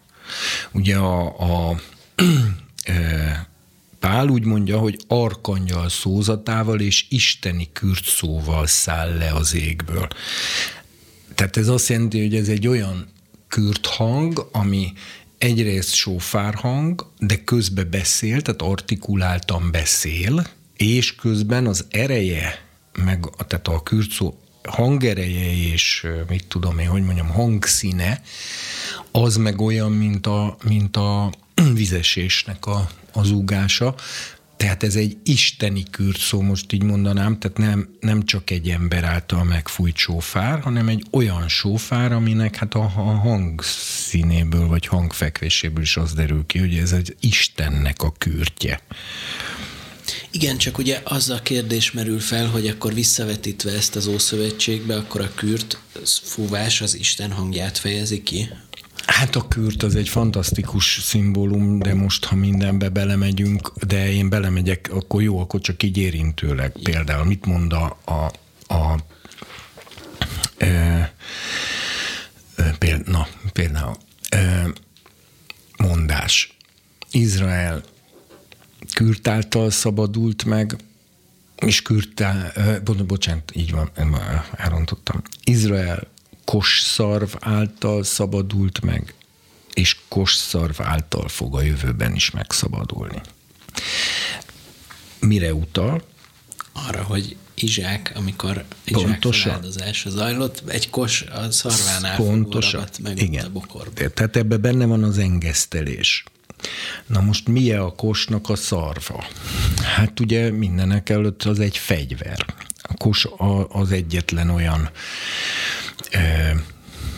[0.73, 1.81] Ugye a, a
[2.85, 3.49] e,
[4.01, 10.09] Pál úgy mondja, hogy arkangyal szózatával és isteni kürt szóval száll le az égből.
[11.35, 13.07] Tehát ez azt jelenti, hogy ez egy olyan
[13.49, 14.93] kürt hang, ami
[15.39, 20.47] egyrészt sófárhang, de közbe beszél, tehát artikuláltan beszél,
[20.77, 22.65] és közben az ereje,
[23.05, 24.39] meg tehát a kürt szó
[24.69, 28.23] hangereje és mit tudom én, hogy mondjam, hangszíne,
[29.11, 31.33] az meg olyan, mint a, mint a
[31.75, 33.95] vizesésnek a, az úgása.
[34.57, 39.05] Tehát ez egy isteni kürt szó, most így mondanám, tehát nem, nem csak egy ember
[39.05, 45.97] által megfújt sófár, hanem egy olyan sófár, aminek hát a, a hangszínéből vagy hangfekvéséből is
[45.97, 48.81] az derül ki, hogy ez egy Istennek a kürtje.
[50.31, 55.21] Igen, csak ugye az a kérdés merül fel, hogy akkor visszavetítve ezt az Ószövetségbe, akkor
[55.21, 55.79] a kürt
[56.23, 58.49] fúvás az Isten hangját fejezi ki?
[59.07, 64.91] Hát a kürt az egy fantasztikus szimbólum, de most, ha mindenbe belemegyünk, de én belemegyek,
[64.93, 66.73] akkor jó, akkor csak így érintőleg.
[66.83, 68.33] Például mit mond a, a,
[68.75, 68.99] a
[70.57, 71.13] e,
[72.79, 73.97] például, na, például
[74.29, 74.67] e,
[75.77, 76.57] mondás.
[77.11, 77.83] Izrael
[78.95, 80.77] kürt által szabadult meg,
[81.57, 82.53] és kürtál,
[83.07, 83.91] bocsánat, így van,
[84.57, 85.23] elrontottam.
[85.45, 86.13] Izrael
[86.45, 89.15] kosszarv által szabadult meg,
[89.75, 93.21] és kosszarv által fog a jövőben is megszabadulni.
[95.21, 96.03] Mire utal?
[96.73, 99.43] Arra, hogy Izsák, amikor Izsák Pontosan.
[99.43, 102.89] feláldozása zajlott, egy kos a szarvánál Pontosan.
[103.03, 103.45] meg Igen.
[103.45, 104.09] a bokorba.
[104.11, 106.25] Tehát ebben benne van az engesztelés.
[107.07, 109.25] Na most milyen a kosnak a szarva?
[109.97, 112.47] Hát ugye mindenek előtt az egy fegyver.
[112.83, 113.29] A kos
[113.69, 114.91] az egyetlen olyan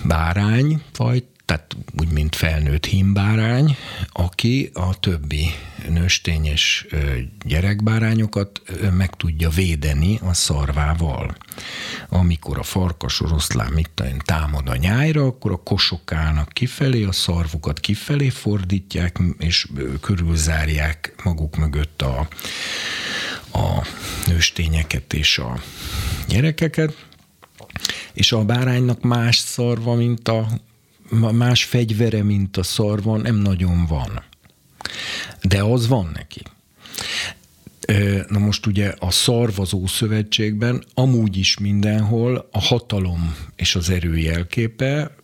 [0.04, 3.76] bárányfajt, tehát úgy, mint felnőtt himbárány,
[4.12, 5.46] aki a többi
[5.88, 6.86] nőstényes
[7.44, 8.62] gyerekbárányokat
[8.96, 11.36] meg tudja védeni a szarvával.
[12.08, 16.00] Amikor a farkas oroszlán mit támad a nyájra, akkor a kosok
[16.52, 19.66] kifelé, a szarvukat kifelé fordítják, és
[20.00, 22.28] körülzárják maguk mögött a,
[23.52, 23.86] a
[24.26, 25.60] nőstényeket és a
[26.28, 27.06] gyerekeket,
[28.16, 30.48] és a báránynak más szarva, mint a
[31.32, 34.22] más fegyvere, mint a szarva nem nagyon van.
[35.43, 36.43] De az van neki.
[38.28, 45.16] Na most ugye a szarvazó szövetségben amúgy is mindenhol a hatalom és az erő jelképe,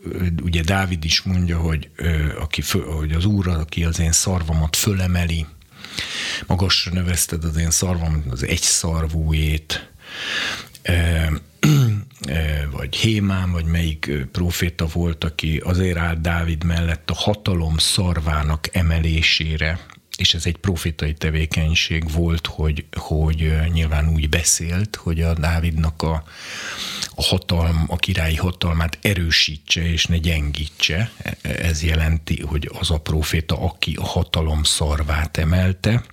[0.43, 1.91] ugye Dávid is mondja, hogy,
[2.41, 5.47] aki föl, hogy az Úr, aki az én szarvamat fölemeli,
[6.47, 9.91] magasra növeszted az én szarvam, az egy szarvújét,
[12.77, 19.87] vagy Hémán, vagy melyik proféta volt, aki azért állt Dávid mellett a hatalom szarvának emelésére,
[20.17, 26.25] és ez egy profitai tevékenység volt, hogy, hogy nyilván úgy beszélt, hogy a Dávidnak a,
[27.15, 31.13] a hatalm, a királyi hatalmát erősítse és ne gyengítse.
[31.43, 36.05] Ez jelenti, hogy az a proféta, aki a hatalom szarvát emelte,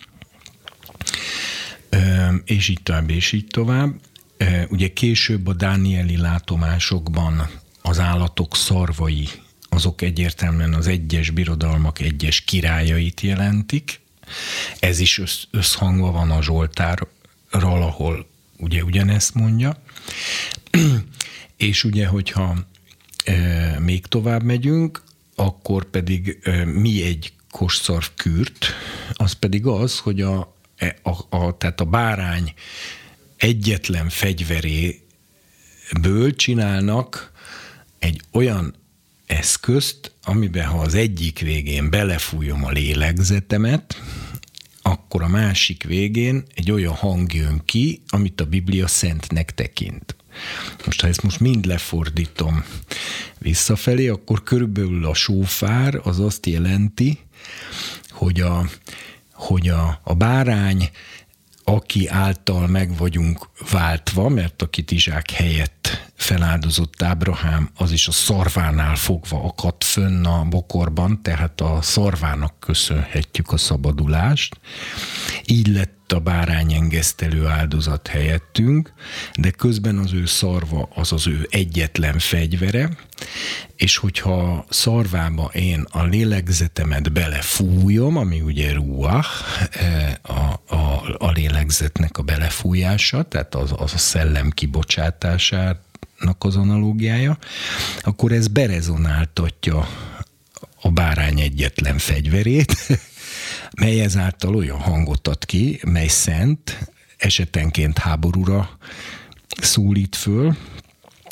[2.45, 3.93] és így tovább, és így tovább.
[4.69, 7.49] Ugye később a dánieli látomásokban
[7.81, 9.27] az állatok szarvai
[9.69, 13.99] azok egyértelműen az egyes birodalmak egyes királyait jelentik.
[14.79, 17.07] Ez is össz, összhangva van a Zsoltárral,
[17.51, 19.81] ahol ugye ugyanezt mondja.
[21.57, 22.55] És ugye, hogyha
[23.79, 25.03] még tovább megyünk,
[25.35, 28.65] akkor pedig mi egy kosszarv kürt,
[29.13, 32.53] az pedig az, hogy a, e, a, a, tehát a bárány
[33.39, 35.01] egyetlen fegyveréből
[36.35, 37.31] csinálnak
[37.99, 38.75] egy olyan
[39.25, 44.01] eszközt, amiben ha az egyik végén belefújom a lélegzetemet,
[44.81, 50.15] akkor a másik végén egy olyan hang jön ki, amit a Biblia szentnek tekint.
[50.85, 52.63] Most ha ezt most mind lefordítom
[53.37, 57.19] visszafelé, akkor körülbelül a sófár az azt jelenti,
[58.09, 58.69] hogy a,
[59.33, 60.89] hogy a, a bárány
[61.75, 68.95] aki által meg vagyunk váltva, mert a kitizsák helyett feláldozott Ábrahám, az is a szarvánál
[68.95, 74.59] fogva akadt fönn a bokorban, tehát a szarvának köszönhetjük a szabadulást.
[75.45, 78.93] Így lett a bárány engesztelő áldozat helyettünk,
[79.33, 82.89] de közben az ő szarva az az ő egyetlen fegyvere,
[83.75, 89.29] és hogyha szarvába én a lélegzetemet belefújom, ami ugye ruach,
[89.71, 95.87] eh, a, a, a lélegzetnek a belefújása, tehát az, az a szellem kibocsátásának
[96.37, 97.37] az analógiája,
[98.01, 99.87] akkor ez berezonáltatja
[100.81, 102.75] a bárány egyetlen fegyverét,
[103.81, 108.77] mely ezáltal olyan hangot ad ki, mely szent, esetenként háborúra
[109.61, 110.55] szólít föl,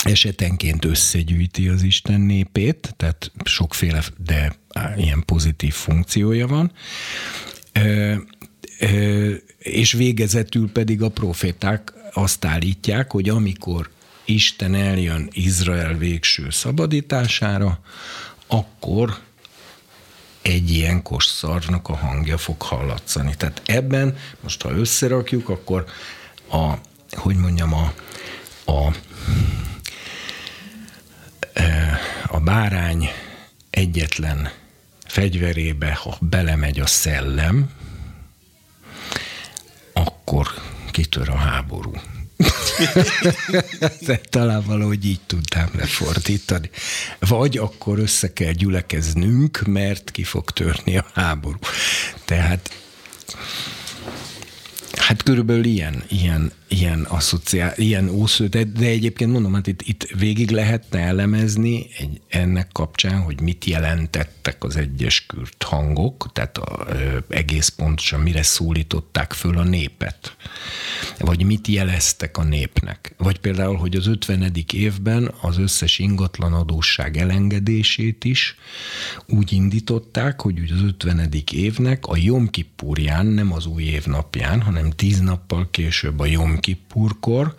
[0.04, 4.56] esetenként összegyűjti az Isten népét, tehát sokféle, de
[4.98, 6.72] ilyen pozitív funkciója van.
[9.58, 13.90] És végezetül pedig a proféták azt állítják, hogy amikor
[14.28, 17.80] Isten eljön Izrael végső szabadítására,
[18.48, 19.18] akkor
[20.42, 23.36] egy ilyen kosszarnak a hangja fog hallatszani.
[23.38, 25.86] Tehát ebben, most ha összerakjuk, akkor
[26.52, 26.74] a,
[27.12, 27.94] hogy mondjam, a,
[28.72, 28.94] a,
[31.54, 33.10] e, a bárány
[33.70, 34.52] egyetlen
[35.06, 37.72] fegyverébe, ha belemegy a szellem,
[39.94, 40.48] akkor
[40.92, 41.92] kitör a háború.
[44.30, 46.70] Talán valahogy így tudnám lefordítani.
[47.20, 51.60] Vagy akkor össze kell gyülekeznünk, mert ki fog törni a háború.
[52.26, 52.72] Tehát
[55.08, 60.04] Hát körülbelül ilyen, ilyen, ilyen asszociál, ilyen ósző, de, de egyébként mondom, hát itt, itt
[60.04, 66.86] végig lehetne elemezni egy, ennek kapcsán, hogy mit jelentettek az egyes kürt hangok, tehát a,
[66.90, 70.36] ö, egész pontosan mire szólították föl a népet,
[71.20, 73.14] vagy mit jeleztek a népnek.
[73.18, 74.54] Vagy például, hogy az 50.
[74.74, 78.56] évben az összes ingatlanadóság elengedését is
[79.28, 81.30] úgy indították, hogy az 50.
[81.52, 86.57] évnek a Jom Kippurján, nem az új év napján, hanem tíz nappal később a Jom
[86.60, 87.56] Kippurkor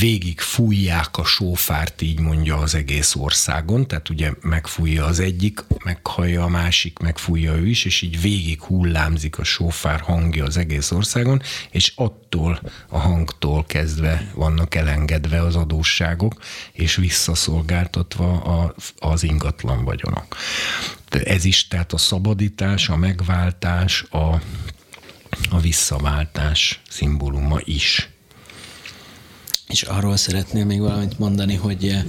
[0.00, 6.42] végig fújják a sófárt, így mondja az egész országon, tehát ugye megfújja az egyik, meghallja
[6.42, 11.42] a másik, megfújja ő is, és így végig hullámzik a sófár hangja az egész országon,
[11.70, 16.34] és attól a hangtól kezdve vannak elengedve az adósságok,
[16.72, 20.36] és visszaszolgáltatva a, az ingatlan vagyonok.
[21.08, 24.40] Ez is, tehát a szabadítás, a megváltás, a
[25.50, 28.08] a visszaváltás szimbóluma is.
[29.68, 32.04] És arról szeretnél még valamit mondani, hogy eh,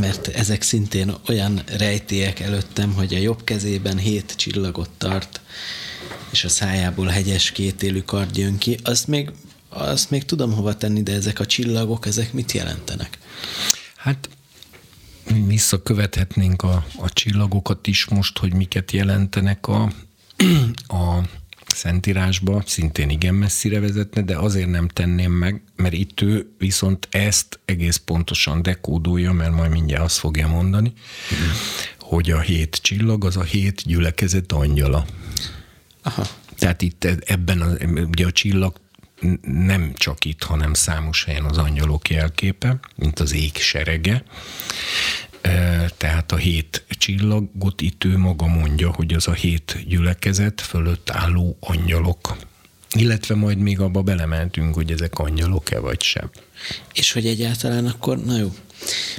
[0.00, 5.40] mert ezek szintén olyan rejtélyek előttem, hogy a jobb kezében hét csillagot tart,
[6.30, 9.30] és a szájából hegyes kétélű kard jön ki, azt még,
[9.68, 13.18] azt még tudom hova tenni, de ezek a csillagok, ezek mit jelentenek?
[13.96, 14.28] Hát
[15.46, 19.92] visszakövethetnénk a, a csillagokat is most, hogy miket jelentenek a,
[21.02, 21.22] a
[21.74, 27.60] Szentírásba, szintén igen messzire vezetne, de azért nem tenném meg, mert itt ő viszont ezt
[27.64, 30.92] egész pontosan dekódolja, mert majd mindjárt azt fogja mondani,
[31.34, 31.48] mm.
[31.98, 35.06] hogy a hét csillag az a hét gyülekezet angyala.
[36.02, 36.26] Aha.
[36.58, 38.80] Tehát itt ebben, a, ugye a csillag
[39.42, 44.22] nem csak itt, hanem számos helyen az angyalok jelképe, mint az ég serege.
[45.96, 51.56] Tehát a hét csillagot itt ő maga mondja, hogy az a hét gyülekezet fölött álló
[51.60, 52.36] angyalok.
[52.92, 56.30] Illetve majd még abba belementünk, hogy ezek angyalok-e vagy sem.
[56.92, 58.54] És hogy egyáltalán akkor, na jó,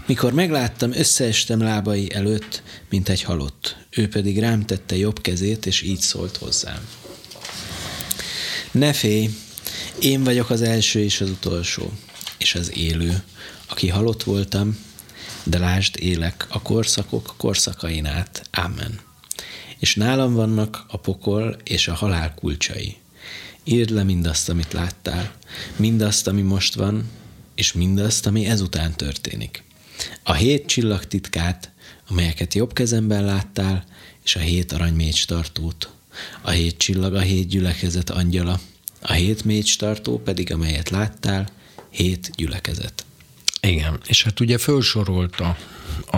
[0.05, 3.77] mikor megláttam, összeestem lábai előtt, mint egy halott.
[3.89, 6.87] Ő pedig rám tette jobb kezét, és így szólt hozzám.
[8.71, 9.29] Ne félj,
[10.01, 11.91] én vagyok az első és az utolsó,
[12.37, 13.23] és az élő,
[13.67, 14.77] aki halott voltam,
[15.43, 18.47] de lásd, élek a korszakok korszakain át.
[18.51, 18.99] Amen.
[19.77, 22.97] És nálam vannak a pokol és a halál kulcsai.
[23.63, 25.33] Írd le mindazt, amit láttál,
[25.75, 27.09] mindazt, ami most van,
[27.55, 29.63] és mindazt, ami ezután történik.
[30.23, 31.71] A hét csillag titkát,
[32.09, 33.85] amelyeket jobb kezemben láttál,
[34.23, 35.89] és a hét aranymécs tartót.
[36.41, 38.59] A hét csillag a hét gyülekezet angyala,
[39.01, 41.49] a hét mécs tartó pedig, amelyet láttál,
[41.89, 43.05] hét gyülekezet.
[43.61, 45.57] Igen, és hát ugye felsorolta
[46.11, 46.17] a,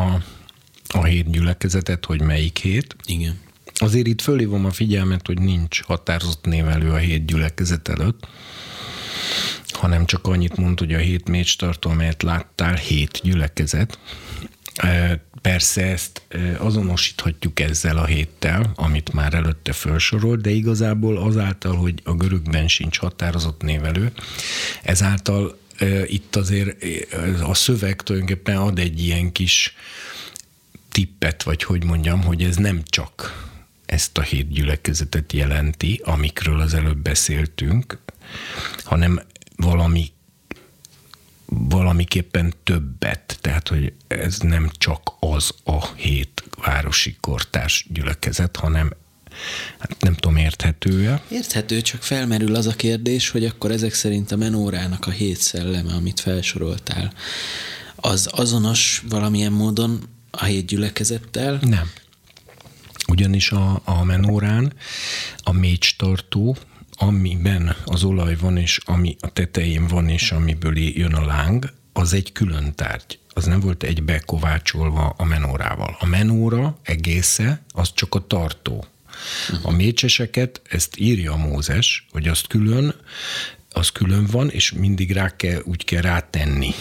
[0.88, 2.96] a hét gyülekezetet, hogy melyik hét.
[3.06, 3.40] Igen.
[3.74, 8.28] Azért itt fölhívom a figyelmet, hogy nincs határozott névelő a hét gyülekezet előtt,
[9.70, 14.00] hanem csak annyit mond, hogy a hét mécs tartó, amelyet láttál, hét gyülekezet.
[15.42, 16.22] Persze ezt
[16.58, 22.98] azonosíthatjuk ezzel a héttel, amit már előtte felsorolt, de igazából azáltal, hogy a görögben sincs
[23.00, 24.12] határozott névelő,
[24.84, 25.60] ezáltal
[26.06, 26.84] itt azért
[27.44, 29.76] a szöveg tulajdonképpen ad egy ilyen kis
[30.92, 33.50] tippet, vagy hogy mondjam, hogy ez nem csak
[33.86, 37.98] ezt a hét gyülekezetet jelenti, amikről az előbb beszéltünk,
[38.84, 39.22] hanem
[39.56, 40.12] valami
[41.54, 48.94] valamiképpen többet, tehát hogy ez nem csak az a hét városi kortárs gyülekezet, hanem
[49.80, 51.24] hát nem tudom, érthető-e?
[51.30, 55.94] Érthető, csak felmerül az a kérdés, hogy akkor ezek szerint a menórának a hét szelleme,
[55.94, 57.14] amit felsoroltál,
[57.96, 60.00] az azonos valamilyen módon
[60.32, 61.60] a hét gyülekezettel?
[61.62, 61.92] Nem.
[63.08, 64.74] Ugyanis a, a menórán
[65.38, 66.58] a mécs tartó,
[66.92, 72.14] amiben az olaj van, és ami a tetején van, és amiből jön a láng, az
[72.14, 73.20] egy külön tárgy.
[73.34, 75.98] Az nem volt egybe kovácsolva a menórával.
[76.00, 78.86] A menóra egésze, az csak a tartó.
[79.62, 82.96] A mécseseket, ezt írja a Mózes, hogy azt külön,
[83.70, 86.74] az külön van, és mindig rá kell, úgy kell rátenni.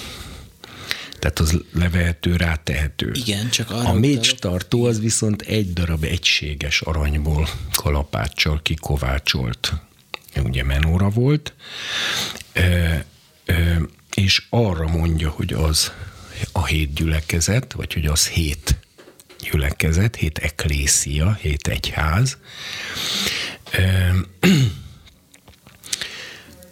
[1.18, 3.12] Tehát az levehető, rátehető.
[3.12, 9.72] Igen, csak arra A mécs tartó az viszont egy darab egységes aranyból kalapáccsal kikovácsolt
[10.42, 11.54] ugye menóra volt,
[14.14, 15.92] és arra mondja, hogy az
[16.52, 18.76] a hét gyülekezet, vagy hogy az hét
[19.40, 22.38] gyülekezet, hét eklészia, hét egyház,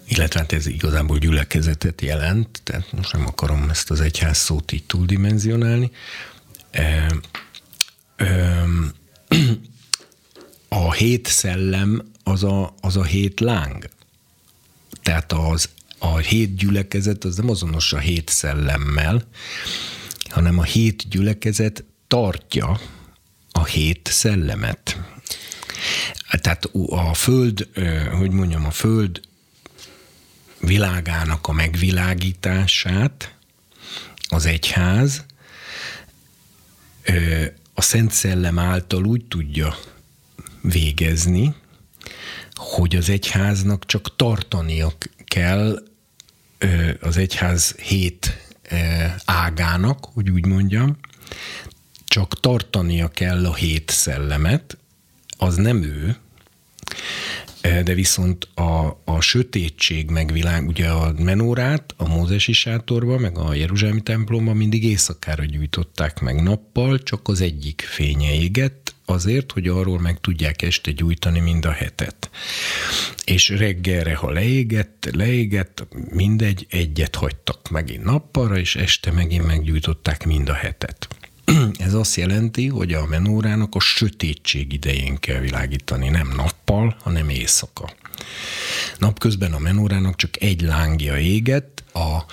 [0.08, 4.84] illetve hát ez igazából gyülekezetet jelent, tehát most nem akarom ezt az egyház szót így
[4.84, 5.90] túldimenzionálni.
[10.68, 13.88] A hét szellem az a, az a hét láng.
[15.02, 15.68] Tehát az,
[15.98, 19.28] a hét gyülekezet az nem azonos a hét szellemmel,
[20.28, 22.80] hanem a hét gyülekezet tartja
[23.52, 24.98] a hét szellemet.
[26.30, 27.68] Tehát a föld,
[28.18, 29.20] hogy mondjam, a föld
[30.60, 33.34] világának a megvilágítását
[34.28, 35.24] az egyház
[37.74, 39.78] a Szent Szellem által úgy tudja
[40.62, 41.54] végezni,
[42.54, 44.92] hogy az egyháznak csak tartania
[45.24, 45.82] kell
[47.00, 48.38] az egyház hét
[49.24, 50.96] ágának, hogy úgy mondjam,
[52.08, 54.78] csak tartania kell a hét szellemet,
[55.38, 56.16] az nem ő,
[57.62, 64.00] de viszont a, a sötétség megvilág, ugye a menórát a Mózesi sátorba, meg a Jeruzsálemi
[64.02, 70.20] templomba mindig éjszakára gyújtották meg nappal, csak az egyik fénye égett, azért, hogy arról meg
[70.20, 72.30] tudják este gyújtani mind a hetet.
[73.24, 80.48] És reggelre, ha leégett, leégett, mindegy, egyet hagytak megint nappalra, és este megint meggyújtották mind
[80.48, 81.08] a hetet.
[81.78, 87.90] Ez azt jelenti, hogy a menórának a sötétség idején kell világítani, nem nappal, hanem éjszaka.
[88.98, 92.24] Napközben a menórának csak egy lángja égett, a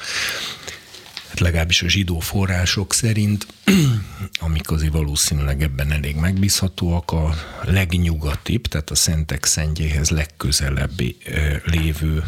[1.27, 3.47] hát legalábbis a zsidó források szerint,
[4.39, 11.17] amik azért valószínűleg ebben elég megbízhatóak, a legnyugatibb, tehát a Szentek Szentjéhez legközelebbi
[11.63, 12.23] lévő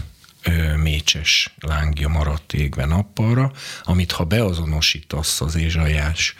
[0.83, 3.51] mécses lángja maradt égve nappalra,
[3.83, 6.35] amit ha beazonosítasz az Ézsajás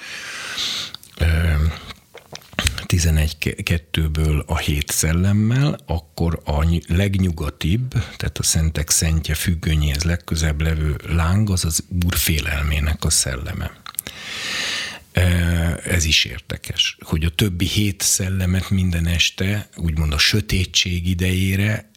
[2.88, 11.50] 11-2-ből a hét szellemmel, akkor a legnyugatibb, tehát a szentek szentje függönyéhez legközebb levő láng,
[11.50, 13.72] az az úr félelmének a szelleme.
[15.84, 21.90] Ez is érdekes, hogy a többi hét szellemet minden este, úgymond a sötétség idejére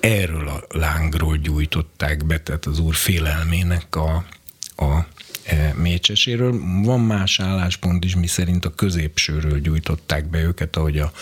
[0.00, 4.24] erről a lángról gyújtották be, tehát az úr félelmének a,
[4.76, 5.25] a E,
[5.74, 6.60] mécseséről.
[6.82, 11.12] Van más álláspont is, mi szerint a középsőről gyújtották be őket, ahogy a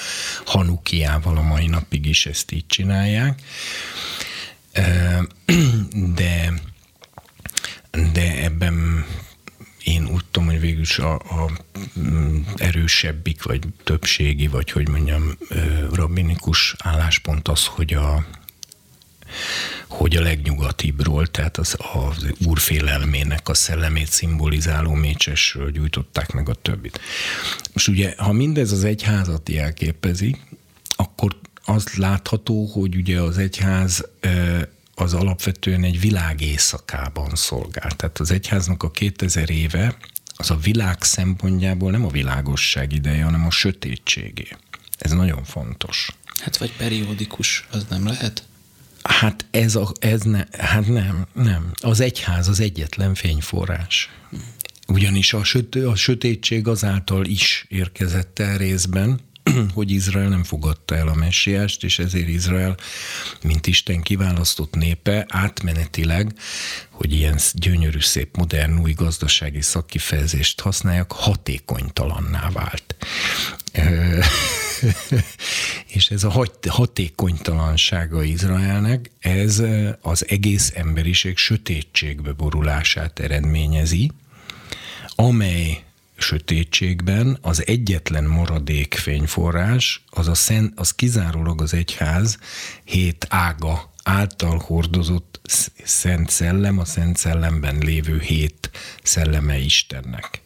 [0.45, 3.43] Hanukiával a mai napig is ezt így csinálják.
[4.73, 5.21] E,
[6.15, 6.53] de,
[8.13, 9.05] de ebben
[9.85, 11.51] én úgy tudom, hogy végül is a, a
[12.57, 15.57] erősebbik, vagy többségi, vagy hogy mondjam, e,
[15.93, 18.27] rabbinikus álláspont az, hogy a,
[19.97, 27.01] hogy a legnyugatibbról, tehát az, az úrfélelmének a szellemét szimbolizáló mécsesről gyújtották meg a többit.
[27.73, 30.37] Most ugye, ha mindez az egyházat jelképezi,
[30.89, 34.09] akkor az látható, hogy ugye az egyház
[34.95, 37.91] az alapvetően egy világ éjszakában szolgál.
[37.91, 39.97] Tehát az egyháznak a 2000 éve
[40.37, 44.49] az a világ szempontjából nem a világosság ideje, hanem a sötétségé.
[44.99, 46.09] Ez nagyon fontos.
[46.41, 48.43] Hát vagy periódikus, az nem lehet?
[49.09, 51.73] Hát ez, a, ez ne, hát nem, nem.
[51.83, 54.11] Az egyház az egyetlen fényforrás.
[54.89, 59.21] Ugyanis a, sötő, a sötétség azáltal is érkezett el részben,
[59.75, 62.77] hogy Izrael nem fogadta el a messiást, és ezért Izrael,
[63.43, 66.33] mint Isten kiválasztott népe, átmenetileg,
[66.91, 72.97] hogy ilyen gyönyörű, szép, modern, új gazdasági szakkifejezést használjak, hatékonytalanná vált.
[75.97, 79.63] és ez a hatékonytalansága Izraelnek, ez
[80.01, 84.11] az egész emberiség sötétségbe borulását eredményezi,
[85.15, 85.83] amely
[86.17, 92.39] sötétségben az egyetlen maradék fényforrás, az, a szent, az kizárólag az egyház
[92.85, 95.41] hét ága által hordozott
[95.85, 98.71] szent szellem, a szent szellemben lévő hét
[99.03, 100.43] szelleme Istennek.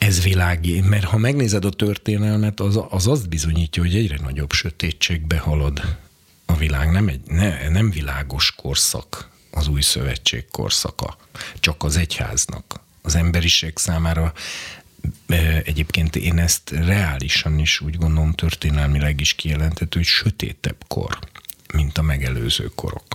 [0.00, 5.38] Ez világi, mert ha megnézed a történelmet, az, az azt bizonyítja, hogy egyre nagyobb sötétségbe
[5.38, 5.98] halad
[6.46, 6.90] a világ.
[6.90, 11.16] Nem, egy, ne, nem világos korszak az új szövetség korszaka,
[11.58, 12.80] csak az egyháznak.
[13.02, 14.32] Az emberiség számára
[15.64, 21.18] egyébként én ezt reálisan is úgy gondolom történelmileg is kijelenthető, hogy sötétebb kor,
[21.72, 23.06] mint a megelőző korok.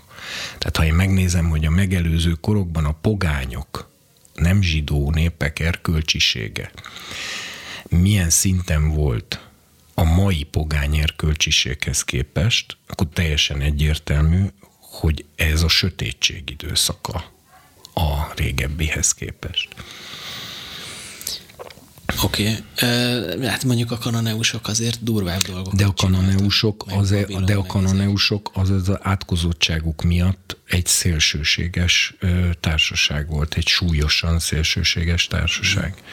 [0.58, 3.94] Tehát ha én megnézem, hogy a megelőző korokban a pogányok,
[4.36, 6.72] nem zsidó népek erkölcsisége
[7.90, 9.50] milyen szinten volt
[9.94, 14.46] a mai pogány erkölcsiséghez képest, akkor teljesen egyértelmű,
[14.80, 17.34] hogy ez a sötétség időszaka
[17.94, 19.76] a régebbihez képest.
[22.24, 23.48] Oké, okay.
[23.48, 25.74] hát mondjuk a kanoneusok azért durvább dolgok.
[25.74, 32.16] De a kanoneusok, az, e, de a kanoneusok az az átkozottságuk miatt egy szélsőséges
[32.60, 35.94] társaság volt, egy súlyosan szélsőséges társaság.
[35.98, 36.06] Mm.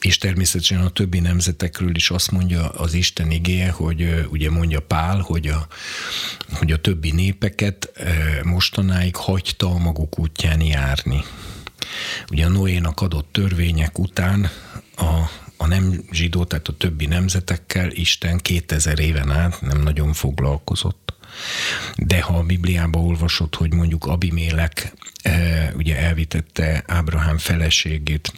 [0.00, 5.18] És természetesen a többi nemzetekről is azt mondja az Isten igéje, hogy ugye mondja Pál,
[5.18, 5.66] hogy a,
[6.52, 7.92] hogy a többi népeket
[8.42, 11.24] mostanáig hagyta a maguk útján járni.
[12.30, 14.50] Ugye a Noénak adott törvények után
[14.96, 21.14] a, a nem zsidó, tehát a többi nemzetekkel Isten 2000 éven át nem nagyon foglalkozott.
[21.96, 24.92] De ha a Bibliába olvasod, hogy mondjuk Abimélek
[25.22, 28.32] e, ugye elvitette Ábrahám feleségét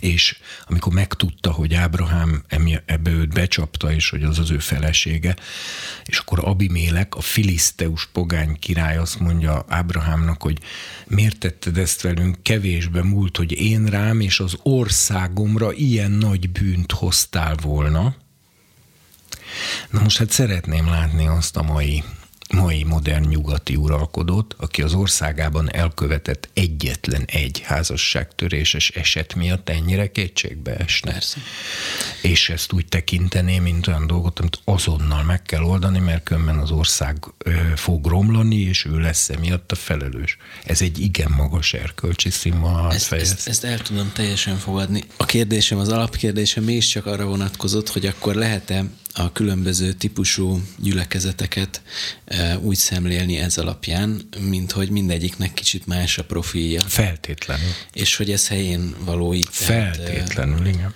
[0.00, 0.38] és
[0.68, 2.42] amikor megtudta, hogy Ábrahám
[2.86, 5.36] ebbe őt becsapta, és hogy az az ő felesége,
[6.04, 10.58] és akkor Abimélek, a filiszteus pogány király azt mondja Ábrahámnak, hogy
[11.06, 16.92] miért tetted ezt velünk, kevésbe múlt, hogy én rám és az országomra ilyen nagy bűnt
[16.92, 18.14] hoztál volna.
[19.90, 22.02] Na most hát szeretném látni azt a mai
[22.50, 30.76] mai modern nyugati uralkodót, aki az országában elkövetett egyetlen egy házasságtöréses eset miatt ennyire kétségbe
[30.76, 31.12] esne.
[31.12, 31.38] Persze.
[32.22, 36.70] És ezt úgy tekintené, mint olyan dolgot, amit azonnal meg kell oldani, mert különben az
[36.70, 40.36] ország ö, fog romlani, és ő lesz emiatt a felelős.
[40.64, 42.92] Ez egy igen magas erkölcsi színvonal.
[42.92, 45.04] Ezt, ezt, ezt el tudom teljesen fogadni.
[45.16, 48.84] A kérdésem, az alapkérdésem mégiscsak arra vonatkozott, hogy akkor lehet-e
[49.18, 51.82] a különböző típusú gyülekezeteket
[52.60, 56.82] úgy szemlélni ez alapján, mint hogy mindegyiknek kicsit más a profilja.
[56.82, 57.68] Feltétlenül.
[57.92, 59.48] És hogy ez helyén való így.
[59.50, 60.94] Feltétlenül, tehát, igen.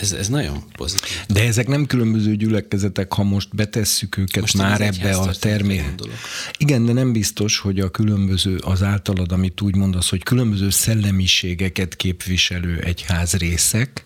[0.00, 1.10] Ez, ez nagyon pozitív.
[1.28, 5.84] De ezek nem különböző gyülekezetek, ha most betesszük őket most már ebbe a termé.
[6.58, 11.96] Igen, de nem biztos, hogy a különböző, az általad, amit úgy mondasz, hogy különböző szellemiségeket
[11.96, 14.04] képviselő egyház részek,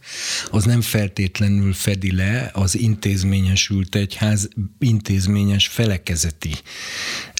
[0.50, 4.48] az nem feltétlenül fedi le az intézményesült egyház
[4.78, 6.52] intézményes felekezeti,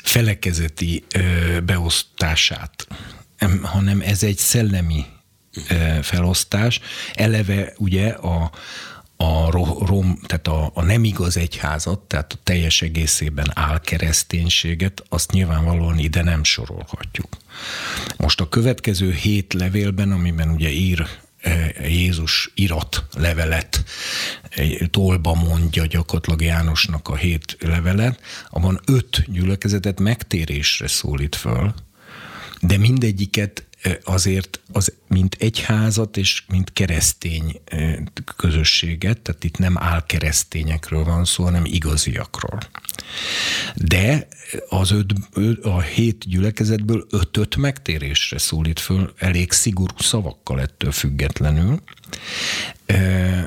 [0.02, 2.86] felekezeti ö, beosztását,
[3.62, 5.04] hanem ez egy szellemi
[6.02, 6.80] felosztás.
[7.14, 8.50] Eleve ugye a,
[9.16, 9.50] a
[9.86, 16.22] rom, tehát a, a nem igaz egyházat, tehát a teljes egészében álkereszténységet, azt nyilvánvalóan ide
[16.22, 17.36] nem sorolhatjuk.
[18.16, 21.06] Most a következő hét levélben, amiben ugye ír
[21.82, 23.84] Jézus irat levelet,
[24.90, 28.20] tolba mondja gyakorlatilag Jánosnak a hét levelet,
[28.50, 31.74] abban öt gyülekezetet megtérésre szólít föl,
[32.60, 33.64] de mindegyiket
[34.04, 37.60] azért az, mint egyházat és mint keresztény
[38.36, 42.58] közösséget, tehát itt nem álkeresztényekről van szó, hanem igaziakról.
[43.74, 44.28] De
[44.68, 51.82] az öt, a hét gyülekezetből ötöt megtérésre szólít föl, elég szigorú szavakkal ettől függetlenül,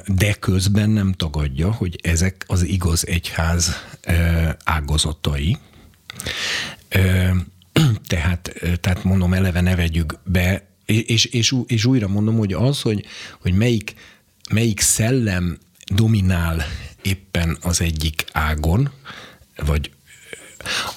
[0.05, 3.75] de közben nem tagadja, hogy ezek az igaz egyház
[4.63, 5.57] ágazatai
[8.07, 13.05] tehát, tehát mondom, eleve ne vegyük be, és, és, és újra mondom, hogy az, hogy,
[13.41, 13.93] hogy melyik,
[14.49, 16.65] melyik szellem dominál
[17.01, 18.91] éppen az egyik ágon,
[19.55, 19.91] vagy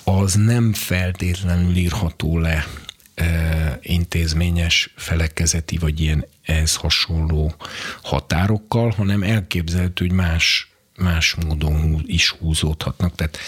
[0.05, 2.67] az nem feltétlenül írható le
[3.15, 7.55] e, intézményes, felekezeti, vagy ilyen ehhez hasonló
[8.03, 13.15] határokkal, hanem elképzelhető, hogy más, más módon is húzódhatnak.
[13.15, 13.39] Tehát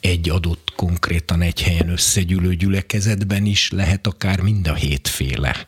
[0.00, 5.66] egy adott konkrétan egy helyen összegyűlő gyülekezetben is lehet akár mind a hétféle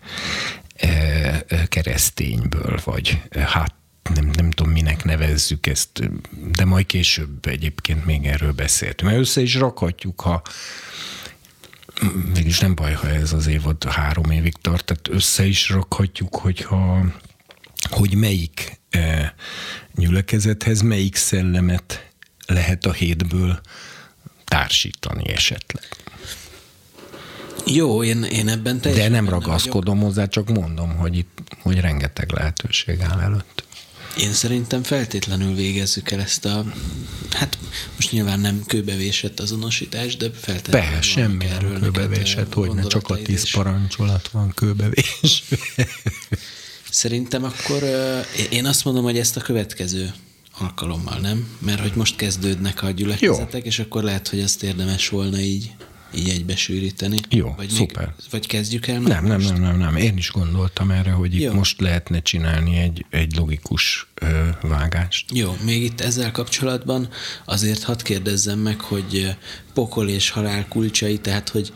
[0.75, 0.89] e,
[1.49, 3.75] e, keresztényből, vagy e, hát
[4.15, 6.11] nem, nem tudom, minek nevezzük ezt,
[6.53, 9.11] de majd később egyébként még erről beszéltünk.
[9.11, 10.43] Mert össze is rakhatjuk, ha
[12.35, 17.05] mégis nem baj, ha ez az évad három évig tart, tehát össze is rakhatjuk, hogyha
[17.91, 19.35] hogy melyik e,
[19.95, 22.07] gyülekezethez melyik szellemet
[22.47, 23.61] lehet a hétből
[24.45, 25.85] társítani esetleg.
[27.67, 30.09] Jó, én, én ebben teljesen De nem ragaszkodom vagyok.
[30.09, 33.65] hozzá, csak mondom, hogy itt hogy rengeteg lehetőség áll előtt.
[34.19, 36.65] Én szerintem feltétlenül végezzük el ezt a,
[37.31, 37.59] hát
[37.95, 40.91] most nyilván nem kőbevésett azonosítás, de feltétlenül.
[40.91, 45.43] Be, semmi erről kőbevésett, hogy ne csak a tíz parancsolat van kőbevés.
[46.91, 47.83] Szerintem akkor
[48.51, 50.13] én azt mondom, hogy ezt a következő
[50.59, 51.49] alkalommal, nem?
[51.59, 53.69] Mert hogy most kezdődnek a gyülekezetek, Jó.
[53.69, 55.71] és akkor lehet, hogy ezt érdemes volna így
[56.15, 57.21] így egybesűríteni.
[57.29, 58.05] Jó, vagy szuper.
[58.05, 58.99] Még, vagy kezdjük el?
[59.01, 59.97] Nem, nem, nem, nem, nem.
[59.97, 61.53] Én is gondoltam erre, hogy itt Jó.
[61.53, 65.25] most lehetne csinálni egy, egy logikus ö, vágást.
[65.33, 67.09] Jó, még itt ezzel kapcsolatban
[67.45, 69.37] azért hadd kérdezzem meg, hogy
[69.75, 71.73] pokol és halál kulcsai, tehát hogy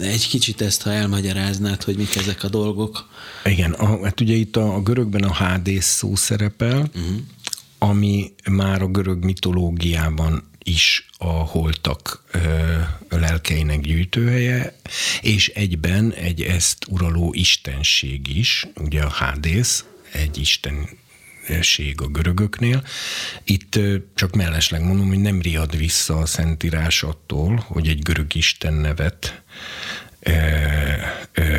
[0.00, 3.08] egy kicsit ezt, ha elmagyaráznád, hogy mik ezek a dolgok.
[3.44, 7.16] Igen, a, hát ugye itt a, a görögben a HD szó szerepel, uh-huh
[7.78, 12.24] ami már a görög mitológiában is a holtak
[13.08, 14.76] lelkeinek gyűjtőhelye,
[15.20, 22.84] és egyben egy ezt uraló istenség is, ugye a Hádész, egy istenség a görögöknél.
[23.44, 23.78] Itt
[24.14, 29.42] csak mellesleg mondom, hogy nem riad vissza a Szentírás attól, hogy egy görög isten nevet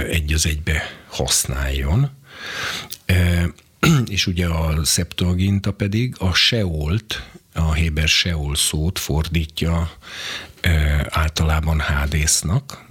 [0.09, 2.09] egy az egybe használjon.
[4.07, 7.23] és ugye a Septuaginta pedig a Seolt,
[7.57, 9.91] a Héber Seol szót fordítja
[11.09, 12.85] általában Hádésznak,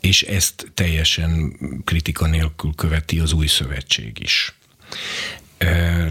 [0.00, 4.54] és ezt teljesen kritika nélkül követi az új szövetség is.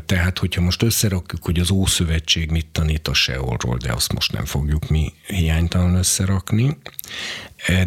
[0.06, 4.46] Tehát, hogyha most összerakjuk, hogy az Ószövetség mit tanít a Seolról, de azt most nem
[4.46, 6.78] fogjuk mi hiánytalan összerakni,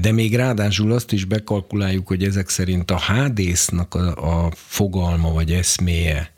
[0.00, 5.52] de még ráadásul azt is bekalkuláljuk, hogy ezek szerint a hádésznak a, a fogalma vagy
[5.52, 6.32] eszméje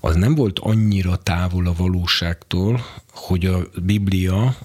[0.00, 4.56] az nem volt annyira távol a valóságtól, hogy a Biblia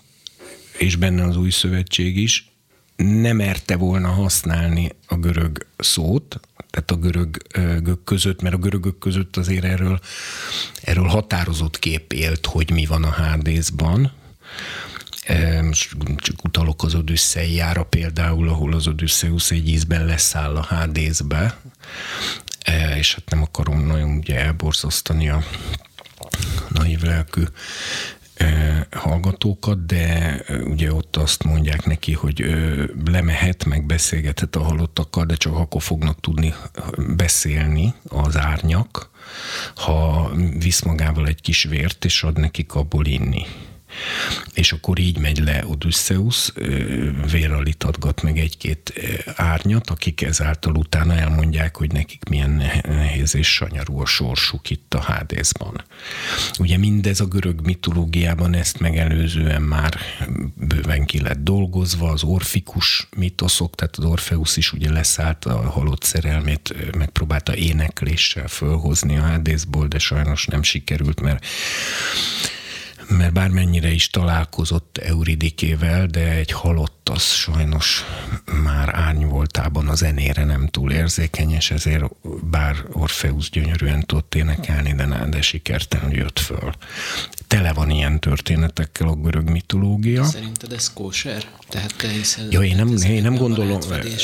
[0.77, 2.51] és benne az új szövetség is
[2.95, 6.39] nem merte volna használni a görög szót,
[6.69, 9.99] tehát a görögök között, mert a görögök között azért erről,
[10.81, 14.11] erről határozott kép élt, hogy mi van a Hádészban.
[16.15, 21.57] Csak utalok az Odüsszeiára például, ahol az Odüsszeusz egy ízben leszáll a Hádészbe,
[22.95, 25.43] és hát nem akarom nagyon ugye elborzasztani a
[26.69, 27.43] naív lelkű
[28.91, 32.45] hallgatókat, de ugye ott azt mondják neki, hogy
[33.05, 36.53] lemehet, meg beszélgethet a halottakkal, de csak akkor fognak tudni
[37.15, 39.09] beszélni az árnyak,
[39.75, 43.45] ha visz magával egy kis vért, és ad nekik abból inni.
[44.53, 46.51] És akkor így megy le Odysseus,
[47.31, 48.93] vérral itatgat meg egy-két
[49.35, 52.49] árnyat, akik ezáltal utána elmondják, hogy nekik milyen
[52.83, 55.83] nehéz és sanyarú a sorsuk itt a Hádészban.
[56.59, 59.99] Ugye mindez a görög mitológiában ezt megelőzően már
[60.55, 66.03] bőven ki lett dolgozva, az orfikus mitoszok, tehát az Orfeusz is ugye leszállt a halott
[66.03, 71.45] szerelmét, megpróbálta énekléssel fölhozni a Hádészból, de sajnos nem sikerült, mert
[73.09, 78.03] mert bármennyire is találkozott Euridikével, de egy halott az sajnos
[78.63, 82.03] már árnyvoltában a zenére nem túl érzékenyes, ezért
[82.43, 86.73] bár Orfeusz gyönyörűen tudott énekelni, de, de sikertelen jött föl.
[87.49, 90.23] Tele van ilyen történetekkel a görög mitológia.
[90.23, 91.43] Szerinted ez kóser?
[91.69, 93.79] Tehát te hiszel, ja, én nem, én nem gondolom.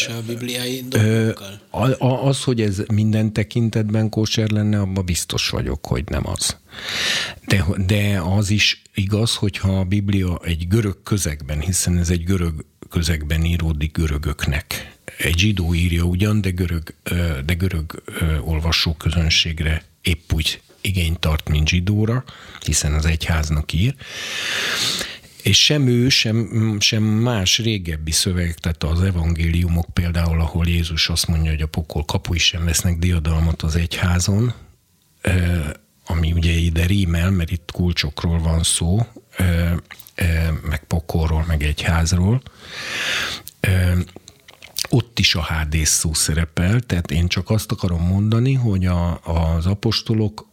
[0.07, 1.59] A bibliai dolgokkal?
[1.99, 6.57] Az, hogy ez minden tekintetben kóser lenne, abban biztos vagyok, hogy nem az.
[7.47, 12.65] De, de az is igaz, hogyha a Biblia egy görög közegben, hiszen ez egy görög
[12.89, 14.97] közegben íródik görögöknek.
[15.17, 16.93] Egy zsidó írja ugyan, de görög,
[17.45, 18.03] de görög
[18.43, 22.23] olvasóközönségre épp úgy igényt tart, mint zsidóra,
[22.65, 23.95] hiszen az egyháznak ír.
[25.43, 31.27] És sem ő, sem, sem más régebbi szövegek, tehát az evangéliumok például, ahol Jézus azt
[31.27, 34.53] mondja, hogy a pokol kapui sem vesznek diadalmat az egyházon,
[36.05, 39.05] ami ugye ide rímel, mert itt kulcsokról van szó,
[40.69, 42.41] meg pokorról, meg egyházról.
[44.89, 49.65] Ott is a hádész szó szerepel, tehát én csak azt akarom mondani, hogy a, az
[49.65, 50.47] apostolok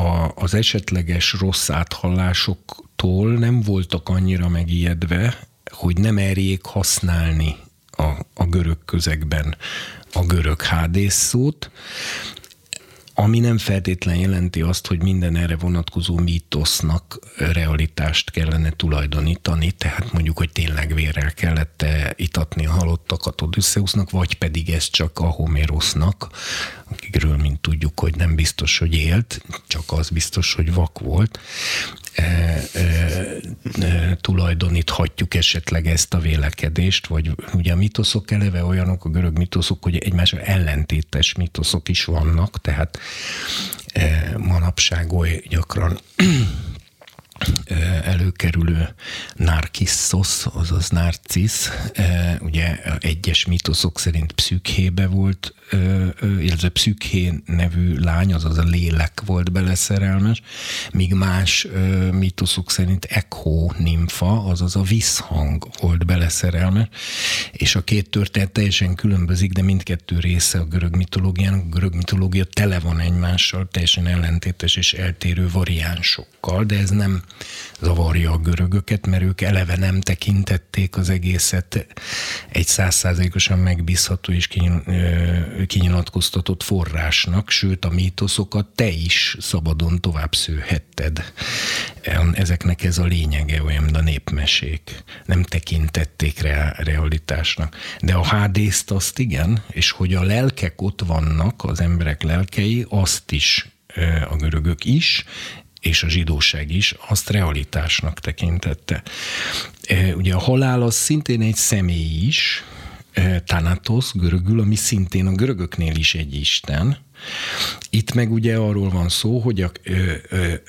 [0.00, 5.38] a, az esetleges rossz áthallásoktól nem voltak annyira megijedve,
[5.70, 7.56] hogy nem erjék használni
[7.90, 9.56] a, a görög közegben
[10.12, 11.70] a görög hádész szót,
[13.18, 20.38] ami nem feltétlen jelenti azt, hogy minden erre vonatkozó mítosznak realitást kellene tulajdonítani, tehát mondjuk,
[20.38, 21.84] hogy tényleg vérrel kellett
[22.16, 26.28] itatni a halottakat Odysseusnak, vagy pedig ez csak a Homérosznak,
[26.90, 31.38] akikről, mint tudjuk, hogy nem biztos, hogy élt, csak az biztos, hogy vak volt,
[34.20, 39.96] tulajdoníthatjuk esetleg ezt a vélekedést, vagy ugye a mitoszok eleve olyanok, a görög mitoszok, hogy
[39.96, 42.98] egymásra ellentétes mitoszok is vannak, tehát
[44.36, 45.98] manapság oly gyakran
[48.04, 48.94] előkerülő
[49.34, 51.70] Narkissos, azaz Narcisz,
[52.40, 55.54] ugye egyes mitoszok szerint pszükhébe volt,
[56.40, 60.42] illetve pszükhé nevű lány, azaz a lélek volt beleszerelmes,
[60.92, 61.66] míg más
[62.12, 66.88] mitoszok szerint Ekho nimfa, azaz a visszhang volt beleszerelmes,
[67.52, 71.64] és a két történet teljesen különbözik, de mindkettő része a görög mitológiának.
[71.64, 77.22] A görög mitológia tele van egymással, teljesen ellentétes és eltérő variánsokkal, de ez nem
[77.80, 81.86] zavarja a görögöket, mert ők eleve nem tekintették az egészet
[82.48, 84.48] egy százszázalékosan megbízható és
[85.66, 91.32] kinyilatkoztatott forrásnak, sőt a mítoszokat te is szabadon tovább szőhetted.
[92.32, 95.04] Ezeknek ez a lényege, olyan, mint a népmesék.
[95.24, 97.76] Nem tekintették re- realitásnak.
[98.00, 103.32] De a hádészt azt igen, és hogy a lelkek ott vannak, az emberek lelkei, azt
[103.32, 103.68] is
[104.30, 105.24] a görögök is,
[105.86, 109.02] és a zsidóság is azt realitásnak tekintette.
[109.86, 112.64] E, ugye a halál az szintén egy személy is,
[113.12, 116.98] e, Thanatos görögül, ami szintén a görögöknél is egy isten.
[117.90, 119.70] Itt meg ugye arról van szó, hogy a,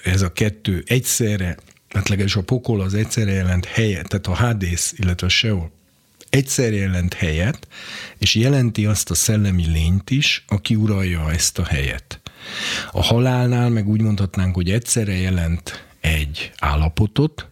[0.03, 1.57] ez a kettő egyszerre,
[1.89, 5.71] hát legalábbis a pokol az egyszerre jelent helyet, tehát a Hádész, illetve a Seol
[6.29, 7.67] egyszer jelent helyet,
[8.17, 12.19] és jelenti azt a szellemi lényt is, aki uralja ezt a helyet.
[12.91, 17.47] A halálnál meg úgy mondhatnánk, hogy egyszerre jelent egy állapotot,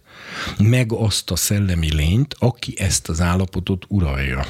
[0.57, 4.45] meg azt a szellemi lényt, aki ezt az állapotot uralja.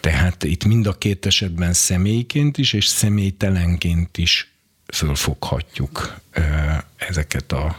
[0.00, 4.52] Tehát itt mind a két esetben személyként is, és személytelenként is
[4.92, 6.20] fölfoghatjuk
[6.96, 7.76] ezeket a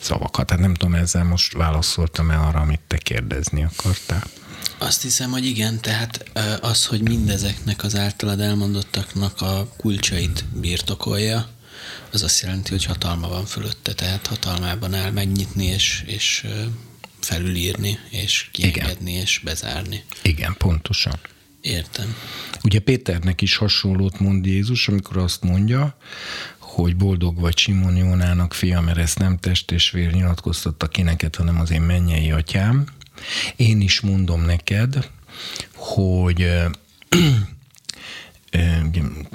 [0.00, 0.50] szavakat.
[0.50, 4.22] Hát nem tudom, ezzel most válaszoltam-e arra, amit te kérdezni akartál.
[4.78, 6.30] Azt hiszem, hogy igen, tehát
[6.60, 11.48] az, hogy mindezeknek az általad elmondottaknak a kulcsait birtokolja,
[12.12, 16.46] az azt jelenti, hogy hatalma van fölötte, tehát hatalmában áll megnyitni és, és
[17.20, 19.22] felülírni, és kiengedni, igen.
[19.22, 20.04] és bezárni.
[20.22, 21.18] Igen, pontosan.
[21.60, 22.16] Értem.
[22.62, 25.96] Ugye Péternek is hasonlót mond Jézus, amikor azt mondja,
[26.58, 31.36] hogy boldog vagy Simon Jónának fia, mert ezt nem test és vér nyilatkoztatta ki neked,
[31.36, 32.86] hanem az én mennyei atyám.
[33.56, 35.10] Én is mondom neked,
[35.74, 36.52] hogy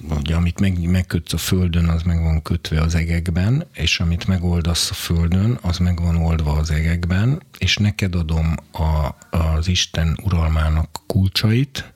[0.09, 4.89] ugye, amit meg, megkötsz a földön, az meg van kötve az egekben, és amit megoldasz
[4.89, 11.01] a földön, az meg van oldva az egekben, és neked adom a, az Isten uralmának
[11.07, 11.93] kulcsait,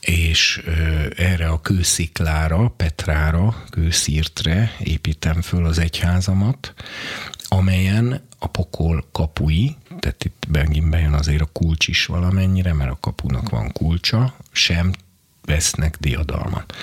[0.00, 0.62] és
[1.16, 6.74] erre a kősziklára, Petrára, kőszírtre építem föl az egyházamat,
[7.52, 12.98] amelyen a pokol kapui, tehát itt megint bejön azért a kulcs is valamennyire, mert a
[13.00, 14.92] kapunak van kulcsa, sem
[15.44, 16.74] vesznek diadalmat.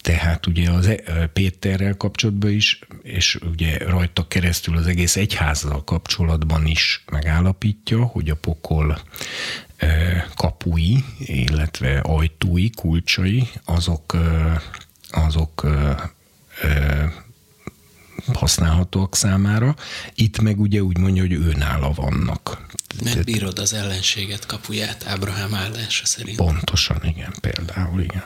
[0.00, 6.66] Tehát ugye az e- Péterrel kapcsolatban is, és ugye rajta keresztül az egész egyházzal kapcsolatban
[6.66, 9.00] is megállapítja, hogy a pokol
[10.36, 14.16] kapui, illetve ajtói, kulcsai, azok,
[15.10, 15.66] azok
[18.40, 19.76] használhatóak számára.
[20.14, 22.66] Itt meg ugye úgy mondja, hogy őnála vannak.
[23.04, 26.36] Mert bírod az ellenséget kapuját Ábrahám áldása szerint.
[26.36, 28.24] Pontosan, igen, például, igen.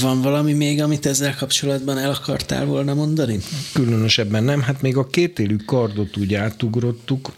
[0.00, 3.38] Van valami még, amit ezzel kapcsolatban el akartál volna mondani?
[3.72, 7.32] Különösebben nem, hát még a kétélű kardot úgy átugrottuk,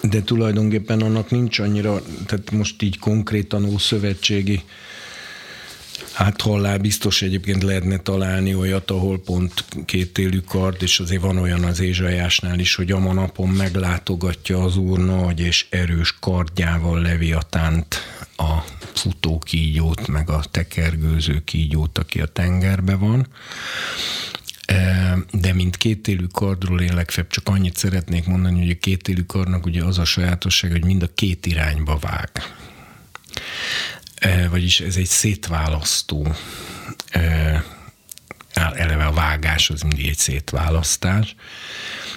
[0.00, 4.62] de tulajdonképpen annak nincs annyira, tehát most így konkrétan ószövetségi
[6.12, 11.64] Hát hallá biztos egyébként lehetne találni olyat, ahol pont kétélű kard, és azért van olyan
[11.64, 17.96] az Ézsajásnál is, hogy a manapon meglátogatja az úr nagy és erős kardjával Leviatánt,
[18.36, 18.64] a
[18.94, 23.26] futó kígyót, meg a tekergőző kígyót, aki a tengerbe van.
[24.64, 29.66] E, de mint kétélű kardról én legfeljebb csak annyit szeretnék mondani, hogy a kétélű kardnak
[29.66, 32.30] ugye az a sajátosság, hogy mind a két irányba vág
[34.50, 36.34] vagyis ez egy szétválasztó
[38.54, 41.34] eleve a vágás az mindig egy szétválasztás,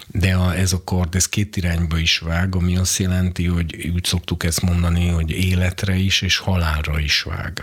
[0.07, 4.03] de a, ez a kard, ez két irányba is vág, ami azt jelenti, hogy úgy
[4.03, 7.61] szoktuk ezt mondani, hogy életre is és halálra is vág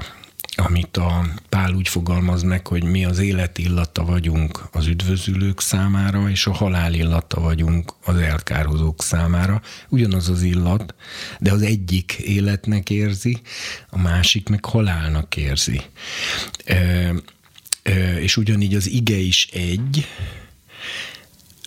[0.56, 6.30] amit a Pál úgy fogalmaz meg, hogy mi az élet illata vagyunk az üdvözülők számára,
[6.30, 9.62] és a halál illata vagyunk az elkározók számára.
[9.88, 10.94] Ugyanaz az illat,
[11.40, 13.40] de az egyik életnek érzi,
[13.90, 15.80] a másik meg halálnak érzi.
[16.64, 16.74] E,
[17.82, 20.06] e, és ugyanígy az ige is egy,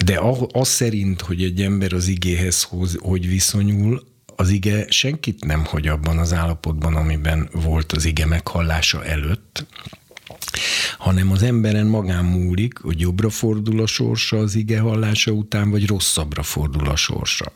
[0.06, 0.20] de
[0.52, 2.68] az szerint, hogy egy ember az igéhez
[3.00, 9.06] hogy viszonyul, az ige senkit nem hagy abban az állapotban, amiben volt az ige meghallása
[9.06, 9.66] előtt,
[10.98, 15.88] hanem az emberen magán múlik, hogy jobbra fordul a sorsa az ige hallása után, vagy
[15.88, 17.54] rosszabbra fordul a sorsa.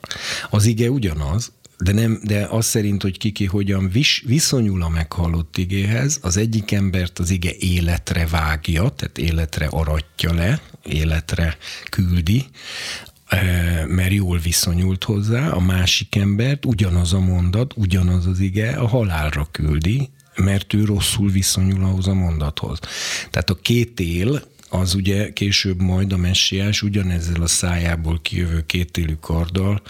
[0.50, 5.56] Az ige ugyanaz, de, nem, de az szerint, hogy kiki hogyan vis, viszonyul a meghallott
[5.56, 11.56] igéhez, az egyik embert az ige életre vágja, tehát életre aratja le, életre
[11.90, 12.44] küldi,
[13.86, 19.48] mert jól viszonyult hozzá, a másik embert ugyanaz a mondat, ugyanaz az ige a halálra
[19.50, 22.78] küldi, mert ő rosszul viszonyul ahhoz a mondathoz.
[23.30, 29.14] Tehát a két él, az ugye később majd a messiás ugyanezzel a szájából kijövő kétélű
[29.20, 29.82] karddal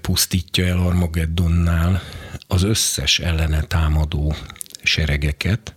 [0.00, 2.02] pusztítja el Armageddonnál
[2.46, 4.34] az összes ellene támadó
[4.82, 5.74] seregeket,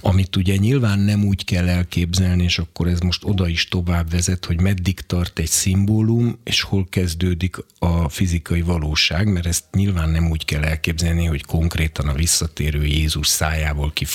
[0.00, 4.44] amit ugye nyilván nem úgy kell elképzelni, és akkor ez most oda is tovább vezet,
[4.44, 10.30] hogy meddig tart egy szimbólum, és hol kezdődik a fizikai valóság, mert ezt nyilván nem
[10.30, 14.06] úgy kell elképzelni, hogy konkrétan a visszatérő Jézus szájából ki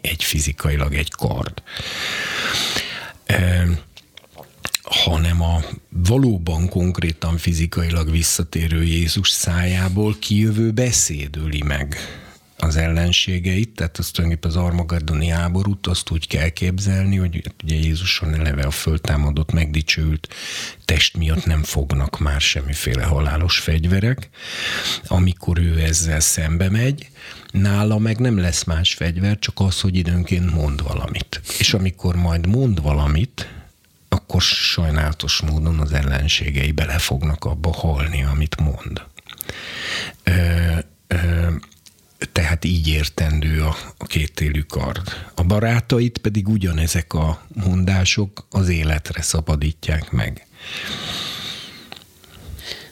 [0.00, 1.62] egy fizikailag egy kard.
[3.26, 3.66] E,
[4.82, 11.96] hanem a valóban konkrétan fizikailag visszatérő Jézus szájából kijövő beszédöli meg
[12.56, 18.34] az ellenségeit, tehát azt tulajdonképpen az Armageddoni háborút azt úgy kell képzelni, hogy ugye Jézuson
[18.34, 20.34] eleve a föltámadott, megdicsült
[20.84, 24.28] test miatt nem fognak már semmiféle halálos fegyverek.
[25.06, 27.08] Amikor ő ezzel szembe megy,
[27.50, 31.40] nála meg nem lesz más fegyver, csak az, hogy időnként mond valamit.
[31.58, 33.48] És amikor majd mond valamit,
[34.08, 39.02] akkor sajnálatos módon az ellenségei bele fognak abba halni, amit mond.
[40.22, 40.32] Ö,
[41.06, 41.48] ö,
[42.32, 45.30] tehát így értendő a, a kétélű kard.
[45.34, 50.46] A barátait pedig ugyanezek a mondások az életre szabadítják meg.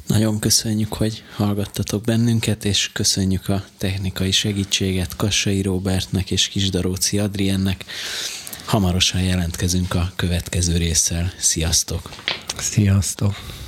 [0.07, 7.85] Nagyon köszönjük, hogy hallgattatok bennünket, és köszönjük a technikai segítséget Kassai Robertnek és Kisdaróci Adriennek.
[8.65, 11.33] Hamarosan jelentkezünk a következő résszel.
[11.39, 12.11] Sziasztok!
[12.59, 13.64] Sziasztok!